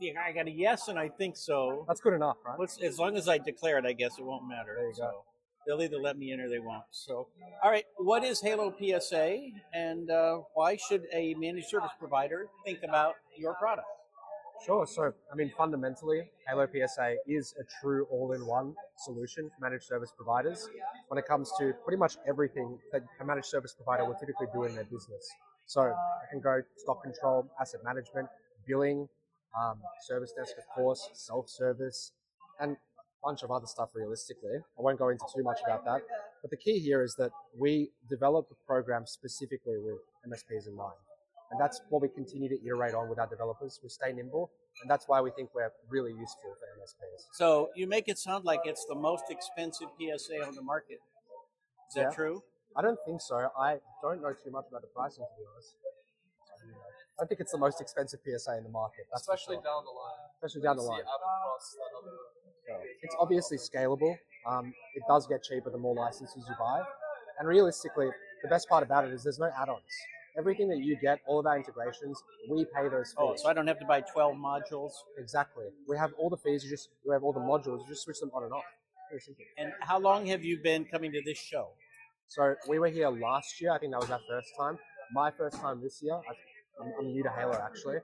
Yeah, 0.00 0.20
I 0.26 0.32
got 0.32 0.46
a 0.46 0.50
yes, 0.50 0.88
and 0.88 0.98
I 0.98 1.08
think 1.08 1.36
so. 1.36 1.84
That's 1.88 2.00
good 2.00 2.12
enough, 2.12 2.36
right? 2.46 2.58
Let's, 2.58 2.80
as 2.82 2.98
long 2.98 3.16
as 3.16 3.28
I 3.28 3.38
declare 3.38 3.78
it, 3.78 3.84
I 3.84 3.92
guess 3.92 4.18
it 4.18 4.24
won't 4.24 4.48
matter. 4.48 4.74
There 4.76 4.88
you 4.88 4.94
go. 4.96 5.24
They'll 5.68 5.82
either 5.82 5.98
let 5.98 6.16
me 6.16 6.32
in 6.32 6.40
or 6.40 6.48
they 6.48 6.60
won't. 6.60 6.84
So, 6.90 7.28
all 7.62 7.70
right, 7.70 7.84
what 7.98 8.24
is 8.24 8.40
Halo 8.40 8.74
PSA, 8.80 9.36
and 9.74 10.10
uh, 10.10 10.38
why 10.54 10.78
should 10.78 11.02
a 11.12 11.34
managed 11.34 11.68
service 11.68 11.90
provider 11.98 12.46
think 12.64 12.78
about 12.82 13.16
your 13.36 13.52
product? 13.52 13.86
Sure. 14.64 14.86
So, 14.86 15.12
I 15.30 15.36
mean, 15.36 15.52
fundamentally, 15.58 16.22
Halo 16.48 16.66
PSA 16.66 17.16
is 17.26 17.54
a 17.60 17.64
true 17.82 18.06
all 18.10 18.32
in 18.32 18.46
one 18.46 18.74
solution 18.96 19.50
for 19.50 19.68
managed 19.68 19.84
service 19.84 20.10
providers 20.16 20.70
when 21.08 21.18
it 21.18 21.26
comes 21.26 21.52
to 21.58 21.74
pretty 21.84 21.98
much 21.98 22.16
everything 22.26 22.78
that 22.90 23.02
a 23.20 23.24
managed 23.26 23.48
service 23.48 23.74
provider 23.74 24.06
will 24.06 24.16
typically 24.18 24.46
do 24.54 24.64
in 24.64 24.74
their 24.74 24.84
business. 24.84 25.28
So, 25.66 25.82
I 25.82 26.30
can 26.30 26.40
go 26.40 26.62
stock 26.78 27.02
control, 27.02 27.46
asset 27.60 27.80
management, 27.84 28.26
billing, 28.66 29.06
um, 29.60 29.78
service 30.00 30.32
desk, 30.32 30.54
of 30.56 30.64
course, 30.74 31.10
self 31.12 31.50
service, 31.50 32.12
and 32.58 32.78
bunch 33.22 33.42
of 33.42 33.50
other 33.50 33.66
stuff 33.66 33.90
realistically. 33.94 34.56
I 34.78 34.80
won't 34.82 34.98
go 34.98 35.08
into 35.08 35.24
too 35.34 35.42
much 35.42 35.58
about 35.64 35.84
that. 35.84 36.02
But 36.42 36.50
the 36.50 36.56
key 36.56 36.78
here 36.78 37.02
is 37.02 37.14
that 37.18 37.30
we 37.58 37.90
develop 38.08 38.48
the 38.48 38.54
program 38.66 39.06
specifically 39.06 39.78
with 39.78 39.98
MSPs 40.26 40.66
in 40.68 40.76
mind. 40.76 40.94
And 41.50 41.58
that's 41.58 41.80
what 41.88 42.02
we 42.02 42.08
continue 42.08 42.48
to 42.48 42.58
iterate 42.64 42.94
on 42.94 43.08
with 43.08 43.18
our 43.18 43.26
developers. 43.26 43.80
We 43.82 43.88
stay 43.88 44.12
nimble 44.12 44.50
and 44.82 44.90
that's 44.90 45.08
why 45.08 45.20
we 45.20 45.30
think 45.32 45.50
we're 45.54 45.72
really 45.88 46.12
useful 46.12 46.54
for 46.54 46.66
MSPs. 46.78 47.26
So 47.32 47.70
you 47.74 47.86
make 47.88 48.06
it 48.08 48.18
sound 48.18 48.44
like 48.44 48.60
it's 48.64 48.84
the 48.86 48.94
most 48.94 49.24
expensive 49.30 49.88
PSA 49.98 50.46
on 50.46 50.54
the 50.54 50.62
market. 50.62 51.00
Is 51.88 51.94
that 51.94 52.00
Yeah. 52.02 52.10
true? 52.10 52.42
I 52.76 52.82
don't 52.82 52.98
think 53.04 53.20
so. 53.20 53.50
I 53.58 53.80
don't 54.02 54.20
know 54.22 54.32
too 54.34 54.50
much 54.50 54.66
about 54.68 54.82
the 54.82 54.88
pricing, 54.88 55.24
to 55.24 55.34
be 55.40 55.44
honest. 55.50 55.74
I 57.20 57.24
think 57.26 57.40
it's 57.40 57.50
the 57.50 57.58
most 57.58 57.80
expensive 57.80 58.20
PSA 58.22 58.58
in 58.58 58.62
the 58.62 58.68
market. 58.70 59.06
That's 59.10 59.22
Especially 59.22 59.56
sure. 59.56 59.62
down 59.64 59.82
the 59.84 59.90
line. 59.90 60.18
Especially 60.36 60.62
down 60.62 60.76
the 60.76 60.82
You 60.84 60.88
line. 60.88 61.02
See 61.02 61.10
Abbott 61.10 61.26
that 61.74 61.98
other 61.98 62.18
It's 63.02 63.14
obviously 63.18 63.58
scalable. 63.58 64.16
Um, 64.46 64.72
it 64.94 65.02
does 65.08 65.26
get 65.26 65.42
cheaper 65.42 65.70
the 65.70 65.78
more 65.78 65.94
licenses 65.94 66.44
you 66.48 66.54
buy. 66.58 66.82
And 67.38 67.48
realistically, 67.48 68.08
the 68.42 68.48
best 68.48 68.68
part 68.68 68.82
about 68.82 69.04
it 69.06 69.12
is 69.12 69.22
there's 69.22 69.38
no 69.38 69.50
add-ons. 69.60 69.82
Everything 70.38 70.68
that 70.68 70.78
you 70.78 70.96
get, 71.00 71.18
all 71.26 71.40
of 71.40 71.46
our 71.46 71.56
integrations, 71.56 72.22
we 72.48 72.64
pay 72.64 72.88
those 72.88 73.08
fees. 73.08 73.16
Oh, 73.18 73.34
so 73.36 73.48
I 73.48 73.52
don't 73.52 73.66
have 73.66 73.80
to 73.80 73.86
buy 73.86 74.00
12 74.00 74.36
modules. 74.36 74.92
Exactly. 75.18 75.64
We 75.88 75.96
have 75.96 76.12
all 76.18 76.30
the 76.30 76.36
fees. 76.36 76.62
You 76.64 76.70
just 76.70 76.90
we 77.04 77.12
have 77.12 77.24
all 77.24 77.32
the 77.32 77.40
modules. 77.40 77.80
You 77.80 77.86
just 77.88 78.04
switch 78.04 78.20
them 78.20 78.30
on 78.32 78.44
and 78.44 78.52
off. 78.52 78.62
Very 79.10 79.20
simple. 79.20 79.44
And 79.56 79.72
how 79.80 79.98
long 79.98 80.26
have 80.26 80.44
you 80.44 80.60
been 80.62 80.84
coming 80.84 81.10
to 81.12 81.22
this 81.24 81.38
show? 81.38 81.70
So 82.28 82.54
we 82.68 82.78
were 82.78 82.88
here 82.88 83.08
last 83.08 83.60
year. 83.60 83.72
I 83.72 83.78
think 83.78 83.92
that 83.92 84.00
was 84.00 84.10
our 84.10 84.20
first 84.28 84.52
time. 84.58 84.78
My 85.12 85.30
first 85.30 85.60
time 85.60 85.80
this 85.82 86.00
year. 86.02 86.14
I, 86.14 86.82
I'm, 86.82 86.92
I'm 87.00 87.06
new 87.06 87.22
to 87.22 87.30
Halo 87.30 87.54
actually. 87.54 87.96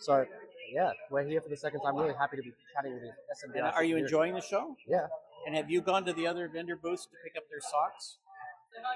So 0.00 0.26
yeah, 0.72 0.90
we're 1.10 1.24
here 1.24 1.40
for 1.40 1.48
the 1.48 1.56
second 1.56 1.80
time. 1.80 1.96
Really 1.96 2.14
happy 2.18 2.36
to 2.36 2.42
be 2.42 2.52
chatting 2.74 2.94
with 2.94 3.02
you. 3.02 3.10
SMB 3.10 3.56
And 3.56 3.66
are 3.66 3.84
you 3.84 3.96
enjoying 3.96 4.34
the 4.34 4.40
show? 4.40 4.76
Yeah. 4.86 5.06
And 5.46 5.56
have 5.56 5.70
you 5.70 5.80
gone 5.80 6.04
to 6.04 6.12
the 6.12 6.26
other 6.26 6.48
vendor 6.48 6.76
booths 6.76 7.06
to 7.06 7.12
pick 7.24 7.36
up 7.36 7.44
their 7.50 7.60
socks? 7.60 8.18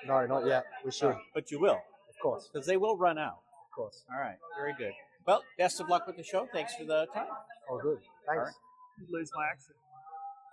No, 0.07 0.27
not 0.27 0.47
yet. 0.47 0.65
We 0.85 0.91
should. 0.91 1.15
But 1.35 1.51
you 1.51 1.61
will. 1.61 1.81
Of 2.09 2.19
course. 2.23 2.49
Because 2.53 2.67
they 2.67 2.77
will 2.77 2.97
run 2.97 3.19
out. 3.19 3.39
Of 3.71 3.75
course. 3.75 4.05
All 4.13 4.21
right. 4.21 4.37
Very 4.59 4.75
good. 4.77 4.93
Well, 5.27 5.43
best 5.59 5.81
of 5.81 5.89
luck 5.89 6.07
with 6.07 6.17
the 6.17 6.25
show. 6.25 6.47
Thanks 6.53 6.75
for 6.75 6.85
the 6.85 7.07
time. 7.15 7.27
Oh, 7.71 7.79
good. 7.79 7.99
Thanks. 8.27 8.39
All 8.39 8.45
right. 8.45 8.55
Lose 9.11 9.31
my 9.35 9.47
accent. 9.51 9.77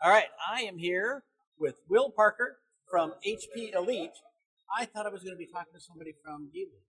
All 0.03 0.11
right. 0.11 0.27
I 0.51 0.61
am 0.61 0.77
here 0.77 1.23
with 1.59 1.75
Will 1.89 2.11
Parker 2.11 2.57
from 2.89 3.13
HP 3.27 3.75
Elite. 3.75 4.11
I 4.77 4.85
thought 4.85 5.05
I 5.05 5.09
was 5.09 5.23
going 5.23 5.33
to 5.33 5.37
be 5.37 5.47
talking 5.47 5.73
to 5.73 5.81
somebody 5.81 6.13
from 6.23 6.49
Geely. 6.55 6.79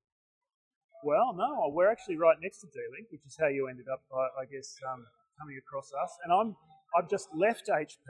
Well, 1.02 1.32
no, 1.32 1.72
we're 1.72 1.88
actually 1.88 2.18
right 2.20 2.36
next 2.42 2.60
to 2.60 2.66
D-Link, 2.68 3.08
which 3.08 3.24
is 3.24 3.36
how 3.40 3.48
you 3.48 3.68
ended 3.68 3.88
up, 3.88 4.04
I 4.12 4.44
guess, 4.44 4.76
um, 4.84 5.06
coming 5.40 5.56
across 5.56 5.92
us. 5.96 6.12
And 6.24 6.32
I'm 6.32 6.56
I've 6.92 7.08
just 7.08 7.30
left 7.32 7.70
HP, 7.70 8.02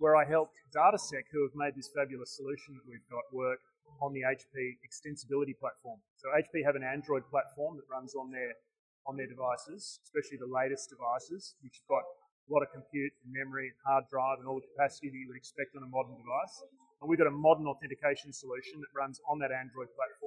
where 0.00 0.16
I 0.16 0.24
helped 0.24 0.56
DataSec, 0.74 1.28
who 1.30 1.44
have 1.44 1.52
made 1.54 1.76
this 1.76 1.92
fabulous 1.94 2.32
solution 2.32 2.74
that 2.80 2.86
we've 2.88 3.04
got 3.12 3.28
work 3.30 3.60
on 4.00 4.16
the 4.16 4.24
HP 4.24 4.80
extensibility 4.80 5.52
platform. 5.52 6.00
So 6.16 6.32
HP 6.32 6.64
have 6.64 6.74
an 6.74 6.82
Android 6.82 7.28
platform 7.28 7.76
that 7.76 7.84
runs 7.92 8.16
on 8.16 8.32
their 8.32 8.56
on 9.04 9.18
their 9.18 9.26
devices, 9.26 9.98
especially 10.06 10.38
the 10.38 10.48
latest 10.48 10.88
devices, 10.88 11.54
which 11.60 11.82
have 11.82 11.90
got 11.90 12.06
a 12.06 12.48
lot 12.54 12.62
of 12.62 12.70
compute, 12.70 13.10
and 13.26 13.34
memory, 13.34 13.68
and 13.68 13.78
hard 13.82 14.06
drive, 14.06 14.38
and 14.38 14.46
all 14.46 14.62
the 14.62 14.66
capacity 14.74 15.10
that 15.10 15.18
you 15.18 15.26
would 15.26 15.36
expect 15.36 15.74
on 15.74 15.82
a 15.82 15.90
modern 15.90 16.14
device. 16.14 16.54
And 17.02 17.10
we've 17.10 17.18
got 17.18 17.26
a 17.26 17.34
modern 17.34 17.66
authentication 17.66 18.30
solution 18.30 18.78
that 18.78 18.90
runs 18.94 19.18
on 19.26 19.42
that 19.42 19.50
Android 19.50 19.90
platform 19.98 20.21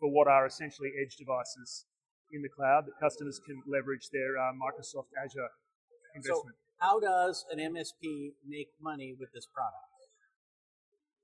for 0.00 0.10
what 0.10 0.26
are 0.26 0.46
essentially 0.46 0.90
edge 0.96 1.14
devices 1.16 1.84
in 2.32 2.42
the 2.42 2.48
cloud 2.48 2.86
that 2.86 2.98
customers 2.98 3.40
can 3.44 3.62
leverage 3.68 4.08
their 4.12 4.38
uh, 4.38 4.50
Microsoft 4.56 5.12
Azure 5.14 5.52
investment. 6.16 6.56
So, 6.56 6.80
how 6.80 6.98
does 6.98 7.44
an 7.52 7.58
MSP 7.58 8.32
make 8.48 8.68
money 8.80 9.14
with 9.18 9.28
this 9.32 9.46
product? 9.52 9.90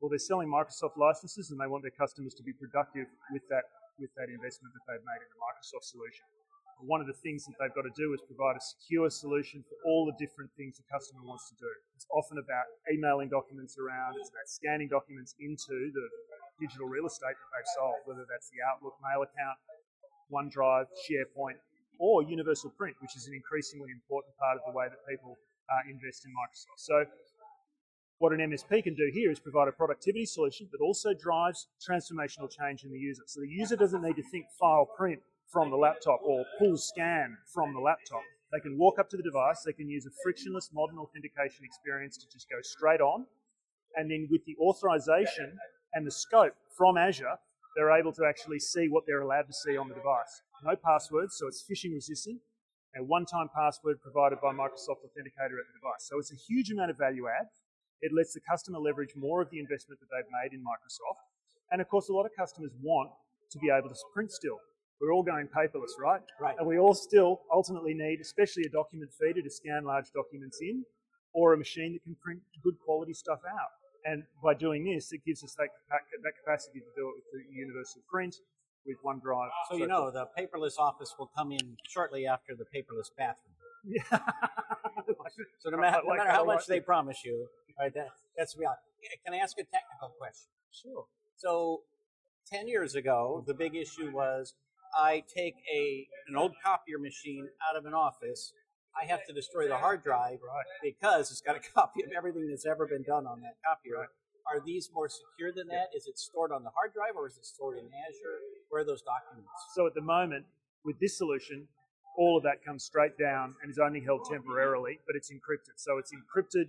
well, 0.00 0.10
they're 0.12 0.20
selling 0.20 0.48
Microsoft 0.48 0.96
licenses 0.96 1.50
and 1.50 1.60
they 1.60 1.66
want 1.66 1.82
their 1.82 1.94
customers 1.94 2.34
to 2.36 2.44
be 2.44 2.52
productive 2.52 3.08
with 3.32 3.42
that 3.48 3.64
with 3.96 4.12
that 4.12 4.28
investment 4.28 4.76
that 4.76 4.84
they've 4.84 5.06
made 5.08 5.24
in 5.24 5.30
the 5.32 5.40
Microsoft 5.40 5.88
solution. 5.88 6.28
One 6.84 7.00
of 7.00 7.08
the 7.08 7.16
things 7.24 7.48
that 7.48 7.56
they've 7.56 7.72
got 7.72 7.88
to 7.88 7.96
do 7.96 8.12
is 8.12 8.20
provide 8.28 8.60
a 8.60 8.60
secure 8.60 9.08
solution 9.08 9.64
for 9.64 9.80
all 9.88 10.04
the 10.04 10.12
different 10.20 10.52
things 10.60 10.76
the 10.76 10.84
customer 10.92 11.24
wants 11.24 11.48
to 11.48 11.56
do. 11.56 11.72
It's 11.96 12.04
often 12.12 12.36
about 12.36 12.68
emailing 12.92 13.32
documents 13.32 13.80
around, 13.80 14.20
it's 14.20 14.28
about 14.28 14.44
scanning 14.44 14.92
documents 14.92 15.32
into 15.40 15.88
the 15.96 16.06
digital 16.60 16.86
real 16.86 17.06
estate 17.06 17.36
that 17.36 17.50
they've 17.52 17.72
sold, 17.76 18.00
whether 18.04 18.26
that's 18.28 18.50
the 18.50 18.60
Outlook 18.64 18.96
mail 19.02 19.22
account, 19.22 19.58
OneDrive, 20.32 20.86
SharePoint, 21.06 21.60
or 21.98 22.22
Universal 22.22 22.70
Print, 22.76 22.96
which 23.00 23.16
is 23.16 23.26
an 23.26 23.34
increasingly 23.34 23.90
important 23.90 24.36
part 24.36 24.58
of 24.58 24.62
the 24.66 24.76
way 24.76 24.86
that 24.88 25.00
people 25.08 25.38
uh, 25.70 25.82
invest 25.88 26.24
in 26.24 26.32
Microsoft. 26.32 26.78
So 26.78 27.04
what 28.18 28.32
an 28.32 28.40
MSP 28.40 28.82
can 28.84 28.94
do 28.94 29.10
here 29.12 29.30
is 29.30 29.38
provide 29.38 29.68
a 29.68 29.72
productivity 29.72 30.24
solution 30.24 30.68
that 30.72 30.80
also 30.80 31.12
drives 31.12 31.68
transformational 31.80 32.50
change 32.50 32.84
in 32.84 32.90
the 32.90 32.98
user. 32.98 33.22
So 33.26 33.40
the 33.40 33.48
user 33.48 33.76
doesn't 33.76 34.02
need 34.02 34.16
to 34.16 34.22
think 34.30 34.46
file 34.58 34.88
print 34.96 35.20
from 35.52 35.70
the 35.70 35.76
laptop 35.76 36.20
or 36.24 36.44
pull 36.58 36.76
scan 36.76 37.36
from 37.52 37.72
the 37.74 37.80
laptop. 37.80 38.22
They 38.52 38.60
can 38.60 38.78
walk 38.78 38.98
up 38.98 39.10
to 39.10 39.16
the 39.16 39.22
device, 39.22 39.62
they 39.66 39.72
can 39.72 39.88
use 39.88 40.06
a 40.06 40.10
frictionless 40.22 40.70
modern 40.72 40.98
authentication 40.98 41.64
experience 41.64 42.16
to 42.18 42.26
just 42.32 42.48
go 42.48 42.56
straight 42.62 43.00
on. 43.00 43.26
And 43.96 44.10
then 44.10 44.28
with 44.30 44.44
the 44.44 44.56
authorization 44.60 45.58
and 45.96 46.06
the 46.06 46.12
scope 46.12 46.52
from 46.76 46.98
Azure, 46.98 47.40
they're 47.74 47.96
able 47.96 48.12
to 48.12 48.24
actually 48.28 48.60
see 48.60 48.86
what 48.88 49.04
they're 49.06 49.22
allowed 49.22 49.48
to 49.48 49.56
see 49.64 49.76
on 49.76 49.88
the 49.88 49.94
device. 49.94 50.42
No 50.62 50.76
passwords, 50.76 51.36
so 51.40 51.48
it's 51.48 51.64
phishing 51.64 51.94
resistant. 51.94 52.36
A 53.00 53.02
one-time 53.02 53.48
password 53.56 53.96
provided 54.02 54.40
by 54.44 54.52
Microsoft 54.52 55.04
Authenticator 55.08 55.56
at 55.56 55.66
the 55.68 55.76
device. 55.80 56.04
So 56.04 56.18
it's 56.18 56.32
a 56.32 56.40
huge 56.48 56.70
amount 56.70 56.90
of 56.90 56.98
value 56.98 57.28
add. 57.28 57.48
It 58.02 58.12
lets 58.12 58.34
the 58.34 58.40
customer 58.48 58.78
leverage 58.78 59.16
more 59.16 59.40
of 59.40 59.48
the 59.48 59.58
investment 59.58 60.00
that 60.00 60.08
they've 60.12 60.32
made 60.44 60.52
in 60.52 60.60
Microsoft. 60.60 61.24
And 61.72 61.80
of 61.80 61.88
course, 61.88 62.08
a 62.08 62.12
lot 62.12 62.24
of 62.24 62.32
customers 62.36 62.72
want 62.82 63.10
to 63.50 63.58
be 63.58 63.68
able 63.70 63.88
to 63.88 63.96
print 64.12 64.30
still. 64.32 64.60
We're 65.00 65.12
all 65.12 65.22
going 65.22 65.48
paperless, 65.48 65.96
right? 66.00 66.20
Right. 66.40 66.56
And 66.58 66.66
we 66.66 66.78
all 66.78 66.94
still 66.94 67.40
ultimately 67.52 67.92
need, 67.92 68.20
especially 68.20 68.64
a 68.64 68.70
document 68.70 69.10
feeder 69.18 69.42
to 69.42 69.50
scan 69.50 69.84
large 69.84 70.06
documents 70.14 70.58
in, 70.60 70.84
or 71.34 71.52
a 71.52 71.58
machine 71.58 71.92
that 71.92 72.02
can 72.04 72.16
print 72.22 72.40
good 72.62 72.76
quality 72.84 73.12
stuff 73.12 73.40
out. 73.44 73.72
And 74.06 74.22
by 74.42 74.54
doing 74.54 74.84
this, 74.84 75.12
it 75.12 75.24
gives 75.26 75.42
us 75.42 75.54
that, 75.58 75.68
that 75.90 76.32
capacity 76.44 76.78
to 76.78 76.86
do 76.94 77.08
it 77.10 77.14
with 77.32 77.42
the 77.42 77.52
universal 77.52 78.02
print, 78.08 78.36
with 78.86 78.96
OneDrive. 79.04 79.48
So 79.68 79.76
you 79.76 79.88
know 79.88 80.12
the 80.12 80.26
paperless 80.38 80.78
office 80.78 81.14
will 81.18 81.30
come 81.36 81.50
in 81.50 81.76
shortly 81.88 82.26
after 82.26 82.54
the 82.54 82.64
paperless 82.64 83.10
bathroom. 83.18 83.54
So 85.58 85.70
no 85.70 85.76
matter, 85.80 86.00
no 86.06 86.14
matter 86.14 86.30
how 86.30 86.44
much 86.44 86.66
they 86.66 86.80
promise 86.80 87.24
you, 87.24 87.48
right? 87.78 87.92
That, 87.94 88.08
that's 88.36 88.56
reality. 88.56 88.80
Can 89.24 89.34
I 89.34 89.38
ask 89.38 89.58
a 89.58 89.64
technical 89.64 90.14
question? 90.18 90.50
Sure. 90.70 91.06
So 91.36 91.82
ten 92.46 92.68
years 92.68 92.94
ago, 92.94 93.44
the 93.46 93.54
big 93.54 93.74
issue 93.74 94.10
was 94.12 94.54
I 94.96 95.22
take 95.34 95.54
a 95.72 96.06
an 96.28 96.36
old 96.36 96.52
copier 96.64 96.98
machine 96.98 97.48
out 97.68 97.76
of 97.76 97.86
an 97.86 97.94
office. 97.94 98.52
I 99.00 99.04
have 99.06 99.26
to 99.26 99.32
destroy 99.32 99.68
the 99.68 99.76
hard 99.76 100.02
drive 100.02 100.38
because 100.82 101.30
it's 101.30 101.40
got 101.40 101.56
a 101.56 101.60
copy 101.74 102.02
of 102.02 102.10
everything 102.16 102.48
that's 102.48 102.66
ever 102.66 102.86
been 102.86 103.02
done 103.02 103.26
on 103.26 103.40
that 103.42 103.56
copier. 103.64 104.08
Are 104.46 104.60
these 104.64 104.90
more 104.94 105.08
secure 105.08 105.52
than 105.52 105.66
that? 105.68 105.88
Is 105.94 106.06
it 106.06 106.18
stored 106.18 106.52
on 106.52 106.62
the 106.62 106.70
hard 106.70 106.94
drive 106.94 107.16
or 107.16 107.26
is 107.26 107.36
it 107.36 107.44
stored 107.44 107.78
in 107.78 107.84
Azure? 107.84 108.38
Where 108.70 108.82
are 108.82 108.84
those 108.84 109.02
documents? 109.02 109.50
So 109.74 109.86
at 109.86 109.94
the 109.94 110.00
moment, 110.00 110.46
with 110.84 110.98
this 111.00 111.18
solution, 111.18 111.66
all 112.16 112.36
of 112.38 112.44
that 112.44 112.64
comes 112.64 112.84
straight 112.84 113.18
down 113.18 113.54
and 113.62 113.70
is 113.70 113.78
only 113.78 114.00
held 114.00 114.24
temporarily, 114.30 115.00
but 115.06 115.16
it's 115.16 115.30
encrypted. 115.30 115.76
So 115.76 115.98
it's 115.98 116.12
encrypted 116.14 116.68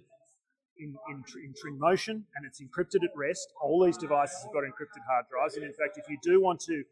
in, 0.80 0.96
in, 1.10 1.24
in 1.44 1.80
motion 1.80 2.26
and 2.36 2.46
it's 2.46 2.62
encrypted 2.62 3.04
at 3.04 3.16
rest. 3.16 3.48
All 3.62 3.86
these 3.86 3.98
devices 3.98 4.44
have 4.44 4.54
got 4.54 4.64
encrypted 4.64 5.06
hard 5.08 5.26
drives. 5.32 5.56
And 5.56 5.64
in 5.64 5.74
fact, 5.74 5.98
if 5.98 6.10
you 6.10 6.18
do 6.22 6.42
want 6.42 6.60
to 6.62 6.84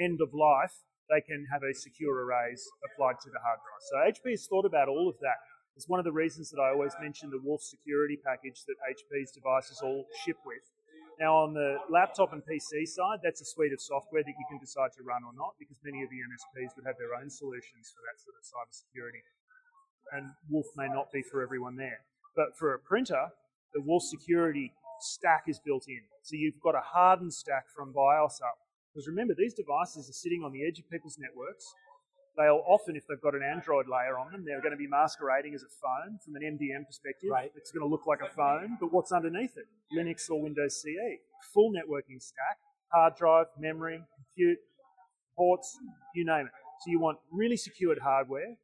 end 0.00 0.20
of 0.22 0.32
life, 0.32 0.72
they 1.10 1.20
can 1.20 1.44
have 1.50 1.66
a 1.66 1.74
secure 1.74 2.22
erase 2.22 2.62
applied 2.86 3.18
to 3.20 3.30
the 3.30 3.42
hard 3.42 3.58
drive. 3.58 3.82
So 3.90 3.94
HP 3.98 4.30
has 4.38 4.46
thought 4.46 4.64
about 4.64 4.88
all 4.88 5.10
of 5.10 5.18
that. 5.20 5.42
It's 5.76 5.88
one 5.88 5.98
of 5.98 6.06
the 6.06 6.14
reasons 6.14 6.50
that 6.50 6.62
I 6.62 6.70
always 6.70 6.94
mention 7.02 7.30
the 7.30 7.42
Wolf 7.42 7.62
security 7.62 8.18
package 8.22 8.62
that 8.66 8.78
HP's 8.86 9.32
devices 9.32 9.80
all 9.82 10.06
ship 10.24 10.38
with. 10.46 10.62
Now, 11.18 11.36
on 11.36 11.52
the 11.52 11.76
laptop 11.90 12.32
and 12.32 12.40
PC 12.40 12.88
side, 12.88 13.20
that's 13.22 13.42
a 13.42 13.44
suite 13.44 13.74
of 13.74 13.80
software 13.80 14.22
that 14.22 14.38
you 14.38 14.46
can 14.48 14.58
decide 14.58 14.88
to 14.96 15.04
run 15.04 15.20
or 15.20 15.36
not, 15.36 15.52
because 15.58 15.76
many 15.84 16.00
of 16.02 16.08
the 16.08 16.16
MSPs 16.16 16.72
would 16.76 16.86
have 16.86 16.96
their 16.96 17.12
own 17.12 17.28
solutions 17.28 17.92
for 17.92 18.00
that 18.08 18.16
sort 18.16 18.40
of 18.40 18.44
cybersecurity. 18.48 19.20
And 20.16 20.32
Wolf 20.48 20.66
may 20.76 20.88
not 20.88 21.12
be 21.12 21.20
for 21.20 21.42
everyone 21.42 21.76
there. 21.76 22.00
But 22.34 22.56
for 22.56 22.72
a 22.72 22.78
printer, 22.78 23.28
the 23.74 23.82
Wolf 23.82 24.02
security 24.02 24.72
stack 25.00 25.44
is 25.46 25.60
built 25.60 25.84
in. 25.88 26.00
So 26.22 26.36
you've 26.36 26.60
got 26.62 26.74
a 26.74 26.80
hardened 26.80 27.34
stack 27.34 27.66
from 27.74 27.92
BIOS 27.92 28.40
up. 28.40 28.56
Because 28.92 29.06
remember, 29.06 29.34
these 29.36 29.54
devices 29.54 30.10
are 30.10 30.12
sitting 30.12 30.42
on 30.42 30.52
the 30.52 30.66
edge 30.66 30.78
of 30.78 30.88
people's 30.90 31.16
networks. 31.18 31.64
They'll 32.36 32.62
often, 32.66 32.96
if 32.96 33.06
they've 33.06 33.20
got 33.20 33.34
an 33.34 33.42
Android 33.42 33.86
layer 33.86 34.18
on 34.18 34.32
them, 34.32 34.44
they're 34.44 34.60
going 34.60 34.72
to 34.72 34.78
be 34.78 34.86
masquerading 34.86 35.54
as 35.54 35.62
a 35.62 35.72
phone 35.82 36.18
from 36.24 36.36
an 36.36 36.42
MDM 36.42 36.86
perspective. 36.86 37.30
Right. 37.30 37.52
It's 37.54 37.70
going 37.70 37.82
to 37.82 37.90
look 37.90 38.06
like 38.06 38.20
a 38.22 38.32
phone, 38.32 38.78
but 38.80 38.92
what's 38.92 39.12
underneath 39.12 39.56
it? 39.56 39.66
Linux 39.94 40.30
or 40.30 40.40
Windows 40.40 40.80
CE. 40.80 41.20
Full 41.52 41.72
networking 41.72 42.20
stack, 42.20 42.58
hard 42.92 43.14
drive, 43.16 43.46
memory, 43.58 44.00
compute, 44.16 44.58
ports, 45.36 45.76
you 46.14 46.24
name 46.24 46.46
it. 46.46 46.52
So 46.80 46.90
you 46.90 47.00
want 47.00 47.18
really 47.30 47.56
secured 47.56 47.98
hardware, 47.98 48.56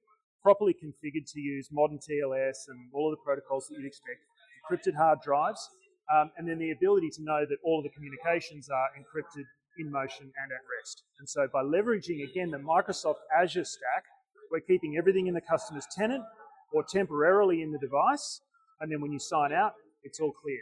properly 0.42 0.74
configured 0.74 1.30
to 1.32 1.40
use 1.40 1.68
modern 1.70 1.98
TLS 1.98 2.68
and 2.68 2.88
all 2.92 3.12
of 3.12 3.18
the 3.18 3.22
protocols 3.24 3.68
that 3.68 3.76
you'd 3.78 3.86
expect, 3.86 4.20
encrypted 4.62 4.96
hard 4.96 5.20
drives, 5.20 5.68
um, 6.14 6.30
and 6.38 6.48
then 6.48 6.58
the 6.58 6.70
ability 6.70 7.10
to 7.10 7.22
know 7.22 7.44
that 7.48 7.58
all 7.64 7.78
of 7.78 7.84
the 7.84 7.90
communications 7.90 8.68
are 8.68 8.88
encrypted 8.96 9.44
in 9.78 9.90
motion 9.90 10.24
and 10.24 10.52
at 10.52 10.60
rest. 10.78 11.02
And 11.18 11.28
so 11.28 11.48
by 11.52 11.62
leveraging 11.62 12.28
again 12.28 12.50
the 12.50 12.58
Microsoft 12.58 13.20
Azure 13.36 13.64
stack, 13.64 14.04
We're 14.50 14.60
keeping 14.60 14.96
everything 14.96 15.26
in 15.26 15.34
the 15.34 15.40
customer's 15.40 15.86
tenant 15.90 16.24
or 16.72 16.84
temporarily 16.84 17.62
in 17.62 17.72
the 17.72 17.78
device, 17.78 18.40
and 18.80 18.90
then 18.90 19.00
when 19.00 19.12
you 19.12 19.18
sign 19.18 19.52
out, 19.52 19.72
it's 20.02 20.20
all 20.20 20.32
clear. 20.32 20.60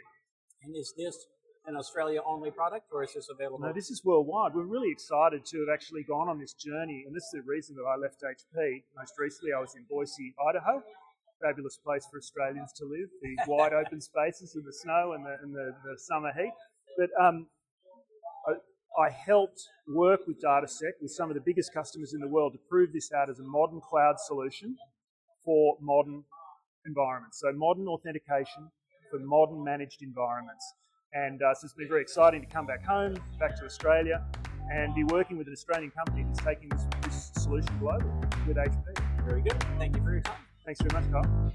And 0.63 0.75
is 0.75 0.93
this 0.97 1.15
an 1.67 1.75
Australia 1.75 2.19
only 2.25 2.51
product 2.51 2.85
or 2.91 3.03
is 3.03 3.13
this 3.13 3.29
available? 3.29 3.59
No, 3.59 3.73
this 3.73 3.89
is 3.89 4.03
worldwide. 4.03 4.53
We're 4.53 4.65
really 4.65 4.91
excited 4.91 5.45
to 5.45 5.59
have 5.59 5.69
actually 5.73 6.03
gone 6.03 6.29
on 6.29 6.39
this 6.39 6.53
journey, 6.53 7.03
and 7.05 7.15
this 7.15 7.23
is 7.23 7.31
the 7.33 7.41
reason 7.45 7.75
that 7.75 7.83
I 7.83 7.95
left 7.97 8.21
HP. 8.21 8.83
Most 8.97 9.13
recently, 9.17 9.53
I 9.53 9.59
was 9.59 9.75
in 9.75 9.85
Boise, 9.89 10.33
Idaho. 10.49 10.83
Fabulous 11.41 11.77
place 11.77 12.07
for 12.09 12.17
Australians 12.17 12.71
to 12.73 12.85
live, 12.85 13.09
the 13.21 13.35
wide 13.47 13.73
open 13.73 13.99
spaces 13.99 14.55
and 14.55 14.63
the 14.65 14.73
snow 14.73 15.13
and 15.13 15.25
the, 15.25 15.37
and 15.43 15.53
the, 15.53 15.75
the 15.83 15.97
summer 15.97 16.31
heat. 16.31 16.53
But 16.97 17.09
um, 17.21 17.47
I, 18.97 19.09
helped 19.09 19.61
work 19.87 20.21
with 20.27 20.41
DataSec 20.41 20.93
with 21.01 21.11
some 21.11 21.29
of 21.29 21.35
the 21.35 21.41
biggest 21.41 21.73
customers 21.73 22.13
in 22.13 22.19
the 22.19 22.27
world 22.27 22.53
to 22.53 22.59
prove 22.69 22.93
this 22.93 23.11
out 23.11 23.29
as 23.29 23.39
a 23.39 23.43
modern 23.43 23.81
cloud 23.81 24.15
solution 24.19 24.77
for 25.43 25.77
modern 25.81 26.23
environments. 26.85 27.39
So, 27.39 27.51
modern 27.51 27.87
authentication 27.87 28.69
for 29.11 29.19
modern 29.19 29.63
managed 29.63 30.01
environments. 30.01 30.73
And 31.13 31.41
uh, 31.41 31.53
so 31.53 31.65
it's 31.65 31.73
been 31.73 31.87
very 31.87 32.01
exciting 32.01 32.41
to 32.41 32.47
come 32.47 32.65
back 32.65 32.83
home, 32.85 33.15
back 33.39 33.55
to 33.57 33.65
Australia, 33.65 34.23
and 34.71 34.93
be 34.93 35.03
working 35.05 35.37
with 35.37 35.47
an 35.47 35.53
Australian 35.53 35.91
company 35.91 36.25
that's 36.27 36.43
taking 36.43 36.69
this, 36.69 36.85
this 37.03 37.31
solution 37.43 37.77
global 37.79 38.11
with 38.47 38.57
HP. 38.57 39.25
Very 39.25 39.41
good. 39.41 39.55
Thank 39.77 39.95
you 39.95 40.03
for 40.03 40.11
your 40.11 40.21
time. 40.21 40.35
Thanks 40.65 40.81
very 40.81 41.01
much, 41.01 41.11
Karl. 41.11 41.51